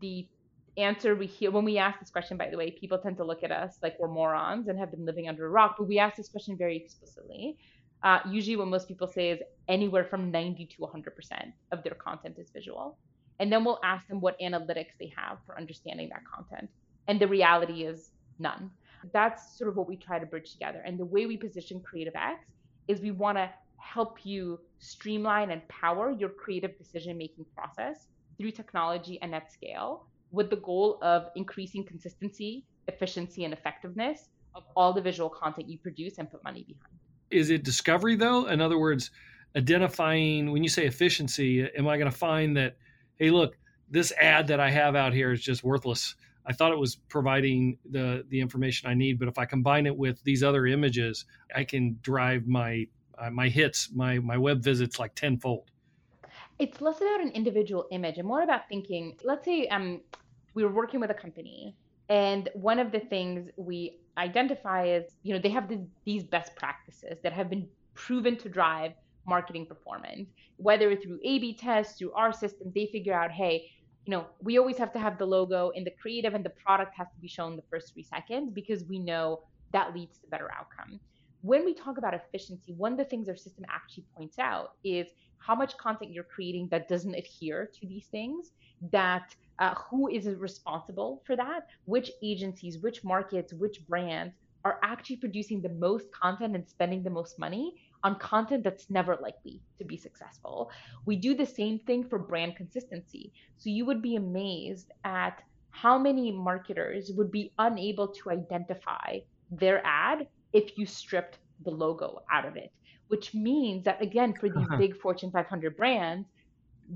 The 0.00 0.28
answer 0.76 1.14
we 1.14 1.26
hear 1.26 1.50
when 1.50 1.64
we 1.64 1.78
ask 1.78 1.98
this 2.00 2.10
question, 2.10 2.36
by 2.36 2.50
the 2.50 2.56
way, 2.56 2.70
people 2.70 2.98
tend 2.98 3.16
to 3.16 3.24
look 3.24 3.42
at 3.42 3.50
us 3.50 3.78
like 3.82 3.96
we're 3.98 4.08
morons 4.08 4.68
and 4.68 4.78
have 4.78 4.90
been 4.90 5.06
living 5.06 5.28
under 5.28 5.46
a 5.46 5.48
rock, 5.48 5.76
but 5.78 5.88
we 5.88 5.98
ask 5.98 6.16
this 6.16 6.28
question 6.28 6.56
very 6.56 6.76
explicitly. 6.76 7.56
Uh, 8.02 8.20
usually, 8.28 8.56
what 8.56 8.68
most 8.68 8.86
people 8.86 9.08
say 9.08 9.30
is 9.30 9.40
anywhere 9.68 10.04
from 10.04 10.30
90 10.30 10.66
to 10.66 10.82
100% 10.82 11.52
of 11.72 11.82
their 11.82 11.94
content 11.94 12.36
is 12.38 12.50
visual. 12.50 12.98
And 13.38 13.52
then 13.52 13.64
we'll 13.64 13.80
ask 13.82 14.06
them 14.08 14.20
what 14.20 14.38
analytics 14.40 14.96
they 14.98 15.12
have 15.16 15.38
for 15.46 15.58
understanding 15.58 16.08
that 16.10 16.22
content. 16.32 16.70
And 17.08 17.20
the 17.20 17.28
reality 17.28 17.84
is 17.84 18.10
none. 18.38 18.70
That's 19.12 19.56
sort 19.58 19.70
of 19.70 19.76
what 19.76 19.88
we 19.88 19.96
try 19.96 20.18
to 20.18 20.26
bridge 20.26 20.52
together. 20.52 20.82
And 20.84 20.98
the 20.98 21.04
way 21.04 21.26
we 21.26 21.36
position 21.36 21.80
Creative 21.80 22.14
X 22.14 22.44
is 22.88 23.00
we 23.00 23.10
want 23.10 23.38
to 23.38 23.50
help 23.78 24.24
you 24.24 24.58
streamline 24.78 25.50
and 25.50 25.66
power 25.68 26.10
your 26.10 26.30
creative 26.30 26.76
decision 26.76 27.16
making 27.16 27.46
process 27.54 28.08
through 28.38 28.50
technology 28.50 29.18
and 29.22 29.34
at 29.34 29.52
scale 29.52 30.06
with 30.30 30.50
the 30.50 30.56
goal 30.56 30.98
of 31.02 31.28
increasing 31.36 31.84
consistency, 31.84 32.64
efficiency, 32.88 33.44
and 33.44 33.52
effectiveness 33.52 34.28
of 34.54 34.64
all 34.74 34.92
the 34.92 35.00
visual 35.00 35.28
content 35.28 35.68
you 35.68 35.78
produce 35.78 36.18
and 36.18 36.30
put 36.30 36.42
money 36.42 36.64
behind. 36.66 36.94
Is 37.30 37.50
it 37.50 37.64
discovery 37.64 38.16
though? 38.16 38.46
In 38.46 38.60
other 38.60 38.78
words, 38.78 39.10
identifying 39.56 40.52
when 40.52 40.62
you 40.62 40.68
say 40.68 40.86
efficiency, 40.86 41.62
am 41.76 41.88
I 41.88 41.96
going 41.96 42.10
to 42.10 42.16
find 42.16 42.56
that, 42.56 42.76
hey, 43.16 43.30
look, 43.30 43.56
this 43.90 44.12
ad 44.20 44.48
that 44.48 44.60
I 44.60 44.70
have 44.70 44.96
out 44.96 45.12
here 45.12 45.32
is 45.32 45.40
just 45.40 45.62
worthless. 45.62 46.14
I 46.46 46.52
thought 46.52 46.72
it 46.72 46.78
was 46.78 46.96
providing 46.96 47.78
the 47.90 48.24
the 48.28 48.40
information 48.40 48.88
I 48.88 48.94
need, 48.94 49.18
but 49.18 49.28
if 49.28 49.36
I 49.38 49.46
combine 49.46 49.86
it 49.86 49.96
with 49.96 50.22
these 50.22 50.42
other 50.42 50.66
images, 50.66 51.24
I 51.54 51.64
can 51.64 51.98
drive 52.02 52.46
my 52.46 52.86
uh, 53.18 53.30
my 53.30 53.48
hits, 53.48 53.90
my 53.92 54.18
my 54.20 54.36
web 54.36 54.62
visits 54.62 54.98
like 54.98 55.14
tenfold 55.14 55.70
it's 56.58 56.80
less 56.80 56.96
about 57.00 57.20
an 57.20 57.30
individual 57.30 57.86
image 57.90 58.18
and 58.18 58.26
more 58.26 58.42
about 58.42 58.62
thinking 58.68 59.16
let's 59.24 59.44
say 59.44 59.66
um 59.68 60.00
we 60.54 60.64
were 60.64 60.72
working 60.72 61.00
with 61.00 61.10
a 61.10 61.14
company 61.14 61.76
and 62.08 62.48
one 62.54 62.78
of 62.78 62.92
the 62.92 63.00
things 63.00 63.48
we 63.56 63.98
identify 64.18 64.86
is 64.86 65.04
you 65.22 65.34
know 65.34 65.40
they 65.40 65.50
have 65.50 65.68
the, 65.68 65.86
these 66.04 66.24
best 66.24 66.54
practices 66.56 67.18
that 67.22 67.32
have 67.32 67.50
been 67.50 67.68
proven 67.94 68.36
to 68.36 68.48
drive 68.48 68.92
marketing 69.26 69.66
performance 69.66 70.28
whether 70.56 70.94
through 70.96 71.18
a 71.24 71.38
b 71.38 71.54
tests 71.56 71.98
through 71.98 72.12
our 72.12 72.32
system 72.32 72.72
they 72.74 72.86
figure 72.86 73.12
out 73.14 73.30
hey 73.30 73.64
you 74.06 74.10
know 74.12 74.26
we 74.40 74.58
always 74.58 74.78
have 74.78 74.92
to 74.92 74.98
have 74.98 75.18
the 75.18 75.26
logo 75.26 75.70
in 75.74 75.84
the 75.84 75.90
creative 76.00 76.34
and 76.34 76.44
the 76.44 76.52
product 76.64 76.92
has 76.96 77.08
to 77.14 77.20
be 77.20 77.28
shown 77.28 77.56
the 77.56 77.62
first 77.70 77.92
three 77.92 78.04
seconds 78.04 78.50
because 78.52 78.84
we 78.84 78.98
know 78.98 79.40
that 79.72 79.94
leads 79.94 80.18
to 80.18 80.26
better 80.28 80.50
outcome 80.52 81.00
when 81.46 81.64
we 81.64 81.74
talk 81.74 81.98
about 81.98 82.14
efficiency 82.14 82.74
one 82.76 82.92
of 82.92 82.98
the 82.98 83.04
things 83.04 83.28
our 83.28 83.36
system 83.36 83.64
actually 83.68 84.04
points 84.16 84.38
out 84.38 84.70
is 84.84 85.06
how 85.38 85.54
much 85.54 85.76
content 85.78 86.12
you're 86.12 86.32
creating 86.34 86.68
that 86.70 86.88
doesn't 86.88 87.14
adhere 87.14 87.70
to 87.78 87.86
these 87.86 88.06
things 88.10 88.50
that 88.92 89.34
uh, 89.58 89.74
who 89.88 90.08
is 90.08 90.26
responsible 90.48 91.22
for 91.26 91.36
that 91.36 91.60
which 91.84 92.10
agencies 92.22 92.78
which 92.82 93.04
markets 93.04 93.52
which 93.54 93.78
brands 93.88 94.34
are 94.64 94.78
actually 94.82 95.16
producing 95.16 95.62
the 95.62 95.76
most 95.86 96.06
content 96.10 96.56
and 96.56 96.68
spending 96.68 97.02
the 97.04 97.16
most 97.18 97.38
money 97.38 97.72
on 98.02 98.18
content 98.18 98.64
that's 98.64 98.90
never 98.90 99.16
likely 99.22 99.60
to 99.78 99.84
be 99.84 99.96
successful. 99.96 100.70
We 101.06 101.14
do 101.16 101.36
the 101.36 101.46
same 101.46 101.78
thing 101.86 102.08
for 102.08 102.18
brand 102.18 102.56
consistency. 102.56 103.32
So 103.58 103.70
you 103.70 103.84
would 103.86 104.02
be 104.02 104.16
amazed 104.16 104.90
at 105.04 105.40
how 105.70 105.98
many 105.98 106.32
marketers 106.32 107.12
would 107.16 107.30
be 107.30 107.52
unable 107.58 108.08
to 108.08 108.30
identify 108.30 109.18
their 109.50 109.80
ad 109.86 110.26
if 110.60 110.76
you 110.78 110.86
stripped 110.86 111.38
the 111.64 111.70
logo 111.70 112.08
out 112.32 112.44
of 112.44 112.56
it 112.56 112.72
which 113.08 113.34
means 113.34 113.84
that 113.84 114.00
again 114.02 114.34
for 114.34 114.48
these 114.48 114.68
uh-huh. 114.70 114.76
big 114.76 114.96
fortune 115.00 115.30
500 115.30 115.76
brands 115.76 116.26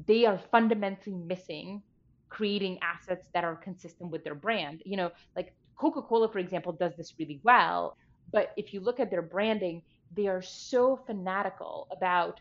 they 0.06 0.24
are 0.24 0.40
fundamentally 0.50 1.16
missing 1.16 1.82
creating 2.30 2.78
assets 2.80 3.26
that 3.34 3.44
are 3.44 3.56
consistent 3.56 4.10
with 4.10 4.24
their 4.24 4.34
brand. 4.34 4.82
You 4.86 4.96
know, 4.96 5.10
like 5.36 5.52
Coca 5.76 6.00
Cola, 6.00 6.32
for 6.32 6.38
example, 6.38 6.72
does 6.72 6.92
this 6.96 7.12
really 7.18 7.40
well. 7.42 7.96
But 8.32 8.52
if 8.56 8.72
you 8.72 8.80
look 8.80 9.00
at 9.00 9.10
their 9.10 9.22
branding, 9.22 9.82
they 10.16 10.28
are 10.28 10.40
so 10.40 11.00
fanatical 11.06 11.88
about 11.90 12.40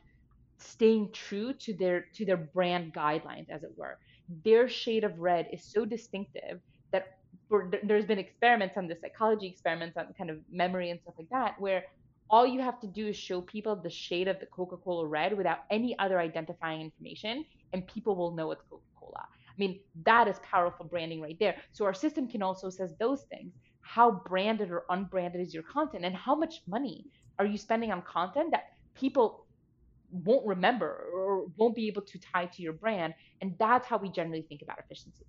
staying 0.60 1.10
true 1.12 1.54
to 1.54 1.74
their 1.74 2.06
to 2.14 2.26
their 2.26 2.38
brand 2.38 2.94
guidelines, 2.94 3.50
as 3.50 3.64
it 3.64 3.72
were. 3.76 3.98
Their 4.46 4.70
shade 4.70 5.04
of 5.04 5.20
red 5.20 5.48
is 5.52 5.64
so 5.64 5.86
distinctive 5.86 6.62
there's 7.84 8.06
been 8.06 8.20
experiments 8.20 8.78
on 8.78 8.88
the 8.88 8.96
psychology 9.02 9.48
experiments 9.48 9.98
on 9.98 10.14
kind 10.18 10.30
of 10.30 10.38
memory 10.52 10.92
and 10.92 11.00
stuff 11.02 11.16
like 11.18 11.30
that, 11.30 11.60
where 11.60 11.84
all 12.30 12.46
you 12.46 12.62
have 12.62 12.80
to 12.80 12.88
do 12.88 13.08
is 13.08 13.18
show 13.18 13.42
people 13.42 13.76
the 13.76 13.90
shade 13.90 14.28
of 14.28 14.40
the 14.40 14.46
Coca-Cola 14.46 15.08
red 15.08 15.36
without 15.36 15.60
any 15.72 15.98
other 15.98 16.20
identifying 16.20 16.82
information, 16.82 17.44
and 17.74 17.88
people 17.88 18.16
will 18.16 18.32
know 18.36 18.52
it's 18.52 18.62
Coca-Cola. 18.70 19.22
I 19.22 19.56
mean, 19.58 19.80
that 20.06 20.28
is 20.28 20.40
powerful 20.44 20.86
branding 20.86 21.22
right 21.22 21.38
there. 21.40 21.56
So 21.72 21.86
our 21.86 21.94
system 21.94 22.28
can 22.28 22.44
also 22.44 22.70
says 22.70 22.94
those 23.00 23.24
things. 23.24 23.52
How 23.82 24.22
branded 24.28 24.70
or 24.70 24.84
unbranded 24.92 25.42
is 25.42 25.54
your 25.54 25.64
content 25.64 26.06
and 26.06 26.16
how 26.16 26.36
much 26.36 26.62
money 26.68 27.08
are 27.40 27.46
you 27.46 27.58
spending 27.58 27.92
on 27.92 28.04
content 28.04 28.52
that 28.52 28.74
people 28.94 29.48
won't 30.12 30.46
remember 30.46 31.06
or 31.14 31.48
won't 31.58 31.76
be 31.76 31.88
able 31.88 32.04
to 32.04 32.20
tie 32.20 32.46
to 32.46 32.62
your 32.62 32.74
brand? 32.74 33.16
And 33.42 33.56
that's 33.58 33.88
how 33.88 33.98
we 33.98 34.10
generally 34.10 34.44
think 34.44 34.62
about 34.62 34.78
efficiency. 34.78 35.26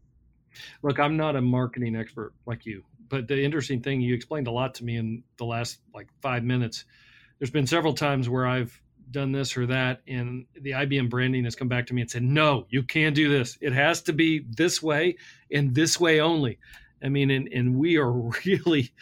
Look, 0.83 0.99
I'm 0.99 1.17
not 1.17 1.37
a 1.37 1.41
marketing 1.41 1.97
expert 1.97 2.33
like 2.47 2.67
you, 2.67 2.85
but 3.09 3.29
the 3.29 3.43
interesting 3.43 3.81
thing 3.81 4.01
you 4.01 4.15
explained 4.15 4.47
a 4.47 4.53
lot 4.53 4.75
to 4.77 4.85
me 4.85 4.97
in 4.97 5.23
the 5.37 5.45
last 5.45 5.81
like 5.95 6.09
5 6.21 6.45
minutes. 6.45 6.85
There's 7.39 7.51
been 7.51 7.67
several 7.67 7.95
times 7.95 8.29
where 8.29 8.47
I've 8.47 8.81
done 9.11 9.33
this 9.33 9.57
or 9.57 9.67
that 9.67 10.01
and 10.07 10.47
the 10.61 10.71
IBM 10.71 11.11
branding 11.11 11.45
has 11.45 11.57
come 11.57 11.69
back 11.69 11.87
to 11.87 11.95
me 11.95 12.01
and 12.01 12.11
said 12.11 12.23
no 12.23 12.67
you 12.71 12.83
can't 12.83 13.15
do 13.15 13.29
this 13.29 13.59
it 13.61 13.73
has 13.73 14.03
to 14.03 14.13
be 14.13 14.45
this 14.57 14.81
way 14.83 15.17
and 15.53 15.75
this 15.75 15.99
way 15.99 16.21
only 16.21 16.59
I 17.03 17.09
mean 17.09 17.31
and, 17.31 17.49
and 17.53 17.77
we 17.77 17.97
are 17.97 18.13
really 18.47 18.93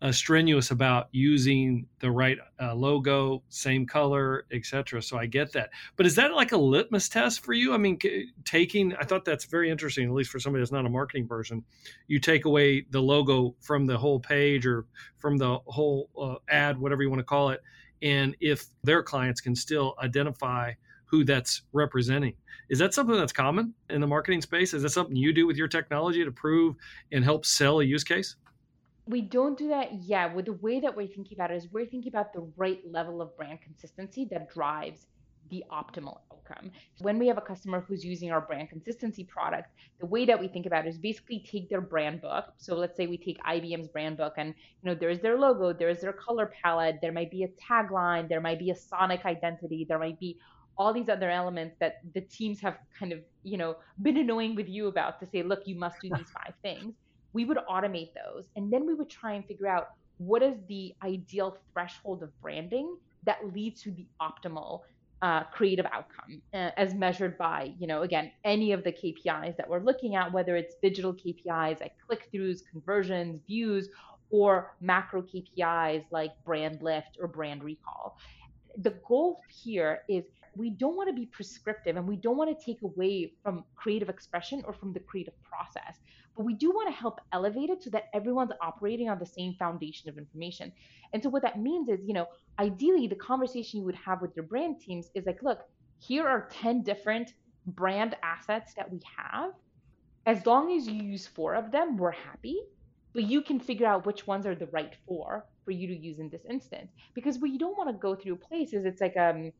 uh, 0.00 0.12
strenuous 0.12 0.70
about 0.70 1.08
using 1.12 1.86
the 2.00 2.10
right 2.10 2.38
uh, 2.60 2.74
logo 2.74 3.42
same 3.48 3.86
color 3.86 4.44
etc 4.52 5.02
so 5.02 5.18
I 5.18 5.26
get 5.26 5.52
that 5.52 5.70
but 5.96 6.06
is 6.06 6.14
that 6.16 6.32
like 6.34 6.52
a 6.52 6.56
litmus 6.56 7.08
test 7.08 7.44
for 7.44 7.52
you 7.52 7.74
I 7.74 7.78
mean 7.78 7.98
taking 8.44 8.94
I 8.96 9.04
thought 9.04 9.24
that's 9.24 9.44
very 9.44 9.70
interesting 9.70 10.06
at 10.06 10.14
least 10.14 10.30
for 10.30 10.38
somebody 10.38 10.62
that's 10.62 10.72
not 10.72 10.86
a 10.86 10.90
marketing 10.90 11.26
person 11.26 11.64
you 12.06 12.20
take 12.20 12.44
away 12.44 12.86
the 12.90 13.00
logo 13.00 13.54
from 13.60 13.86
the 13.86 13.98
whole 13.98 14.20
page 14.20 14.66
or 14.66 14.86
from 15.18 15.36
the 15.36 15.58
whole 15.66 16.10
uh, 16.20 16.36
ad 16.48 16.78
whatever 16.78 17.02
you 17.02 17.10
want 17.10 17.20
to 17.20 17.24
call 17.24 17.50
it 17.50 17.60
and 18.02 18.36
if 18.40 18.66
their 18.84 19.02
clients 19.02 19.40
can 19.40 19.56
still 19.56 19.94
identify 20.02 20.72
who 21.08 21.24
that's 21.24 21.62
representing. 21.72 22.34
Is 22.68 22.78
that 22.78 22.92
something 22.92 23.16
that's 23.16 23.32
common 23.32 23.72
in 23.88 24.00
the 24.00 24.06
marketing 24.06 24.42
space? 24.42 24.74
Is 24.74 24.82
that 24.82 24.90
something 24.90 25.16
you 25.16 25.32
do 25.32 25.46
with 25.46 25.56
your 25.56 25.68
technology 25.68 26.22
to 26.22 26.30
prove 26.30 26.76
and 27.12 27.24
help 27.24 27.46
sell 27.46 27.80
a 27.80 27.84
use 27.84 28.04
case? 28.04 28.36
We 29.08 29.22
don't 29.22 29.56
do 29.56 29.68
that 29.68 30.02
yet. 30.02 30.34
With 30.34 30.44
the 30.44 30.52
way 30.52 30.80
that 30.80 30.94
we're 30.94 31.06
thinking 31.06 31.36
about 31.36 31.50
it 31.50 31.56
is 31.56 31.68
we're 31.72 31.86
thinking 31.86 32.12
about 32.12 32.34
the 32.34 32.46
right 32.56 32.80
level 32.90 33.22
of 33.22 33.34
brand 33.36 33.60
consistency 33.62 34.28
that 34.30 34.52
drives 34.52 35.06
the 35.50 35.64
optimal 35.72 36.18
outcome. 36.30 36.70
When 36.98 37.18
we 37.18 37.26
have 37.28 37.38
a 37.38 37.42
customer 37.42 37.80
who's 37.80 38.04
using 38.04 38.30
our 38.30 38.42
brand 38.42 38.68
consistency 38.68 39.24
product, 39.24 39.70
the 39.98 40.06
way 40.06 40.26
that 40.26 40.38
we 40.38 40.48
think 40.48 40.66
about 40.66 40.86
it 40.86 40.90
is 40.90 40.98
basically 40.98 41.40
take 41.50 41.70
their 41.70 41.80
brand 41.80 42.20
book. 42.20 42.52
So 42.58 42.74
let's 42.74 42.98
say 42.98 43.06
we 43.06 43.16
take 43.16 43.42
IBM's 43.44 43.88
brand 43.88 44.18
book 44.18 44.34
and 44.36 44.54
you 44.82 44.90
know 44.90 44.94
there's 44.94 45.20
their 45.20 45.38
logo, 45.38 45.72
there's 45.72 46.00
their 46.00 46.12
color 46.12 46.52
palette, 46.62 46.98
there 47.00 47.12
might 47.12 47.30
be 47.30 47.44
a 47.44 47.48
tagline, 47.48 48.28
there 48.28 48.42
might 48.42 48.58
be 48.58 48.70
a 48.70 48.76
sonic 48.76 49.24
identity, 49.24 49.86
there 49.88 49.98
might 49.98 50.20
be 50.20 50.38
all 50.76 50.92
these 50.92 51.08
other 51.08 51.30
elements 51.30 51.76
that 51.80 52.00
the 52.14 52.20
teams 52.20 52.60
have 52.60 52.76
kind 52.98 53.12
of, 53.12 53.20
you 53.42 53.56
know, 53.56 53.76
been 54.02 54.16
annoying 54.18 54.54
with 54.54 54.68
you 54.68 54.86
about 54.86 55.18
to 55.20 55.26
say, 55.26 55.42
look, 55.42 55.60
you 55.66 55.76
must 55.76 56.00
do 56.00 56.10
these 56.14 56.30
five 56.30 56.54
things. 56.62 56.94
We 57.32 57.44
would 57.44 57.58
automate 57.70 58.10
those 58.14 58.46
and 58.56 58.72
then 58.72 58.86
we 58.86 58.94
would 58.94 59.10
try 59.10 59.34
and 59.34 59.44
figure 59.44 59.68
out 59.68 59.90
what 60.18 60.42
is 60.42 60.54
the 60.68 60.94
ideal 61.02 61.58
threshold 61.72 62.22
of 62.22 62.40
branding 62.40 62.96
that 63.24 63.38
leads 63.54 63.82
to 63.82 63.90
the 63.92 64.06
optimal 64.20 64.82
uh, 65.22 65.44
creative 65.44 65.86
outcome 65.86 66.40
uh, 66.54 66.70
as 66.76 66.94
measured 66.94 67.36
by, 67.38 67.72
you 67.78 67.86
know, 67.86 68.02
again, 68.02 68.30
any 68.44 68.72
of 68.72 68.84
the 68.84 68.92
KPIs 68.92 69.56
that 69.56 69.68
we're 69.68 69.80
looking 69.80 70.14
at, 70.14 70.32
whether 70.32 70.56
it's 70.56 70.76
digital 70.80 71.12
KPIs 71.12 71.80
like 71.80 71.92
click 72.06 72.28
throughs, 72.32 72.60
conversions, 72.70 73.40
views, 73.46 73.88
or 74.30 74.74
macro 74.80 75.22
KPIs 75.22 76.04
like 76.10 76.32
brand 76.44 76.82
lift 76.82 77.16
or 77.20 77.26
brand 77.26 77.64
recall. 77.64 78.18
The 78.76 78.94
goal 79.08 79.40
here 79.48 80.02
is 80.08 80.24
we 80.54 80.70
don't 80.70 80.96
want 80.96 81.08
to 81.08 81.14
be 81.14 81.26
prescriptive 81.26 81.96
and 81.96 82.06
we 82.06 82.16
don't 82.16 82.36
want 82.36 82.56
to 82.56 82.64
take 82.64 82.82
away 82.82 83.32
from 83.42 83.64
creative 83.74 84.08
expression 84.08 84.62
or 84.66 84.72
from 84.72 84.92
the 84.92 85.00
creative 85.00 85.34
process 85.42 85.98
but 86.38 86.46
we 86.46 86.54
do 86.54 86.70
want 86.70 86.88
to 86.88 86.94
help 86.94 87.20
elevate 87.32 87.68
it 87.68 87.82
so 87.82 87.90
that 87.90 88.04
everyone's 88.14 88.52
operating 88.62 89.10
on 89.10 89.18
the 89.18 89.26
same 89.26 89.54
foundation 89.54 90.08
of 90.08 90.16
information. 90.16 90.70
And 91.12 91.20
so 91.20 91.28
what 91.28 91.42
that 91.42 91.60
means 91.60 91.88
is, 91.88 91.98
you 92.06 92.14
know, 92.14 92.26
ideally 92.60 93.08
the 93.08 93.16
conversation 93.16 93.80
you 93.80 93.86
would 93.86 93.96
have 93.96 94.22
with 94.22 94.36
your 94.36 94.44
brand 94.44 94.80
teams 94.80 95.10
is 95.16 95.26
like, 95.26 95.42
look, 95.42 95.58
here 95.98 96.28
are 96.28 96.48
10 96.52 96.84
different 96.84 97.32
brand 97.66 98.16
assets 98.22 98.72
that 98.74 98.88
we 98.88 99.00
have. 99.16 99.50
As 100.26 100.46
long 100.46 100.76
as 100.76 100.86
you 100.86 101.02
use 101.02 101.26
four 101.26 101.56
of 101.56 101.72
them, 101.72 101.96
we're 101.96 102.12
happy. 102.12 102.60
But 103.14 103.24
you 103.24 103.42
can 103.42 103.58
figure 103.58 103.88
out 103.88 104.06
which 104.06 104.28
ones 104.28 104.46
are 104.46 104.54
the 104.54 104.66
right 104.66 104.94
four 105.08 105.44
for 105.64 105.72
you 105.72 105.88
to 105.88 105.96
use 105.96 106.20
in 106.20 106.28
this 106.28 106.42
instance. 106.48 106.92
Because 107.16 107.40
what 107.40 107.50
you 107.50 107.58
don't 107.58 107.76
want 107.76 107.90
to 107.90 107.94
go 107.94 108.14
through 108.14 108.36
places, 108.36 108.84
it's 108.84 109.00
like 109.00 109.16
um, 109.16 109.50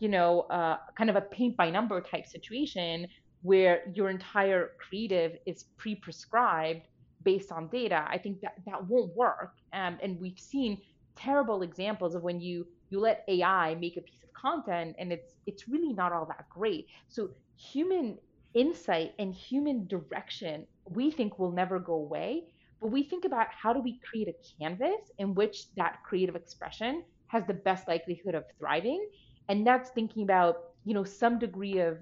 you 0.00 0.08
know, 0.08 0.40
uh, 0.50 0.78
kind 0.98 1.10
of 1.10 1.16
a 1.16 1.20
paint 1.20 1.56
by 1.56 1.70
number 1.70 2.00
type 2.00 2.26
situation 2.26 3.06
where 3.44 3.82
your 3.94 4.08
entire 4.08 4.72
creative 4.78 5.36
is 5.44 5.64
pre-prescribed 5.76 6.82
based 7.22 7.52
on 7.52 7.68
data 7.68 8.04
i 8.08 8.18
think 8.18 8.40
that 8.40 8.54
that 8.66 8.80
won't 8.88 9.14
work. 9.16 9.52
Um, 9.72 9.98
and 10.02 10.20
we've 10.20 10.38
seen 10.38 10.80
terrible 11.16 11.62
examples 11.62 12.14
of 12.14 12.22
when 12.22 12.40
you 12.40 12.66
you 12.90 12.98
let 13.00 13.24
ai 13.28 13.74
make 13.76 13.96
a 13.96 14.00
piece 14.00 14.22
of 14.22 14.32
content 14.32 14.96
and 14.98 15.12
it's 15.12 15.34
it's 15.46 15.68
really 15.68 15.92
not 15.92 16.12
all 16.12 16.26
that 16.26 16.48
great. 16.48 16.86
So 17.08 17.30
human 17.56 18.18
insight 18.54 19.14
and 19.18 19.34
human 19.34 19.86
direction 19.86 20.66
we 20.90 21.10
think 21.10 21.38
will 21.38 21.50
never 21.50 21.78
go 21.78 21.94
away 21.94 22.44
but 22.80 22.92
we 22.92 23.02
think 23.02 23.24
about 23.24 23.46
how 23.50 23.72
do 23.72 23.80
we 23.80 23.98
create 24.08 24.28
a 24.28 24.34
canvas 24.58 25.10
in 25.18 25.34
which 25.34 25.74
that 25.74 26.00
creative 26.04 26.36
expression 26.36 27.02
has 27.28 27.42
the 27.46 27.54
best 27.54 27.88
likelihood 27.88 28.34
of 28.34 28.44
thriving. 28.58 29.08
And 29.48 29.66
that's 29.66 29.88
thinking 29.90 30.22
about 30.22 30.56
you 30.84 30.92
know 30.92 31.04
some 31.04 31.38
degree 31.38 31.78
of 31.78 31.96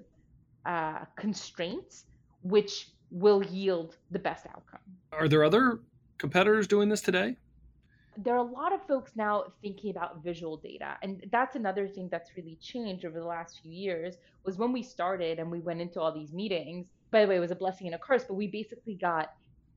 uh, 0.65 1.05
constraints, 1.15 2.05
which 2.41 2.89
will 3.11 3.43
yield 3.43 3.97
the 4.11 4.19
best 4.19 4.45
outcome. 4.47 4.79
Are 5.11 5.27
there 5.27 5.43
other 5.43 5.79
competitors 6.17 6.67
doing 6.67 6.89
this 6.89 7.01
today? 7.01 7.37
There 8.17 8.35
are 8.35 8.45
a 8.45 8.51
lot 8.51 8.73
of 8.73 8.85
folks 8.87 9.11
now 9.15 9.45
thinking 9.61 9.89
about 9.89 10.23
visual 10.23 10.57
data, 10.57 10.97
and 11.01 11.25
that's 11.31 11.55
another 11.55 11.87
thing 11.87 12.09
that's 12.11 12.31
really 12.37 12.57
changed 12.61 13.05
over 13.05 13.19
the 13.19 13.25
last 13.25 13.59
few 13.61 13.71
years. 13.71 14.17
Was 14.45 14.57
when 14.57 14.71
we 14.71 14.83
started 14.83 15.39
and 15.39 15.49
we 15.49 15.59
went 15.59 15.81
into 15.81 15.99
all 15.99 16.13
these 16.13 16.31
meetings. 16.31 16.85
By 17.11 17.21
the 17.21 17.27
way, 17.27 17.37
it 17.37 17.39
was 17.39 17.51
a 17.51 17.55
blessing 17.55 17.87
and 17.87 17.95
a 17.95 17.99
curse, 17.99 18.23
but 18.23 18.35
we 18.35 18.47
basically 18.47 18.95
got 18.95 19.33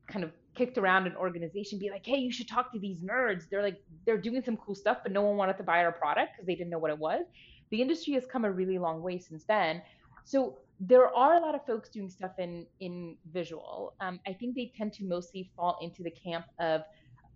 kind 0.06 0.22
of 0.24 0.32
kicked 0.54 0.78
around 0.78 1.06
an 1.06 1.16
organization, 1.16 1.78
be 1.78 1.90
like, 1.90 2.04
"Hey, 2.04 2.18
you 2.18 2.30
should 2.30 2.48
talk 2.48 2.72
to 2.72 2.78
these 2.78 2.98
nerds. 3.00 3.48
They're 3.48 3.62
like 3.62 3.82
they're 4.04 4.18
doing 4.18 4.42
some 4.42 4.56
cool 4.58 4.74
stuff, 4.74 4.98
but 5.02 5.12
no 5.12 5.22
one 5.22 5.36
wanted 5.36 5.56
to 5.56 5.62
buy 5.62 5.84
our 5.84 5.92
product 5.92 6.32
because 6.34 6.46
they 6.46 6.54
didn't 6.54 6.70
know 6.70 6.78
what 6.78 6.90
it 6.90 6.98
was." 6.98 7.24
The 7.70 7.80
industry 7.80 8.14
has 8.14 8.26
come 8.26 8.44
a 8.44 8.52
really 8.52 8.78
long 8.78 9.02
way 9.02 9.18
since 9.18 9.44
then, 9.44 9.82
So 10.24 10.58
there 10.80 11.14
are 11.14 11.36
a 11.36 11.40
lot 11.40 11.54
of 11.54 11.64
folks 11.66 11.88
doing 11.88 12.10
stuff 12.10 12.32
in 12.38 12.66
in 12.80 13.16
visual. 13.32 13.94
Um, 14.00 14.20
I 14.26 14.32
think 14.32 14.54
they 14.54 14.72
tend 14.76 14.92
to 14.94 15.04
mostly 15.04 15.50
fall 15.56 15.78
into 15.80 16.02
the 16.02 16.10
camp 16.10 16.46
of 16.60 16.82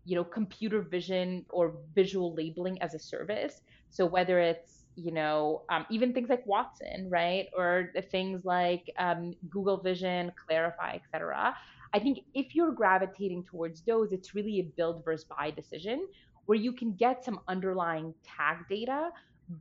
you 0.05 0.17
know 0.17 0.25
computer 0.25 0.83
vision 0.83 1.45
or 1.51 1.75
visual 1.95 2.35
labeling 2.35 2.81
as 2.83 2.95
a 2.95 2.99
service. 2.99 3.63
So 3.91 4.07
whether 4.07 4.39
it's 4.41 4.85
you 4.97 5.13
know 5.13 5.63
um, 5.71 5.87
even 5.91 6.13
things 6.13 6.29
like 6.29 6.47
Watson, 6.47 7.09
right, 7.11 7.47
or 7.57 7.93
things 8.11 8.45
like 8.45 8.91
um, 8.99 9.35
Google 9.49 9.79
Vision, 9.79 10.33
Clarifai, 10.41 10.97
etc. 10.97 11.55
I 11.93 11.99
think 11.99 12.21
if 12.35 12.55
you're 12.55 12.73
gravitating 12.73 13.45
towards 13.45 13.83
those, 13.83 14.13
it's 14.13 14.35
really 14.35 14.61
a 14.61 14.63
build 14.63 15.05
versus 15.05 15.25
buy 15.25 15.51
decision 15.51 16.07
where 16.47 16.59
you 16.59 16.73
can 16.73 16.93
get 16.95 17.25
some 17.25 17.41
underlying 17.49 18.15
tag 18.25 18.59
data, 18.69 19.11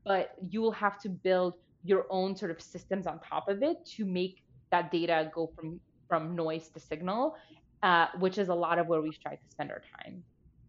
but 0.05 0.35
you 0.49 0.61
will 0.61 0.71
have 0.71 0.99
to 1.01 1.09
build 1.09 1.53
your 1.83 2.05
own 2.09 2.35
sort 2.35 2.51
of 2.51 2.61
systems 2.61 3.07
on 3.07 3.19
top 3.19 3.47
of 3.47 3.63
it 3.63 3.85
to 3.85 4.05
make 4.05 4.43
that 4.71 4.91
data 4.91 5.31
go 5.33 5.51
from 5.55 5.79
from 6.07 6.35
noise 6.35 6.69
to 6.69 6.79
signal, 6.79 7.35
uh, 7.83 8.07
which 8.17 8.37
is 8.37 8.49
a 8.49 8.53
lot 8.53 8.79
of 8.79 8.87
where 8.87 9.01
we've 9.01 9.21
tried 9.21 9.35
to 9.35 9.47
spend 9.49 9.69
our 9.69 9.81
time. 10.01 10.23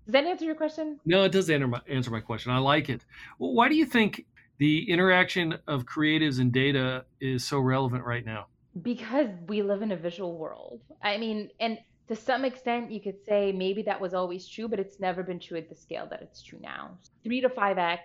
Does 0.04 0.12
that 0.12 0.24
answer 0.24 0.44
your 0.44 0.54
question? 0.54 1.00
No, 1.06 1.24
it 1.24 1.32
does 1.32 1.48
answer 1.48 1.66
my, 1.66 1.80
answer 1.88 2.10
my 2.10 2.20
question. 2.20 2.52
I 2.52 2.58
like 2.58 2.88
it. 2.88 3.04
Well, 3.38 3.54
why 3.54 3.68
do 3.68 3.74
you 3.74 3.86
think 3.86 4.26
the 4.58 4.90
interaction 4.90 5.56
of 5.66 5.86
creatives 5.86 6.40
and 6.40 6.52
data 6.52 7.04
is 7.20 7.44
so 7.44 7.58
relevant 7.58 8.04
right 8.04 8.24
now? 8.24 8.46
Because 8.82 9.28
we 9.46 9.62
live 9.62 9.82
in 9.82 9.92
a 9.92 9.96
visual 9.96 10.36
world. 10.36 10.80
I 11.02 11.16
mean, 11.16 11.48
and 11.58 11.78
to 12.08 12.16
some 12.16 12.44
extent, 12.44 12.90
you 12.90 13.00
could 13.00 13.24
say 13.24 13.52
maybe 13.52 13.82
that 13.82 14.00
was 14.00 14.14
always 14.14 14.46
true, 14.46 14.68
but 14.68 14.78
it's 14.78 15.00
never 15.00 15.22
been 15.22 15.38
true 15.38 15.56
at 15.56 15.68
the 15.68 15.74
scale 15.74 16.06
that 16.10 16.20
it's 16.22 16.42
true 16.42 16.58
now. 16.60 16.98
Three 17.24 17.40
to 17.40 17.48
five 17.48 17.78
X 17.78 18.02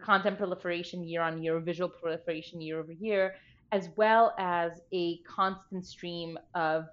content 0.00 0.38
proliferation 0.38 1.06
year 1.06 1.22
on 1.22 1.42
year, 1.42 1.58
visual 1.60 1.88
proliferation 1.88 2.60
year 2.60 2.78
over 2.80 2.92
year, 2.92 3.34
as 3.72 3.90
well 3.96 4.34
as 4.38 4.80
a 4.92 5.18
constant 5.18 5.84
stream 5.84 6.38
of 6.54 6.86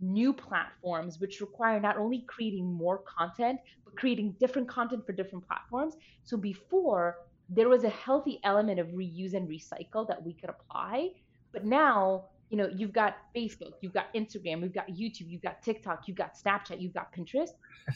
new 0.00 0.32
platforms 0.32 1.18
which 1.18 1.40
require 1.40 1.80
not 1.80 1.96
only 1.96 2.24
creating 2.28 2.64
more 2.64 2.98
content, 2.98 3.58
but 3.84 3.96
creating 3.96 4.34
different 4.38 4.68
content 4.68 5.04
for 5.04 5.12
different 5.12 5.46
platforms. 5.46 5.96
So 6.24 6.36
before, 6.36 7.18
there 7.48 7.68
was 7.68 7.84
a 7.84 7.88
healthy 7.88 8.40
element 8.44 8.78
of 8.78 8.88
reuse 8.88 9.34
and 9.34 9.48
recycle 9.48 10.06
that 10.06 10.22
we 10.22 10.34
could 10.34 10.50
apply. 10.50 11.10
But 11.52 11.64
now, 11.64 12.26
you 12.50 12.56
know, 12.56 12.70
you've 12.74 12.92
got 12.92 13.16
Facebook, 13.34 13.72
you've 13.80 13.94
got 13.94 14.12
Instagram, 14.14 14.62
you've 14.62 14.74
got 14.74 14.88
YouTube, 14.88 15.28
you've 15.28 15.42
got 15.42 15.62
TikTok, 15.62 16.06
you've 16.06 16.16
got 16.16 16.34
Snapchat, 16.34 16.80
you've 16.80 16.94
got 16.94 17.12
Pinterest. 17.12 17.50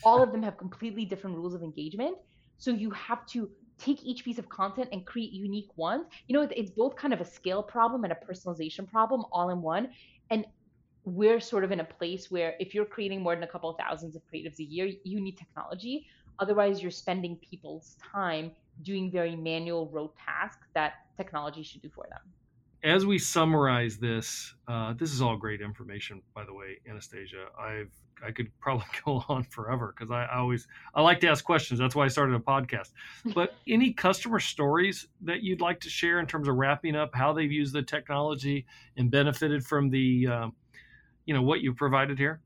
All 0.04 0.22
of 0.22 0.32
them 0.32 0.42
have 0.42 0.56
completely 0.56 1.04
different 1.04 1.36
rules 1.36 1.54
of 1.54 1.62
engagement. 1.62 2.16
So 2.58 2.70
you 2.70 2.90
have 2.90 3.26
to 3.26 3.50
take 3.82 4.04
each 4.04 4.24
piece 4.24 4.38
of 4.38 4.48
content 4.48 4.88
and 4.92 5.04
create 5.04 5.32
unique 5.32 5.70
ones. 5.76 6.06
You 6.28 6.34
know, 6.36 6.48
it's 6.50 6.70
both 6.70 6.94
kind 6.96 7.12
of 7.12 7.20
a 7.20 7.24
scale 7.24 7.62
problem 7.62 8.04
and 8.04 8.12
a 8.12 8.16
personalization 8.16 8.88
problem 8.88 9.24
all 9.32 9.50
in 9.50 9.60
one. 9.60 9.88
And 10.30 10.46
we're 11.04 11.40
sort 11.40 11.64
of 11.64 11.72
in 11.72 11.80
a 11.80 11.84
place 11.84 12.30
where 12.30 12.54
if 12.60 12.74
you're 12.74 12.84
creating 12.84 13.22
more 13.22 13.34
than 13.34 13.42
a 13.42 13.48
couple 13.48 13.68
of 13.70 13.76
thousands 13.76 14.14
of 14.14 14.22
creatives 14.32 14.58
a 14.60 14.64
year, 14.64 14.88
you 15.04 15.20
need 15.20 15.36
technology. 15.36 16.06
Otherwise, 16.38 16.80
you're 16.80 16.90
spending 16.90 17.36
people's 17.50 17.96
time 18.12 18.52
doing 18.82 19.10
very 19.10 19.36
manual 19.36 19.90
rote 19.92 20.14
tasks 20.16 20.68
that 20.74 20.92
technology 21.16 21.62
should 21.62 21.82
do 21.82 21.90
for 21.94 22.06
them. 22.08 22.20
As 22.84 23.06
we 23.06 23.18
summarize 23.18 23.98
this, 23.98 24.54
uh, 24.66 24.92
this 24.94 25.12
is 25.12 25.22
all 25.22 25.36
great 25.36 25.60
information, 25.60 26.20
by 26.34 26.44
the 26.44 26.52
way, 26.52 26.78
Anastasia. 26.88 27.46
I've 27.58 27.92
I 28.24 28.30
could 28.30 28.50
probably 28.60 28.86
go 29.04 29.24
on 29.28 29.44
forever 29.44 29.94
because 29.96 30.10
I, 30.10 30.24
I, 30.24 30.38
always 30.38 30.66
I 30.94 31.02
like 31.02 31.20
to 31.20 31.28
ask 31.28 31.44
questions. 31.44 31.78
That's 31.78 31.94
why 31.94 32.04
I 32.04 32.08
started 32.08 32.34
a 32.34 32.40
podcast. 32.40 32.90
But 33.34 33.54
any 33.68 33.92
customer 33.92 34.40
stories 34.40 35.08
that 35.22 35.42
you'd 35.42 35.60
like 35.60 35.80
to 35.80 35.90
share 35.90 36.18
in 36.18 36.26
terms 36.26 36.48
of 36.48 36.56
wrapping 36.56 36.96
up 36.96 37.14
how 37.14 37.32
they've 37.32 37.50
used 37.50 37.72
the 37.72 37.82
technology 37.82 38.66
and 38.96 39.10
benefited 39.10 39.64
from 39.64 39.90
the, 39.90 40.26
uh, 40.26 40.48
you 41.26 41.34
know, 41.34 41.42
what 41.42 41.60
you've 41.60 41.76
provided 41.76 42.18
here? 42.18 42.40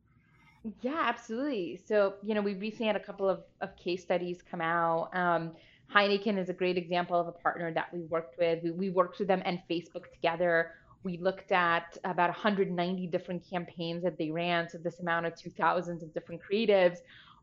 Yeah, 0.81 1.03
absolutely. 1.03 1.81
So 1.87 2.15
you 2.23 2.35
know, 2.35 2.43
we 2.43 2.55
recently 2.55 2.87
had 2.87 2.97
a 2.97 3.01
couple 3.01 3.29
of, 3.29 3.43
of 3.61 3.77
case 3.77 4.03
studies 4.03 4.43
come 4.43 4.61
out. 4.61 5.11
Um, 5.15 5.53
Heineken 5.95 6.39
is 6.39 6.49
a 6.49 6.53
great 6.53 6.77
example 6.77 7.19
of 7.19 7.29
a 7.29 7.33
partner 7.33 7.73
that 7.73 7.93
we 7.93 8.01
worked 8.03 8.39
with. 8.39 8.63
We, 8.63 8.71
we 8.71 8.91
worked 8.91 9.19
with 9.19 9.29
them 9.29 9.43
and 9.45 9.61
Facebook 9.71 10.13
together 10.13 10.73
we 11.07 11.19
looked 11.19 11.53
at 11.53 11.97
about 12.03 12.31
190 12.31 13.07
different 13.07 13.49
campaigns 13.49 14.03
that 14.03 14.19
they 14.19 14.33
ran. 14.33 14.69
So 14.69 14.77
this 14.77 14.99
amount 14.99 15.27
of 15.27 15.37
2,000 15.37 16.03
of 16.03 16.13
different 16.13 16.41
creatives. 16.43 16.99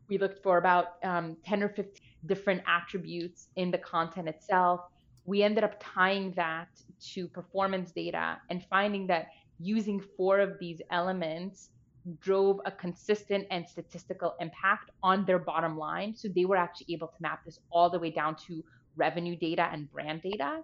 We 0.08 0.18
looked 0.18 0.42
for 0.42 0.58
about 0.58 1.02
um, 1.02 1.38
10 1.46 1.62
or 1.62 1.70
15 1.70 1.86
different 2.26 2.62
attributes 2.66 3.48
in 3.56 3.70
the 3.70 3.78
content 3.78 4.28
itself. 4.28 4.80
We 5.24 5.42
ended 5.42 5.64
up 5.64 5.76
tying 5.80 6.32
that 6.36 6.68
to 7.14 7.26
performance 7.26 7.90
data 7.90 8.36
and 8.50 8.62
finding 8.68 9.06
that 9.06 9.28
using 9.58 9.98
four 10.14 10.40
of 10.40 10.58
these 10.60 10.82
elements 10.90 11.70
drove 12.20 12.60
a 12.64 12.70
consistent 12.70 13.46
and 13.50 13.66
statistical 13.66 14.34
impact 14.40 14.90
on 15.02 15.24
their 15.24 15.38
bottom 15.38 15.78
line. 15.78 16.14
So 16.14 16.28
they 16.28 16.44
were 16.44 16.56
actually 16.56 16.92
able 16.94 17.08
to 17.08 17.14
map 17.20 17.44
this 17.44 17.58
all 17.70 17.90
the 17.90 17.98
way 17.98 18.10
down 18.10 18.36
to 18.46 18.62
revenue 18.96 19.36
data 19.36 19.68
and 19.72 19.90
brand 19.90 20.22
data. 20.22 20.60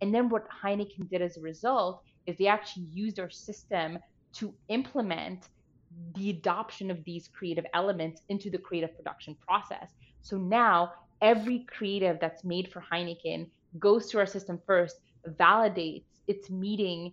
And 0.00 0.14
then 0.14 0.28
what 0.28 0.46
Heineken 0.50 1.08
did 1.10 1.22
as 1.22 1.36
a 1.36 1.40
result 1.40 2.02
is 2.26 2.36
they 2.38 2.46
actually 2.46 2.86
used 2.92 3.18
our 3.18 3.30
system 3.30 3.98
to 4.34 4.54
implement 4.68 5.48
the 6.16 6.30
adoption 6.30 6.90
of 6.90 7.02
these 7.04 7.28
creative 7.28 7.66
elements 7.74 8.22
into 8.28 8.50
the 8.50 8.58
creative 8.58 8.94
production 8.96 9.36
process. 9.46 9.90
So 10.22 10.36
now 10.36 10.92
every 11.20 11.66
creative 11.68 12.18
that's 12.20 12.44
made 12.44 12.72
for 12.72 12.82
Heineken 12.92 13.46
goes 13.78 14.10
through 14.10 14.20
our 14.20 14.26
system 14.26 14.60
first, 14.66 15.00
validates 15.38 16.04
it's 16.26 16.50
meeting 16.50 17.12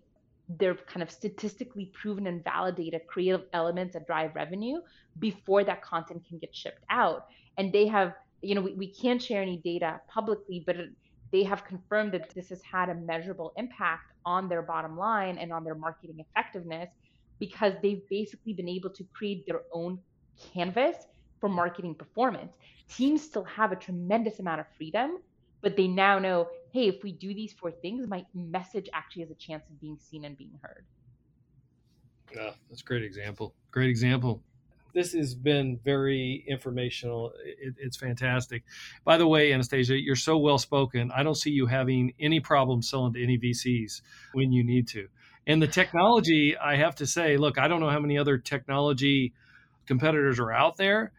their 0.60 0.76
kind 0.76 1.04
of 1.04 1.12
statistically 1.12 1.92
proven 1.94 2.28
and 2.28 2.44
validated 2.44 3.06
creative 3.08 3.44
elements 3.54 3.94
that 3.94 4.08
drive 4.08 4.36
revenue 4.36 4.80
before 5.20 5.64
that 5.64 5.82
content 5.82 6.24
can 6.28 6.38
get 6.38 6.56
shipped 6.56 6.84
out. 6.90 7.28
And 7.58 7.72
they 7.72 7.88
have, 7.88 8.14
you 8.42 8.56
know, 8.56 8.62
we, 8.62 8.74
we 8.74 8.88
can't 8.88 9.22
share 9.22 9.42
any 9.42 9.58
data 9.58 10.02
publicly, 10.08 10.64
but 10.66 10.76
it, 10.76 10.90
they 11.32 11.44
have 11.44 11.66
confirmed 11.66 12.12
that 12.14 12.30
this 12.32 12.50
has 12.50 12.62
had 12.62 12.90
a 12.90 12.96
measurable 12.96 13.54
impact 13.58 14.14
on 14.26 14.50
their 14.50 14.62
bottom 14.62 14.98
line 14.98 15.38
and 15.38 15.52
on 15.54 15.64
their 15.64 15.76
marketing 15.76 16.20
effectiveness 16.20 16.90
because 17.40 17.74
they've 17.82 18.08
basically 18.10 18.54
been 18.54 18.70
able 18.70 18.90
to 18.90 19.04
create 19.14 19.46
their 19.48 19.62
own 19.74 20.00
canvas 20.54 20.96
for 21.40 21.50
marketing 21.50 21.96
performance. 21.96 22.54
Teams 22.88 23.22
still 23.22 23.44
have 23.46 23.72
a 23.72 23.76
tremendous 23.76 24.40
amount 24.40 24.60
of 24.60 24.68
freedom, 24.78 25.18
but 25.62 25.76
they 25.76 25.88
now 25.88 26.20
know 26.20 26.48
hey, 26.74 26.88
if 26.88 27.04
we 27.04 27.12
do 27.12 27.34
these 27.34 27.52
four 27.52 27.70
things, 27.70 28.08
my 28.08 28.26
message 28.34 28.88
actually 28.94 29.24
has 29.24 29.30
a 29.30 29.36
chance 29.36 29.70
of 29.70 29.78
being 29.82 29.98
seen 30.00 30.24
and 30.24 30.38
being 30.38 30.58
heard. 30.62 30.86
Yeah, 32.34 32.52
that's 32.70 32.80
a 32.80 32.86
great 32.86 33.04
example. 33.04 33.54
Great 33.72 33.90
example 33.90 34.42
this 34.94 35.14
has 35.14 35.34
been 35.36 35.80
very 35.84 36.44
informational. 36.48 37.34
It, 37.44 37.76
it's 37.78 37.98
fantastic. 37.98 38.64
By 39.04 39.18
the 39.18 39.28
way, 39.28 39.54
Anastasia, 39.54 40.00
you're 40.00 40.16
so 40.16 40.38
well 40.38 40.58
spoken. 40.58 41.12
I 41.12 41.24
don't 41.24 41.36
see 41.36 41.52
you 41.52 41.66
having 41.66 42.14
any 42.20 42.40
problem 42.40 42.82
selling 42.82 43.14
to 43.14 43.24
any 43.24 43.38
VCs 43.38 44.02
when 44.34 44.52
you 44.52 44.64
need 44.64 44.88
to. 44.90 45.08
And 45.48 45.62
the 45.62 45.68
technology, 45.68 46.58
I 46.58 46.76
have 46.76 46.96
to 46.96 47.08
say, 47.08 47.38
look, 47.38 47.58
I 47.58 47.68
don't 47.68 47.80
know 47.80 47.90
how 47.90 48.00
many 48.00 48.18
other 48.18 48.38
technology 48.38 49.34
competitors 49.86 50.40
are 50.40 50.52
out 50.52 50.78
there, 50.78 51.12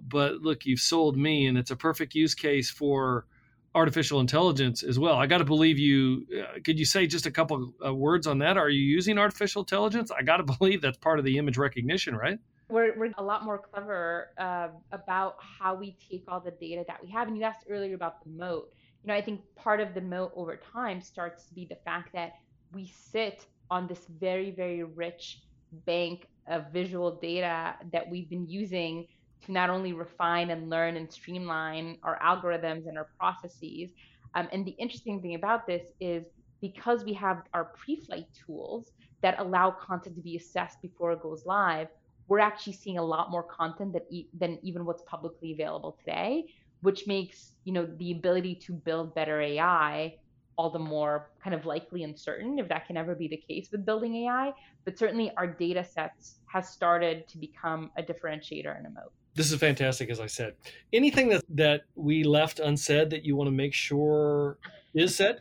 but 0.00 0.42
look, 0.42 0.64
you've 0.64 0.80
sold 0.80 1.16
me, 1.16 1.46
and 1.46 1.58
it's 1.58 1.70
a 1.70 1.76
perfect 1.76 2.14
use 2.14 2.34
case 2.34 2.70
for 2.70 3.26
artificial 3.74 4.20
intelligence 4.20 4.82
as 4.82 4.98
well. 4.98 5.16
I 5.16 5.26
got 5.26 5.38
to 5.38 5.44
believe 5.44 5.78
you. 5.78 6.26
Uh, 6.32 6.60
could 6.64 6.78
you 6.78 6.84
say 6.84 7.06
just 7.06 7.26
a 7.26 7.30
couple 7.30 7.72
of 7.80 7.96
words 7.96 8.26
on 8.26 8.38
that? 8.38 8.56
Are 8.56 8.68
you 8.68 8.82
using 8.82 9.18
artificial 9.18 9.62
intelligence? 9.62 10.10
I 10.10 10.22
got 10.22 10.36
to 10.38 10.44
believe 10.58 10.80
that's 10.82 10.98
part 10.98 11.18
of 11.18 11.24
the 11.24 11.38
image 11.38 11.58
recognition, 11.58 12.16
right? 12.16 12.38
we're, 12.68 12.96
we're 12.98 13.12
a 13.18 13.22
lot 13.22 13.44
more 13.44 13.58
clever 13.58 14.30
uh, 14.38 14.68
about 14.92 15.36
how 15.38 15.74
we 15.74 15.96
take 16.10 16.24
all 16.28 16.40
the 16.40 16.50
data 16.50 16.84
that 16.86 17.02
we 17.02 17.10
have. 17.10 17.28
And 17.28 17.36
you 17.36 17.44
asked 17.44 17.66
earlier 17.68 17.94
about 17.94 18.22
the 18.24 18.30
moat. 18.30 18.70
You 19.02 19.08
know, 19.08 19.14
I 19.14 19.20
think 19.20 19.40
part 19.54 19.80
of 19.80 19.94
the 19.94 20.00
moat 20.00 20.32
over 20.34 20.56
time 20.72 21.00
starts 21.00 21.44
to 21.46 21.54
be 21.54 21.66
the 21.66 21.76
fact 21.84 22.12
that 22.14 22.32
we 22.72 22.92
sit 23.10 23.46
on 23.70 23.86
this 23.86 24.06
very, 24.18 24.50
very 24.50 24.82
rich 24.82 25.42
bank 25.86 26.26
of 26.46 26.72
visual 26.72 27.16
data 27.16 27.74
that 27.92 28.08
we've 28.08 28.28
been 28.28 28.46
using 28.46 29.06
to 29.46 29.52
not 29.52 29.70
only 29.70 29.92
refine 29.92 30.50
and 30.50 30.70
learn 30.70 30.96
and 30.96 31.10
streamline 31.10 31.98
our 32.02 32.18
algorithms 32.20 32.86
and 32.86 32.98
our 32.98 33.08
processes. 33.18 33.90
Um, 34.34 34.48
and 34.52 34.66
the 34.66 34.72
interesting 34.72 35.20
thing 35.22 35.34
about 35.34 35.66
this 35.66 35.82
is 36.00 36.24
because 36.60 37.04
we 37.04 37.12
have 37.14 37.42
our 37.52 37.72
pre 37.84 38.04
flight 38.06 38.26
tools 38.46 38.90
that 39.22 39.38
allow 39.38 39.70
content 39.70 40.16
to 40.16 40.22
be 40.22 40.36
assessed 40.36 40.78
before 40.82 41.12
it 41.12 41.22
goes 41.22 41.42
live, 41.46 41.88
we're 42.28 42.40
actually 42.40 42.72
seeing 42.72 42.98
a 42.98 43.04
lot 43.04 43.30
more 43.30 43.42
content 43.44 43.92
that 43.92 44.02
e- 44.10 44.28
than 44.38 44.58
even 44.62 44.84
what's 44.84 45.02
publicly 45.08 45.52
available 45.52 45.96
today, 46.04 46.44
which 46.80 47.06
makes 47.06 47.52
you 47.64 47.72
know 47.72 47.86
the 47.98 48.12
ability 48.12 48.60
to 48.66 48.72
build 48.72 49.14
better 49.14 49.40
AI 49.40 50.14
all 50.56 50.70
the 50.70 50.78
more 50.78 51.30
kind 51.42 51.54
of 51.54 51.66
likely 51.66 52.04
and 52.04 52.18
certain 52.18 52.58
if 52.58 52.68
that 52.68 52.86
can 52.86 52.96
ever 52.96 53.14
be 53.14 53.28
the 53.28 53.42
case 53.48 53.68
with 53.72 53.84
building 53.84 54.14
AI. 54.24 54.52
But 54.84 54.98
certainly 54.98 55.32
our 55.36 55.46
data 55.46 55.84
sets 55.84 56.38
has 56.52 56.70
started 56.70 57.24
to 57.28 57.38
become 57.38 57.90
a 57.98 58.02
differentiator 58.02 58.76
and 58.76 58.86
a 58.86 58.90
moat. 58.90 59.12
This 59.34 59.50
is 59.50 59.58
fantastic, 59.58 60.10
as 60.10 60.20
I 60.20 60.26
said. 60.26 60.54
Anything 60.92 61.28
that 61.30 61.44
that 61.50 61.82
we 61.96 62.22
left 62.22 62.60
unsaid 62.60 63.10
that 63.10 63.24
you 63.24 63.34
want 63.36 63.48
to 63.48 63.52
make 63.52 63.74
sure 63.74 64.58
is 64.94 65.16
said? 65.16 65.40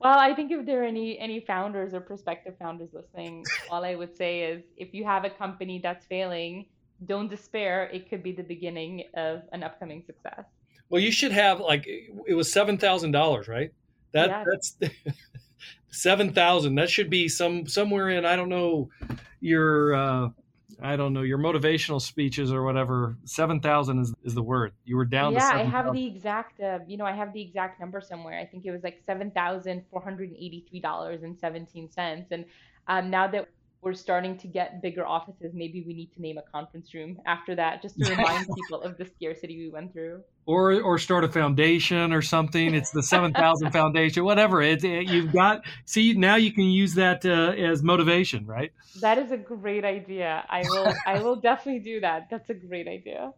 Well, 0.00 0.18
I 0.18 0.34
think 0.34 0.50
if 0.50 0.66
there 0.66 0.82
are 0.82 0.86
any 0.86 1.18
any 1.18 1.40
founders 1.40 1.94
or 1.94 2.00
prospective 2.00 2.54
founders 2.58 2.90
listening, 2.92 3.44
all 3.70 3.84
I 3.84 3.94
would 3.94 4.16
say 4.16 4.40
is 4.42 4.62
if 4.76 4.92
you 4.92 5.04
have 5.04 5.24
a 5.24 5.30
company 5.30 5.80
that's 5.82 6.04
failing, 6.06 6.66
don't 7.06 7.28
despair. 7.28 7.88
It 7.92 8.10
could 8.10 8.22
be 8.22 8.32
the 8.32 8.42
beginning 8.42 9.04
of 9.14 9.42
an 9.52 9.62
upcoming 9.62 10.02
success. 10.04 10.44
Well, 10.90 11.00
you 11.00 11.12
should 11.12 11.32
have 11.32 11.60
like 11.60 11.86
it 11.86 12.34
was 12.34 12.52
seven 12.52 12.76
thousand 12.76 13.12
dollars, 13.12 13.48
right? 13.48 13.72
That 14.12 14.28
yeah. 14.28 14.44
that's 14.50 14.76
seven 15.90 16.32
thousand. 16.32 16.74
That 16.74 16.90
should 16.90 17.08
be 17.08 17.28
some 17.28 17.66
somewhere 17.66 18.10
in 18.10 18.26
I 18.26 18.36
don't 18.36 18.50
know 18.50 18.90
your 19.40 19.94
uh, 19.94 20.28
I 20.82 20.96
don't 20.96 21.12
know 21.12 21.22
your 21.22 21.38
motivational 21.38 22.00
speeches 22.00 22.52
or 22.52 22.62
whatever. 22.64 23.16
Seven 23.24 23.60
thousand 23.60 24.00
is, 24.00 24.14
is 24.24 24.34
the 24.34 24.42
word. 24.42 24.72
You 24.84 24.96
were 24.96 25.04
down. 25.04 25.32
Yeah, 25.32 25.50
I 25.52 25.62
have 25.62 25.92
the 25.92 26.06
exact. 26.06 26.60
Uh, 26.60 26.80
you 26.86 26.96
know, 26.96 27.04
I 27.04 27.12
have 27.12 27.32
the 27.32 27.42
exact 27.42 27.80
number 27.80 28.00
somewhere. 28.00 28.38
I 28.38 28.46
think 28.46 28.64
it 28.64 28.70
was 28.70 28.82
like 28.82 29.02
seven 29.06 29.30
thousand 29.30 29.84
four 29.90 30.00
hundred 30.00 30.30
eighty 30.32 30.66
three 30.68 30.80
dollars 30.80 31.22
and 31.22 31.38
seventeen 31.38 31.90
cents. 31.90 32.28
And 32.30 32.44
um, 32.88 33.10
now 33.10 33.28
that 33.28 33.48
we're 33.82 33.94
starting 33.94 34.36
to 34.38 34.46
get 34.46 34.82
bigger 34.82 35.06
offices, 35.06 35.52
maybe 35.54 35.82
we 35.86 35.94
need 35.94 36.12
to 36.12 36.20
name 36.20 36.38
a 36.38 36.42
conference 36.42 36.92
room 36.92 37.18
after 37.26 37.54
that, 37.54 37.80
just 37.80 37.98
to 37.98 38.10
remind 38.16 38.46
people 38.54 38.82
of 38.82 38.98
the 38.98 39.06
scarcity 39.06 39.56
we 39.56 39.70
went 39.70 39.92
through. 39.92 40.22
Or 40.46 40.80
or 40.80 40.98
start 40.98 41.24
a 41.24 41.28
foundation 41.28 42.12
or 42.12 42.22
something. 42.22 42.74
It's 42.74 42.90
the 42.90 43.02
seven 43.02 43.32
thousand 43.32 43.70
foundation, 43.80 44.24
whatever. 44.24 44.62
It's 44.62 44.84
it, 44.84 45.08
you've 45.08 45.32
got. 45.32 45.62
See 45.84 46.12
now 46.14 46.36
you 46.36 46.52
can 46.52 46.64
use 46.64 46.94
that 46.94 47.24
uh, 47.24 47.52
as 47.52 47.82
motivation, 47.82 48.46
right? 48.46 48.72
That 49.00 49.18
is 49.18 49.30
a 49.30 49.36
great 49.36 49.84
idea. 49.84 50.44
I 50.48 50.62
will 50.62 50.92
I 51.06 51.22
will 51.22 51.36
definitely 51.50 51.80
do 51.80 52.00
that. 52.00 52.28
That's 52.30 52.50
a 52.50 52.54
great 52.54 52.88
idea. 52.88 53.32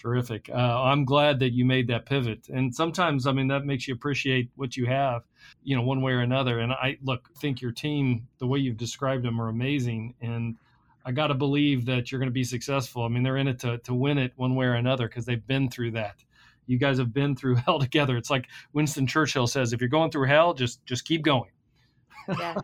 Terrific. 0.00 0.48
Uh, 0.50 0.54
I'm 0.54 1.04
glad 1.04 1.40
that 1.40 1.52
you 1.52 1.66
made 1.66 1.88
that 1.88 2.06
pivot. 2.06 2.48
And 2.48 2.74
sometimes, 2.74 3.26
I 3.26 3.32
mean, 3.32 3.48
that 3.48 3.66
makes 3.66 3.86
you 3.86 3.92
appreciate 3.92 4.50
what 4.56 4.74
you 4.74 4.86
have, 4.86 5.24
you 5.62 5.76
know, 5.76 5.82
one 5.82 6.02
way 6.02 6.12
or 6.12 6.20
another. 6.20 6.60
And 6.60 6.72
I 6.72 6.98
look, 7.02 7.30
think 7.38 7.60
your 7.60 7.72
team, 7.72 8.26
the 8.38 8.46
way 8.46 8.58
you've 8.58 8.76
described 8.76 9.24
them, 9.24 9.40
are 9.40 9.48
amazing. 9.48 10.14
And 10.20 10.56
I 11.04 11.12
got 11.12 11.28
to 11.28 11.34
believe 11.34 11.86
that 11.86 12.10
you're 12.10 12.18
going 12.18 12.28
to 12.28 12.32
be 12.32 12.44
successful. 12.44 13.02
I 13.04 13.08
mean, 13.08 13.22
they're 13.22 13.36
in 13.36 13.48
it 13.48 13.58
to, 13.60 13.78
to 13.78 13.94
win 13.94 14.18
it 14.18 14.32
one 14.36 14.54
way 14.54 14.66
or 14.66 14.74
another 14.74 15.08
because 15.08 15.24
they've 15.24 15.46
been 15.46 15.70
through 15.70 15.92
that. 15.92 16.16
You 16.66 16.78
guys 16.78 16.98
have 16.98 17.12
been 17.12 17.34
through 17.34 17.54
hell 17.66 17.78
together. 17.78 18.16
It's 18.16 18.30
like 18.30 18.48
Winston 18.72 19.06
Churchill 19.06 19.46
says, 19.46 19.72
if 19.72 19.80
you're 19.80 19.88
going 19.88 20.10
through 20.10 20.26
hell, 20.26 20.54
just 20.54 20.84
just 20.84 21.04
keep 21.04 21.22
going. 21.22 21.50
yes. 22.28 22.58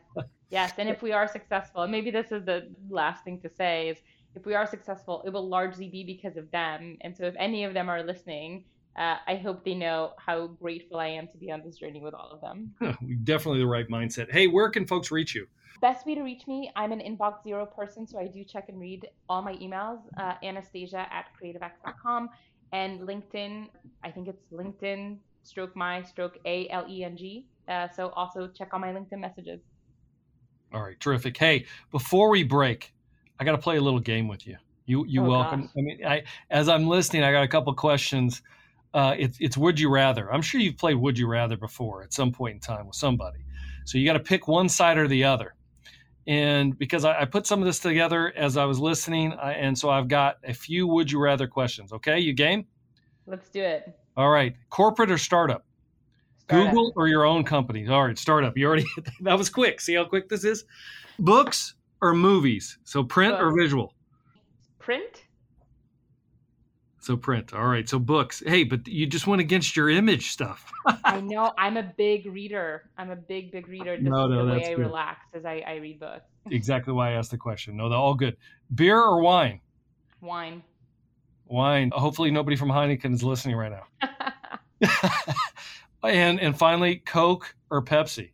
Yes. 0.49 0.73
And 0.79 0.89
if 0.89 1.03
we 1.03 1.13
are 1.13 1.27
successful, 1.27 1.83
and 1.83 1.91
maybe 1.91 2.11
this 2.11 2.31
is 2.31 2.45
the 2.45 2.69
last 2.89 3.25
thing 3.25 3.41
to 3.41 3.49
say 3.49 3.89
is 3.89 3.99
if 4.37 4.47
we 4.47 4.55
are 4.55 4.67
successful, 4.67 5.23
it 5.27 5.31
will 5.31 5.49
largely 5.49 5.89
be 5.89 6.05
because 6.05 6.37
of 6.37 6.51
them. 6.51 6.99
And 7.01 7.17
so 7.17 7.25
if 7.25 7.35
any 7.39 7.65
of 7.65 7.75
them 7.75 7.89
are 7.89 8.03
listening, 8.03 8.65
uh, 8.97 9.17
I 9.27 9.37
hope 9.37 9.65
they 9.65 9.75
know 9.75 10.13
how 10.17 10.47
grateful 10.47 10.99
I 10.99 11.09
am 11.09 11.29
to 11.29 11.37
be 11.37 11.51
on 11.51 11.63
this 11.65 11.77
journey 11.77 12.01
with 12.01 12.15
all 12.15 12.31
of 12.31 12.41
them. 12.41 12.75
Definitely 13.25 13.61
the 13.61 13.67
right 13.67 13.89
mindset. 13.89 14.31
Hey, 14.31 14.47
where 14.47 14.71
can 14.71 14.87
folks 14.87 15.11
reach 15.11 15.35
you? 15.35 15.47
Best 15.81 16.07
way 16.07 16.15
to 16.15 16.23
reach 16.23 16.47
me, 16.47 16.71
I'm 16.75 16.93
an 16.93 17.01
inbox 17.01 17.43
zero 17.45 17.67
person, 17.67 18.07
so 18.07 18.19
I 18.19 18.27
do 18.27 18.43
check 18.45 18.71
and 18.71 18.81
read 18.81 19.07
all 19.29 19.43
my 19.43 19.55
emails. 19.57 20.01
Uh, 20.19 20.35
Anastasia 20.43 21.07
at 21.13 21.27
creativex.com 21.39 22.31
and 22.73 23.01
LinkedIn. 23.01 23.69
I 24.03 24.11
think 24.11 24.29
it's 24.29 24.43
LinkedIn 24.53 25.19
stroke 25.47 25.77
my 25.77 26.03
stroke 26.03 26.39
A 26.45 26.69
L 26.71 26.85
E 26.89 27.05
N 27.05 27.17
G. 27.17 27.47
Uh, 27.69 27.89
so 27.89 28.11
also 28.11 28.49
check 28.49 28.75
on 28.75 28.81
my 28.81 28.93
LinkedIn 28.93 29.19
messages. 29.19 29.61
All 30.73 30.83
right, 30.83 30.99
terrific. 31.01 31.37
Hey, 31.37 31.67
before 31.91 32.29
we 32.29 32.43
break, 32.43 32.93
I 33.39 33.45
got 33.45 33.53
to 33.53 33.59
play 33.59 33.77
a 33.77 33.81
little 33.81 34.01
game 34.01 34.29
with 34.29 34.47
you. 34.47 34.57
You 34.87 35.05
you 35.07 35.25
oh, 35.25 35.29
welcome. 35.29 35.63
Gosh. 35.63 35.71
I 35.77 35.81
mean, 35.81 36.07
I 36.07 36.23
as 36.51 36.69
I'm 36.69 36.87
listening, 36.87 37.23
I 37.23 37.33
got 37.33 37.43
a 37.43 37.49
couple 37.49 37.73
questions. 37.75 38.43
Uh, 38.97 39.15
it's 39.19 39.37
it's 39.41 39.59
would 39.59 39.79
you 39.79 39.91
rather. 39.91 40.33
I'm 40.33 40.41
sure 40.41 40.59
you've 40.59 40.79
played 40.79 40.95
would 40.95 41.19
you 41.19 41.27
rather 41.27 41.59
before 41.59 42.03
at 42.03 42.15
some 42.15 42.33
point 42.33 42.55
in 42.55 42.61
time 42.61 42.87
with 42.87 42.97
somebody. 42.97 43.45
So 43.85 43.99
you 43.99 44.07
got 44.07 44.15
to 44.15 44.21
pick 44.21 44.49
one 44.49 44.71
side 44.71 44.97
or 44.97 45.07
the 45.07 45.23
other. 45.23 45.55
And 46.27 46.77
because 46.79 47.05
I, 47.05 47.21
I, 47.21 47.25
put 47.27 47.47
some 47.47 47.61
of 47.61 47.67
this 47.67 47.79
together 47.79 48.33
as 48.35 48.57
I 48.57 48.65
was 48.65 48.81
listening, 48.81 49.35
I, 49.35 49.53
and 49.53 49.79
so 49.79 49.91
I've 49.91 50.09
got 50.09 50.39
a 50.45 50.55
few 50.55 50.87
would 50.87 51.13
you 51.13 51.21
rather 51.21 51.47
questions. 51.47 51.93
Okay, 51.93 52.19
you 52.19 52.33
game? 52.33 52.67
Let's 53.27 53.51
do 53.51 53.61
it. 53.61 53.95
All 54.17 54.31
right, 54.31 54.57
corporate 54.71 55.11
or 55.11 55.19
startup? 55.19 55.67
startup. 56.39 56.71
Google 56.71 56.95
or 56.97 57.07
your 57.07 57.27
own 57.27 57.45
company? 57.45 57.87
All 57.87 58.07
right, 58.07 58.19
startup. 58.19 58.57
You 58.57 58.67
already 58.67 58.87
that 59.21 59.37
was 59.37 59.51
quick. 59.51 59.79
See 59.83 59.95
how 59.95 60.07
quick 60.07 60.31
this 60.31 60.43
is? 60.43 60.65
Books 61.19 61.75
or 62.01 62.15
movies? 62.15 62.79
So 62.85 63.05
print 63.05 63.35
or 63.35 63.55
visual? 63.55 63.93
Print. 64.79 65.26
So 67.07 67.17
print. 67.17 67.55
All 67.55 67.69
right. 67.69 67.89
So 67.89 68.01
books. 68.01 68.43
Hey, 68.45 68.65
but 68.65 68.89
you 68.89 69.07
just 69.07 69.29
went 69.29 69.41
against 69.41 69.77
your 69.77 69.89
image 69.89 70.33
stuff. 70.33 70.73
I 71.05 71.21
know. 71.21 71.53
I'm 71.57 71.77
a 71.77 71.85
big 71.85 72.27
reader. 72.27 72.91
I'm 72.99 73.11
a 73.11 73.17
big, 73.17 73.53
big 73.53 73.69
reader. 73.69 73.97
This 73.97 74.09
no, 74.09 74.27
no, 74.27 74.41
is 74.41 74.47
the 74.47 74.59
way 74.59 74.67
I 74.67 74.75
good. 74.75 74.87
relax 74.87 75.21
as 75.33 75.45
I, 75.45 75.63
I 75.65 75.77
read 75.77 76.01
books. 76.01 76.25
exactly 76.51 76.93
why 76.93 77.11
I 77.11 77.13
asked 77.13 77.31
the 77.31 77.39
question. 77.39 77.77
No, 77.77 77.89
they're 77.89 77.97
all 77.97 78.15
good. 78.15 78.37
Beer 78.75 79.01
or 79.01 79.21
wine? 79.21 79.61
Wine. 80.21 80.65
Wine. 81.45 81.93
Hopefully 81.95 82.33
nobody 82.33 82.57
from 82.57 82.71
Heineken 82.71 83.15
is 83.15 83.23
listening 83.23 83.55
right 83.55 83.71
now. 83.71 84.11
and 86.03 86.41
and 86.41 86.59
finally, 86.59 86.97
Coke 86.97 87.55
or 87.71 87.85
Pepsi? 87.85 88.33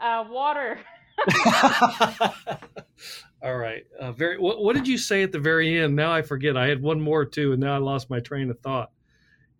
Uh, 0.00 0.24
water. 0.30 0.80
All 3.42 3.56
right. 3.56 3.84
Uh, 4.00 4.12
very. 4.12 4.38
What, 4.38 4.62
what, 4.62 4.74
did 4.74 4.88
you 4.88 4.98
say 4.98 5.22
at 5.22 5.32
the 5.32 5.38
very 5.38 5.80
end? 5.80 5.96
Now 5.96 6.12
I 6.12 6.22
forget. 6.22 6.56
I 6.56 6.66
had 6.66 6.82
one 6.82 7.00
more 7.00 7.24
too, 7.24 7.52
and 7.52 7.60
now 7.60 7.74
I 7.74 7.78
lost 7.78 8.10
my 8.10 8.20
train 8.20 8.50
of 8.50 8.58
thought 8.60 8.90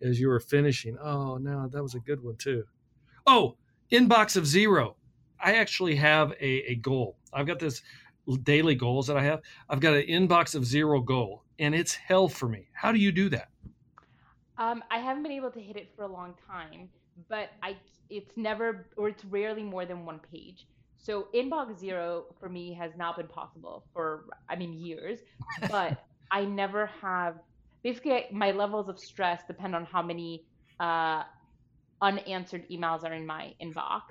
as 0.03 0.21
you 0.21 0.29
were 0.29 0.41
finishing. 0.41 0.97
Oh, 0.99 1.39
no, 1.39 1.69
that 1.69 1.83
was 1.83 1.95
a 1.95 2.01
good 2.01 2.23
one 2.23 2.37
too. 2.37 2.65
Oh, 3.27 3.57
inbox 3.91 4.37
of 4.37 4.47
zero. 4.47 4.97
I 5.41 5.57
actually 5.57 5.97
have 5.97 6.33
a, 6.41 6.71
a 6.71 6.75
goal. 6.77 7.17
I've 7.33 7.47
got 7.47 7.59
this 7.59 7.83
daily 8.43 8.75
goals 8.75 9.07
that 9.07 9.17
I 9.17 9.23
have. 9.23 9.41
I've 9.69 9.81
got 9.81 9.95
an 9.95 10.07
inbox 10.07 10.55
of 10.55 10.65
zero 10.65 11.01
goal, 11.01 11.45
and 11.59 11.75
it's 11.75 11.95
hell 11.95 12.29
for 12.29 12.49
me. 12.49 12.69
How 12.73 12.93
do 12.93 12.99
you 12.99 13.13
do 13.13 13.29
that? 13.31 13.49
Um, 14.59 14.83
I 14.91 14.99
haven't 14.99 15.23
been 15.23 15.33
able 15.33 15.51
to 15.51 15.61
hit 15.61 15.77
it 15.77 15.93
for 15.95 16.05
a 16.05 16.09
long 16.09 16.35
time, 16.49 16.89
but 17.29 17.51
I 17.63 17.77
it's 18.09 18.37
never 18.37 18.87
or 18.97 19.09
it's 19.09 19.25
rarely 19.27 19.63
more 19.63 19.85
than 19.85 20.07
one 20.07 20.21
page. 20.33 20.67
So 20.99 21.29
inbox 21.35 21.79
zero 21.79 22.25
for 22.41 22.49
me 22.49 22.75
has 22.75 22.93
not 22.97 23.17
been 23.17 23.29
possible 23.29 23.85
for 23.93 24.25
I 24.49 24.57
mean 24.57 24.73
years, 24.73 25.21
but 25.71 26.05
I 26.31 26.45
never 26.45 26.91
have. 27.01 27.37
Basically, 27.83 28.25
my 28.33 28.51
levels 28.51 28.89
of 28.89 28.99
stress 28.99 29.43
depend 29.47 29.77
on 29.77 29.85
how 29.85 30.03
many 30.03 30.45
uh, 30.81 31.23
unanswered 32.03 32.69
emails 32.69 33.05
are 33.05 33.13
in 33.13 33.25
my 33.25 33.55
inbox. 33.63 34.03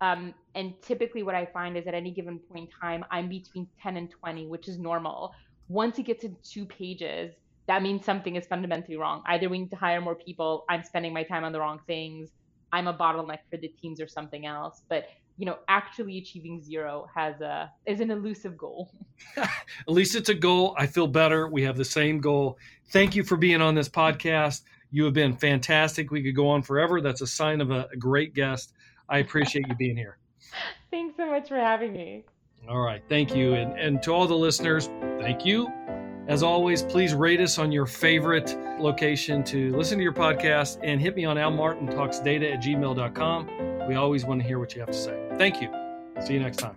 Um, 0.00 0.34
and 0.54 0.74
typically, 0.82 1.22
what 1.22 1.34
I 1.34 1.46
find 1.46 1.76
is 1.76 1.86
at 1.86 1.94
any 1.94 2.10
given 2.10 2.38
point 2.38 2.68
in 2.68 2.80
time, 2.80 3.04
I'm 3.10 3.28
between 3.28 3.66
10 3.82 3.96
and 3.96 4.10
20, 4.10 4.46
which 4.46 4.68
is 4.68 4.78
normal. 4.78 5.32
Once 5.68 5.98
it 5.98 6.04
gets 6.04 6.22
to 6.22 6.36
two 6.44 6.66
pages, 6.66 7.34
that 7.66 7.82
means 7.82 8.04
something 8.04 8.36
is 8.36 8.46
fundamentally 8.46 8.96
wrong. 8.96 9.22
Either 9.26 9.48
we 9.48 9.58
need 9.60 9.70
to 9.70 9.76
hire 9.76 10.00
more 10.00 10.14
people, 10.14 10.64
I'm 10.68 10.84
spending 10.84 11.12
my 11.12 11.24
time 11.24 11.44
on 11.44 11.52
the 11.52 11.58
wrong 11.58 11.80
things, 11.86 12.30
I'm 12.72 12.86
a 12.86 12.94
bottleneck 12.94 13.38
for 13.50 13.56
the 13.56 13.68
teams, 13.68 14.00
or 14.00 14.06
something 14.06 14.46
else. 14.46 14.82
But 14.88 15.06
you 15.36 15.46
know 15.46 15.58
actually 15.68 16.18
achieving 16.18 16.62
zero 16.62 17.06
has 17.14 17.40
a 17.40 17.70
is 17.86 18.00
an 18.00 18.10
elusive 18.10 18.56
goal. 18.56 18.90
At 19.36 19.48
least 19.86 20.14
it's 20.14 20.28
a 20.28 20.34
goal. 20.34 20.74
I 20.78 20.86
feel 20.86 21.06
better. 21.06 21.48
We 21.48 21.62
have 21.62 21.76
the 21.76 21.84
same 21.84 22.20
goal. 22.20 22.58
Thank 22.90 23.14
you 23.14 23.24
for 23.24 23.36
being 23.36 23.60
on 23.60 23.74
this 23.74 23.88
podcast. 23.88 24.62
You 24.90 25.04
have 25.04 25.14
been 25.14 25.36
fantastic. 25.36 26.10
We 26.10 26.22
could 26.22 26.36
go 26.36 26.48
on 26.48 26.62
forever. 26.62 27.00
That's 27.00 27.20
a 27.20 27.26
sign 27.26 27.60
of 27.60 27.70
a, 27.70 27.88
a 27.92 27.96
great 27.96 28.34
guest. 28.34 28.72
I 29.08 29.18
appreciate 29.18 29.66
you 29.68 29.74
being 29.78 29.96
here. 29.96 30.18
Thanks 30.90 31.16
so 31.16 31.26
much 31.26 31.48
for 31.48 31.56
having 31.56 31.92
me. 31.92 32.24
All 32.68 32.80
right. 32.80 33.02
Thank 33.08 33.34
you. 33.34 33.54
And 33.54 33.78
and 33.78 34.02
to 34.02 34.12
all 34.12 34.26
the 34.26 34.36
listeners 34.36 34.88
thank 35.20 35.44
you. 35.44 35.72
As 36.28 36.42
always, 36.42 36.82
please 36.82 37.14
rate 37.14 37.40
us 37.40 37.56
on 37.56 37.70
your 37.70 37.86
favorite 37.86 38.56
location 38.80 39.44
to 39.44 39.76
listen 39.76 39.96
to 39.98 40.02
your 40.02 40.12
podcast 40.12 40.78
and 40.82 41.00
hit 41.00 41.14
me 41.14 41.24
on 41.24 41.36
almartintalksdata 41.36 42.54
at 42.54 42.62
gmail.com. 42.62 43.86
We 43.86 43.94
always 43.94 44.24
want 44.24 44.42
to 44.42 44.46
hear 44.46 44.58
what 44.58 44.74
you 44.74 44.80
have 44.80 44.90
to 44.90 44.96
say. 44.96 45.25
Thank 45.38 45.60
you. 45.60 45.68
See 46.24 46.34
you 46.34 46.40
next 46.40 46.58
time. 46.58 46.76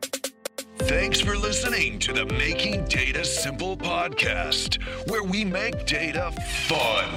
Thanks 0.84 1.20
for 1.22 1.38
listening 1.38 1.99
to 1.99 2.12
the 2.14 2.26
Making 2.26 2.84
Data 2.86 3.24
Simple 3.24 3.78
podcast, 3.78 4.82
where 5.07 5.24
we 5.24 5.45
make 5.45 5.86
data 5.86 6.32
fun. 6.68 7.07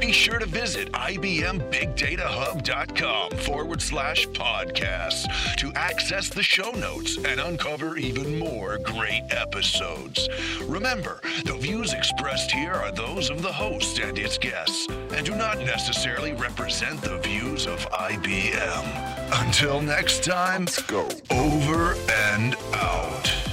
Be 0.00 0.12
sure 0.12 0.38
to 0.38 0.46
visit 0.46 0.90
IBMBigDataHub.com 0.92 3.32
forward 3.38 3.82
slash 3.82 4.26
podcasts 4.28 5.26
to 5.56 5.72
access 5.74 6.28
the 6.28 6.42
show 6.42 6.70
notes 6.70 7.18
and 7.18 7.38
uncover 7.38 7.98
even 7.98 8.38
more 8.38 8.78
great 8.78 9.24
episodes. 9.30 10.28
Remember, 10.64 11.20
the 11.44 11.56
views 11.56 11.92
expressed 11.92 12.50
here 12.50 12.72
are 12.72 12.92
those 12.92 13.28
of 13.30 13.42
the 13.42 13.52
host 13.52 13.98
and 13.98 14.18
its 14.18 14.38
guests 14.38 14.88
and 14.88 15.26
do 15.26 15.36
not 15.36 15.58
necessarily 15.58 16.32
represent 16.32 17.02
the 17.02 17.18
views 17.18 17.66
of 17.66 17.86
IBM. 17.90 19.21
Until 19.34 19.80
next 19.80 20.24
time, 20.24 20.66
Let's 20.66 20.82
go. 20.82 21.08
over 21.30 21.94
and 22.10 22.54
out. 22.74 23.51